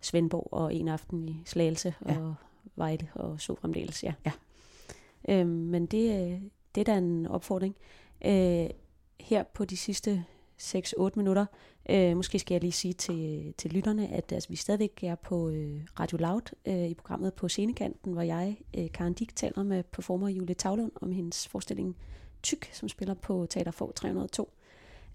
Svendborg, 0.00 0.48
og 0.52 0.74
en 0.74 0.88
aften 0.88 1.28
i 1.28 1.42
Slagelse 1.46 1.94
Ja. 2.08 2.18
og 2.18 2.34
Vejle 2.76 3.08
og 3.14 3.40
så 3.40 3.54
fremdeles. 3.54 4.04
Ja. 4.04 4.12
Ja. 4.26 4.32
Øhm, 5.28 5.48
men 5.50 5.86
det, 5.86 6.30
øh, 6.32 6.40
det 6.74 6.80
er 6.80 6.84
da 6.92 6.98
en 6.98 7.26
opfordring. 7.26 7.76
Øh, 8.24 8.66
her 9.20 9.42
på 9.42 9.64
de 9.64 9.76
sidste 9.76 10.24
6-8 10.60 11.10
minutter, 11.16 11.46
øh, 11.90 12.16
måske 12.16 12.38
skal 12.38 12.54
jeg 12.54 12.60
lige 12.60 12.72
sige 12.72 12.94
til, 12.94 13.54
til 13.58 13.72
lytterne, 13.72 14.08
at 14.08 14.32
altså, 14.32 14.48
vi 14.48 14.56
stadigvæk 14.56 15.04
er 15.04 15.14
på 15.14 15.48
øh, 15.48 15.80
Radio 16.00 16.18
Loud 16.18 16.56
øh, 16.66 16.86
i 16.86 16.94
programmet 16.94 17.34
på 17.34 17.48
Scenekanten, 17.48 18.12
hvor 18.12 18.22
jeg, 18.22 18.56
øh, 18.78 18.92
Karen 18.92 19.12
Dick, 19.12 19.36
taler 19.36 19.62
med 19.62 19.82
performer 19.82 20.28
Julie 20.28 20.54
Tavlund 20.54 20.92
om 20.94 21.12
hendes 21.12 21.48
forestilling 21.48 21.96
Tyk, 22.42 22.70
som 22.72 22.88
spiller 22.88 23.14
på 23.14 23.46
Teater 23.50 23.70
for 23.70 23.92
302. 23.92 24.52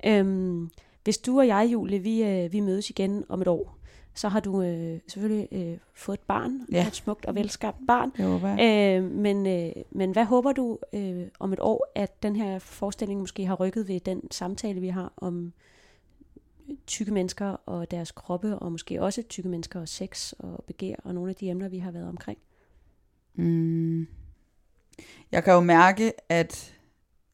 Øhm, 0.05 0.69
hvis 1.03 1.17
du 1.17 1.39
og 1.39 1.47
jeg, 1.47 1.69
Julie, 1.71 1.99
vi, 1.99 2.23
øh, 2.23 2.51
vi 2.51 2.59
mødes 2.59 2.89
igen 2.89 3.25
om 3.29 3.41
et 3.41 3.47
år, 3.47 3.74
så 4.15 4.29
har 4.29 4.39
du 4.39 4.61
øh, 4.61 4.99
selvfølgelig 5.07 5.47
øh, 5.51 5.77
fået 5.93 6.17
et 6.17 6.23
barn, 6.27 6.61
Ja. 6.71 6.87
et 6.87 6.95
smukt 6.95 7.25
og 7.25 7.35
velskabt 7.35 7.77
barn. 7.87 8.11
Det 8.17 8.25
håber 8.25 8.49
jeg. 8.49 8.97
Øh, 9.03 9.11
men, 9.11 9.47
øh, 9.47 9.71
men 9.91 10.11
hvad 10.11 10.25
håber 10.25 10.51
du 10.51 10.79
øh, 10.93 11.27
om 11.39 11.53
et 11.53 11.59
år, 11.59 11.91
at 11.95 12.23
den 12.23 12.35
her 12.35 12.59
forestilling 12.59 13.19
måske 13.19 13.45
har 13.45 13.55
rykket 13.55 13.87
ved 13.87 13.99
den 13.99 14.31
samtale, 14.31 14.81
vi 14.81 14.87
har 14.87 15.13
om 15.17 15.53
tykke 16.87 17.13
mennesker 17.13 17.45
og 17.65 17.91
deres 17.91 18.11
kroppe, 18.11 18.59
og 18.59 18.71
måske 18.71 19.01
også 19.01 19.21
tykke 19.29 19.49
mennesker 19.49 19.81
og 19.81 19.87
sex 19.87 20.33
og 20.39 20.63
begær, 20.67 20.95
og 21.03 21.13
nogle 21.13 21.29
af 21.29 21.35
de 21.35 21.49
emner, 21.49 21.69
vi 21.69 21.77
har 21.79 21.91
været 21.91 22.07
omkring? 22.07 22.37
Mm. 23.33 24.07
Jeg 25.31 25.43
kan 25.43 25.53
jo 25.53 25.59
mærke, 25.59 26.13
at, 26.29 26.75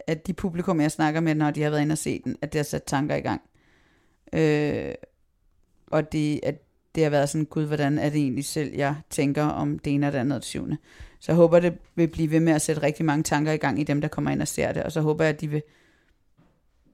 at 0.08 0.28
de 0.28 0.34
publikum, 0.34 0.82
jeg 0.82 0.92
snakker 0.92 1.22
med, 1.22 1.36
når 1.36 1.52
de 1.52 1.62
har 1.62 1.70
været 1.70 1.82
inde 1.82 1.94
og 1.94 1.98
set 1.98 2.24
den, 2.24 2.36
at 2.42 2.54
det 2.54 2.60
har 2.60 2.64
sat 2.64 2.84
tanker 2.84 3.16
i 3.16 3.22
gang. 3.22 3.42
Øh, 4.34 4.94
og 5.88 6.12
det, 6.12 6.40
at 6.44 6.56
det 6.96 7.04
har 7.04 7.10
været 7.10 7.30
sådan, 7.30 7.46
gud, 7.46 7.66
hvordan 7.66 7.98
er 7.98 8.10
det 8.10 8.22
egentlig 8.22 8.46
selv, 8.46 8.74
jeg 8.76 8.96
tænker 9.10 9.44
om 9.44 9.80
det 9.80 9.94
ene 9.94 10.08
og 10.08 10.14
det 10.14 10.20
andet 10.20 10.36
og 10.36 10.42
det 10.42 10.48
syvende. 10.48 10.78
Så 11.20 11.32
jeg 11.32 11.36
håber, 11.36 11.60
det 11.60 11.78
vil 11.96 12.08
blive 12.08 12.32
ved 12.32 12.40
med 12.40 12.54
at 12.54 12.62
sætte 12.62 12.82
rigtig 12.82 13.06
mange 13.06 13.24
tanker 13.24 13.52
i 13.52 13.58
gang 13.58 13.80
i 13.80 13.84
dem, 13.84 14.02
der 14.02 14.08
kommer 14.08 14.32
ind 14.32 14.42
og 14.42 14.48
ser 14.48 14.72
det. 14.72 14.84
Og 14.84 14.92
så 14.92 15.02
håber 15.02 15.24
jeg, 15.24 15.34
at 15.34 15.42
de 15.42 15.48
vil 15.48 15.64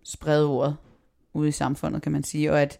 sprede 0.03 0.47
ordet 0.47 0.77
ude 1.33 1.49
i 1.49 1.51
samfundet, 1.51 2.01
kan 2.01 2.11
man 2.11 2.23
sige. 2.23 2.51
Og 2.51 2.61
at 2.61 2.79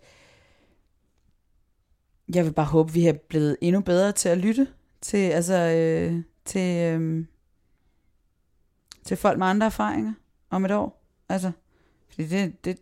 jeg 2.36 2.46
vil 2.46 2.54
bare 2.54 2.66
håbe, 2.66 2.90
at 2.90 2.96
vi 2.96 3.08
er 3.08 3.14
blevet 3.14 3.58
endnu 3.62 3.82
bedre 3.82 4.12
til 4.12 4.30
at 4.30 4.38
lytte 4.38 4.68
til, 5.02 5.18
altså, 5.18 5.54
øh, 5.56 6.24
til, 6.46 6.86
øh, 6.86 7.26
til 9.06 9.18
folk 9.18 9.40
med 9.40 9.48
andre 9.48 9.66
erfaringer 9.66 10.14
om 10.50 10.66
et 10.66 10.72
år. 10.72 11.04
Altså, 11.30 11.52
fordi 12.10 12.28
det, 12.28 12.66
det, 12.66 12.80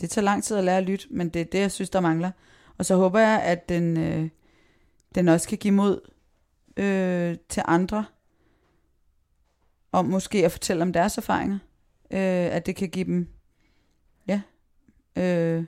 det 0.00 0.10
tager 0.10 0.24
lang 0.24 0.44
tid 0.44 0.56
at 0.56 0.64
lære 0.64 0.78
at 0.78 0.84
lytte, 0.84 1.06
men 1.10 1.28
det 1.28 1.40
er 1.40 1.44
det, 1.44 1.58
jeg 1.58 1.72
synes, 1.72 1.90
der 1.90 2.00
mangler. 2.00 2.30
Og 2.78 2.86
så 2.86 2.96
håber 2.96 3.20
jeg, 3.20 3.42
at 3.42 3.68
den, 3.68 3.98
øh, 3.98 4.28
den 5.14 5.28
også 5.28 5.48
kan 5.48 5.58
give 5.58 5.74
mod 5.74 6.00
øh, 6.76 7.36
til 7.48 7.62
andre, 7.66 8.04
om 9.92 10.04
måske 10.04 10.44
at 10.44 10.52
fortælle 10.52 10.82
om 10.82 10.92
deres 10.92 11.18
erfaringer. 11.18 11.58
Øh, 12.10 12.54
at 12.54 12.66
det 12.66 12.76
kan 12.76 12.88
give 12.88 13.04
dem, 13.04 13.28
ja, 14.28 14.40
øh, 15.16 15.64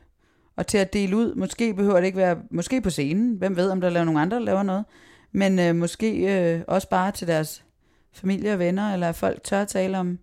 og 0.56 0.66
til 0.66 0.78
at 0.78 0.92
dele 0.92 1.16
ud. 1.16 1.34
Måske 1.34 1.74
behøver 1.74 2.00
det 2.00 2.06
ikke 2.06 2.18
være, 2.18 2.38
måske 2.50 2.80
på 2.80 2.90
scenen, 2.90 3.34
hvem 3.34 3.56
ved, 3.56 3.70
om 3.70 3.80
der 3.80 3.90
laver 3.90 4.04
nogle 4.04 4.20
andre, 4.20 4.36
der 4.36 4.44
laver 4.44 4.62
noget. 4.62 4.84
Men 5.32 5.58
øh, 5.58 5.76
måske 5.76 6.16
øh, 6.16 6.62
også 6.68 6.88
bare 6.88 7.12
til 7.12 7.28
deres 7.28 7.64
familie 8.12 8.52
og 8.52 8.58
venner, 8.58 8.92
eller 8.92 9.08
at 9.08 9.16
folk 9.16 9.44
tør 9.44 9.62
at 9.62 9.68
tale 9.68 9.98
om, 9.98 10.18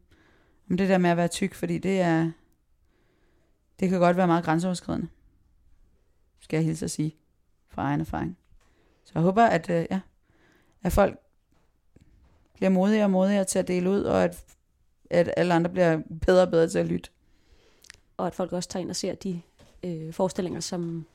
om 0.69 0.77
det 0.77 0.89
der 0.89 0.97
med 0.97 1.09
at 1.09 1.17
være 1.17 1.27
tyk, 1.27 1.53
fordi 1.53 1.77
det 1.77 2.01
er, 2.01 2.31
det 3.79 3.89
kan 3.89 3.99
godt 3.99 4.17
være 4.17 4.27
meget 4.27 4.45
grænseoverskridende, 4.45 5.07
skal 6.39 6.57
jeg 6.57 6.65
hilse 6.65 6.86
at 6.86 6.91
sige, 6.91 7.15
fra 7.67 7.81
egen 7.81 8.01
erfaring. 8.01 8.38
Så 9.03 9.11
jeg 9.15 9.23
håber, 9.23 9.43
at, 9.43 9.69
øh, 9.69 9.86
ja, 9.91 9.99
at 10.83 10.91
folk 10.91 11.19
bliver 12.53 12.69
modigere 12.69 13.05
og 13.05 13.11
modigere 13.11 13.43
til 13.43 13.59
at 13.59 13.67
dele 13.67 13.89
ud, 13.89 14.01
og 14.01 14.23
at, 14.23 14.43
at 15.09 15.33
alle 15.38 15.53
andre 15.53 15.69
bliver 15.69 16.01
bedre 16.21 16.41
og 16.41 16.51
bedre 16.51 16.67
til 16.67 16.79
at 16.79 16.86
lytte. 16.86 17.09
Og 18.17 18.27
at 18.27 18.36
folk 18.36 18.51
også 18.51 18.69
tager 18.69 18.81
ind 18.81 18.89
og 18.89 18.95
ser 18.95 19.15
de 19.15 19.41
øh, 19.83 20.13
forestillinger, 20.13 20.59
som 20.59 21.05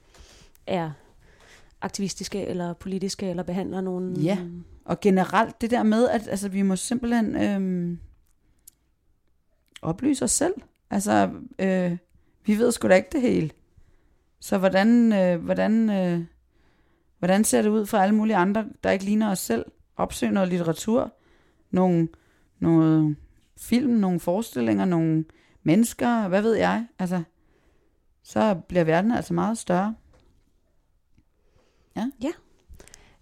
er 0.67 0.91
aktivistiske 1.81 2.47
eller 2.47 2.73
politiske, 2.73 3.31
eller 3.31 3.43
behandler 3.43 3.81
nogle... 3.81 4.21
Ja. 4.21 4.39
Og 4.85 5.01
generelt 5.01 5.61
det 5.61 5.71
der 5.71 5.83
med, 5.83 6.09
at 6.09 6.29
altså, 6.29 6.49
vi 6.49 6.63
må 6.63 6.77
simpelthen 6.77 7.37
øhm, 7.37 7.99
oplyse 9.83 10.25
os 10.25 10.31
selv. 10.31 10.55
Altså, 10.91 11.31
øh, 11.59 11.97
vi 12.45 12.59
ved 12.59 12.73
sgu 12.73 12.89
da 12.89 12.95
ikke 12.95 13.09
det 13.13 13.21
hele. 13.21 13.51
Så 14.41 14.59
hvordan, 14.59 15.13
øh, 15.13 15.45
hvordan, 15.45 15.91
øh, 15.91 16.25
hvordan 17.19 17.45
ser 17.45 17.63
det 17.63 17.69
ud 17.69 17.87
for 17.87 17.99
alle 17.99 18.15
mulige 18.15 18.37
andre, 18.37 18.67
der 18.85 18.91
ikke 18.91 19.05
ligner 19.05 19.31
os 19.31 19.39
selv? 19.39 19.67
Opsøg 19.97 20.31
noget 20.31 20.49
litteratur, 20.49 21.13
nogle, 21.71 22.09
noget 22.59 23.17
film, 23.57 23.93
nogle 23.93 24.21
forestillinger, 24.21 24.85
nogle 24.85 25.25
mennesker, 25.63 26.29
hvad 26.29 26.43
ved 26.43 26.55
jeg? 26.55 26.87
Altså, 26.99 27.23
så 28.23 28.55
bliver 28.69 28.85
verden 28.85 29.13
altså 29.13 29.35
meget 29.35 29.59
større. 29.59 29.95
Ja. 31.97 32.11
Ja. 32.23 32.33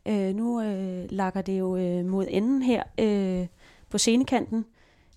Øh, 0.09 0.35
nu 0.35 0.63
øh, 0.63 1.07
lakker 1.11 1.43
det 1.43 1.59
jo 1.59 1.77
øh, 1.77 2.05
mod 2.05 2.27
enden 2.29 2.63
her 2.63 2.83
øh, 3.01 3.47
på 3.91 3.99
scenekanten. 3.99 4.65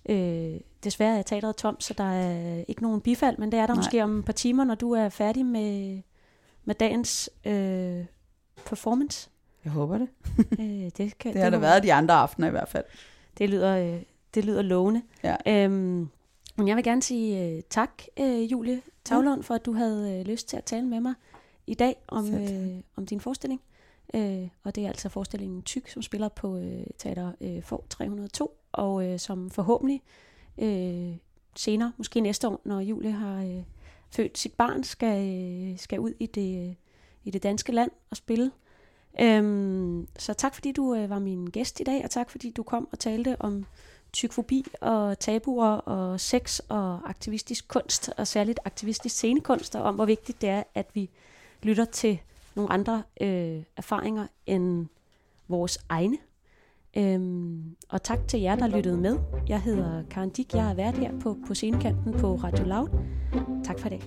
Øh, 0.08 0.60
desværre 0.84 1.18
er 1.18 1.22
teateret 1.22 1.56
tomt, 1.56 1.84
så 1.84 1.94
der 1.94 2.04
er 2.04 2.64
ikke 2.68 2.82
nogen 2.82 3.00
bifald, 3.00 3.38
men 3.38 3.52
det 3.52 3.58
er 3.58 3.66
der 3.66 3.74
Nej. 3.74 3.76
måske 3.76 4.04
om 4.04 4.18
et 4.18 4.24
par 4.24 4.32
timer, 4.32 4.64
når 4.64 4.74
du 4.74 4.92
er 4.92 5.08
færdig 5.08 5.46
med, 5.46 6.00
med 6.64 6.74
dagens 6.74 7.30
øh, 7.44 8.04
performance. 8.66 9.30
Jeg 9.64 9.72
håber 9.72 9.98
det. 9.98 10.08
øh, 10.60 10.90
det, 10.96 11.18
kan, 11.18 11.32
Det 11.34 11.42
har 11.42 11.50
der 11.50 11.58
været 11.58 11.82
de 11.82 11.92
andre 11.92 12.14
aftener 12.14 12.48
i 12.48 12.50
hvert 12.50 12.68
fald. 12.68 12.84
Det 13.38 13.50
lyder, 13.50 13.76
øh, 13.76 14.02
det 14.34 14.44
lyder 14.44 14.62
lovende. 14.62 15.02
Ja. 15.22 15.36
Øhm, 15.46 16.08
men 16.56 16.68
jeg 16.68 16.76
vil 16.76 16.84
gerne 16.84 17.02
sige 17.02 17.48
øh, 17.48 17.62
tak, 17.70 18.02
øh, 18.20 18.52
Julie 18.52 18.82
Tavlund, 19.04 19.42
for 19.42 19.54
at 19.54 19.66
du 19.66 19.72
havde 19.72 20.18
øh, 20.18 20.26
lyst 20.26 20.48
til 20.48 20.56
at 20.56 20.64
tale 20.64 20.86
med 20.86 21.00
mig 21.00 21.14
i 21.66 21.74
dag 21.74 21.96
om, 22.08 22.34
øh, 22.34 22.80
om 22.96 23.06
din 23.06 23.20
forestilling. 23.20 23.60
Øh, 24.14 24.48
og 24.64 24.74
det 24.74 24.84
er 24.84 24.88
altså 24.88 25.08
forestillingen 25.08 25.62
Tyk, 25.62 25.88
som 25.88 26.02
spiller 26.02 26.28
på 26.28 26.56
øh, 26.56 26.86
Teater 26.98 27.32
øh, 27.40 27.62
For 27.62 27.84
302, 27.90 28.58
og 28.72 29.06
øh, 29.06 29.18
som 29.18 29.50
forhåbentlig 29.50 30.02
øh, 30.58 31.16
senere, 31.56 31.92
måske 31.96 32.20
næste 32.20 32.48
år, 32.48 32.60
når 32.64 32.80
Julie 32.80 33.12
har 33.12 33.42
øh, 33.42 33.62
født 34.10 34.38
sit 34.38 34.52
barn, 34.52 34.84
skal, 34.84 35.28
øh, 35.28 35.78
skal 35.78 36.00
ud 36.00 36.12
i 36.20 36.26
det, 36.26 36.68
øh, 36.68 36.74
i 37.24 37.30
det 37.30 37.42
danske 37.42 37.72
land 37.72 37.90
og 38.10 38.16
spille. 38.16 38.50
Øhm, 39.20 40.08
så 40.18 40.34
tak 40.34 40.54
fordi 40.54 40.72
du 40.72 40.94
øh, 40.94 41.10
var 41.10 41.18
min 41.18 41.46
gæst 41.46 41.80
i 41.80 41.84
dag, 41.84 42.04
og 42.04 42.10
tak 42.10 42.30
fordi 42.30 42.50
du 42.50 42.62
kom 42.62 42.88
og 42.92 42.98
talte 42.98 43.36
om 43.40 43.66
tykfobi 44.12 44.64
og 44.80 45.18
tabuer 45.18 45.68
og 45.68 46.20
sex 46.20 46.60
og 46.68 47.08
aktivistisk 47.08 47.68
kunst, 47.68 48.10
og 48.16 48.26
særligt 48.26 48.60
aktivistisk 48.64 49.14
scenekunst, 49.14 49.74
og 49.74 49.82
om 49.82 49.94
hvor 49.94 50.04
vigtigt 50.04 50.40
det 50.40 50.48
er, 50.48 50.62
at 50.74 50.86
vi 50.94 51.10
lytter 51.62 51.84
til 51.84 52.20
nogle 52.54 52.72
andre 52.72 53.02
øh, 53.20 53.62
erfaringer 53.76 54.26
end 54.46 54.86
vores 55.48 55.78
egne. 55.88 56.18
Øhm, 56.96 57.76
og 57.88 58.02
tak 58.02 58.18
til 58.28 58.40
jer, 58.40 58.56
der 58.56 58.66
lyttede 58.66 58.96
med. 58.96 59.18
Jeg 59.48 59.60
hedder 59.60 60.02
Karen 60.10 60.30
Dick, 60.30 60.54
jeg 60.54 60.70
er 60.70 60.74
vært 60.74 60.98
her 60.98 61.12
på, 61.20 61.36
på 61.46 61.54
scenekanten 61.54 62.12
på 62.12 62.34
Radio 62.34 62.64
Loud. 62.64 62.88
Tak 63.64 63.78
for 63.78 63.86
i 63.86 63.90
dag. 63.90 64.02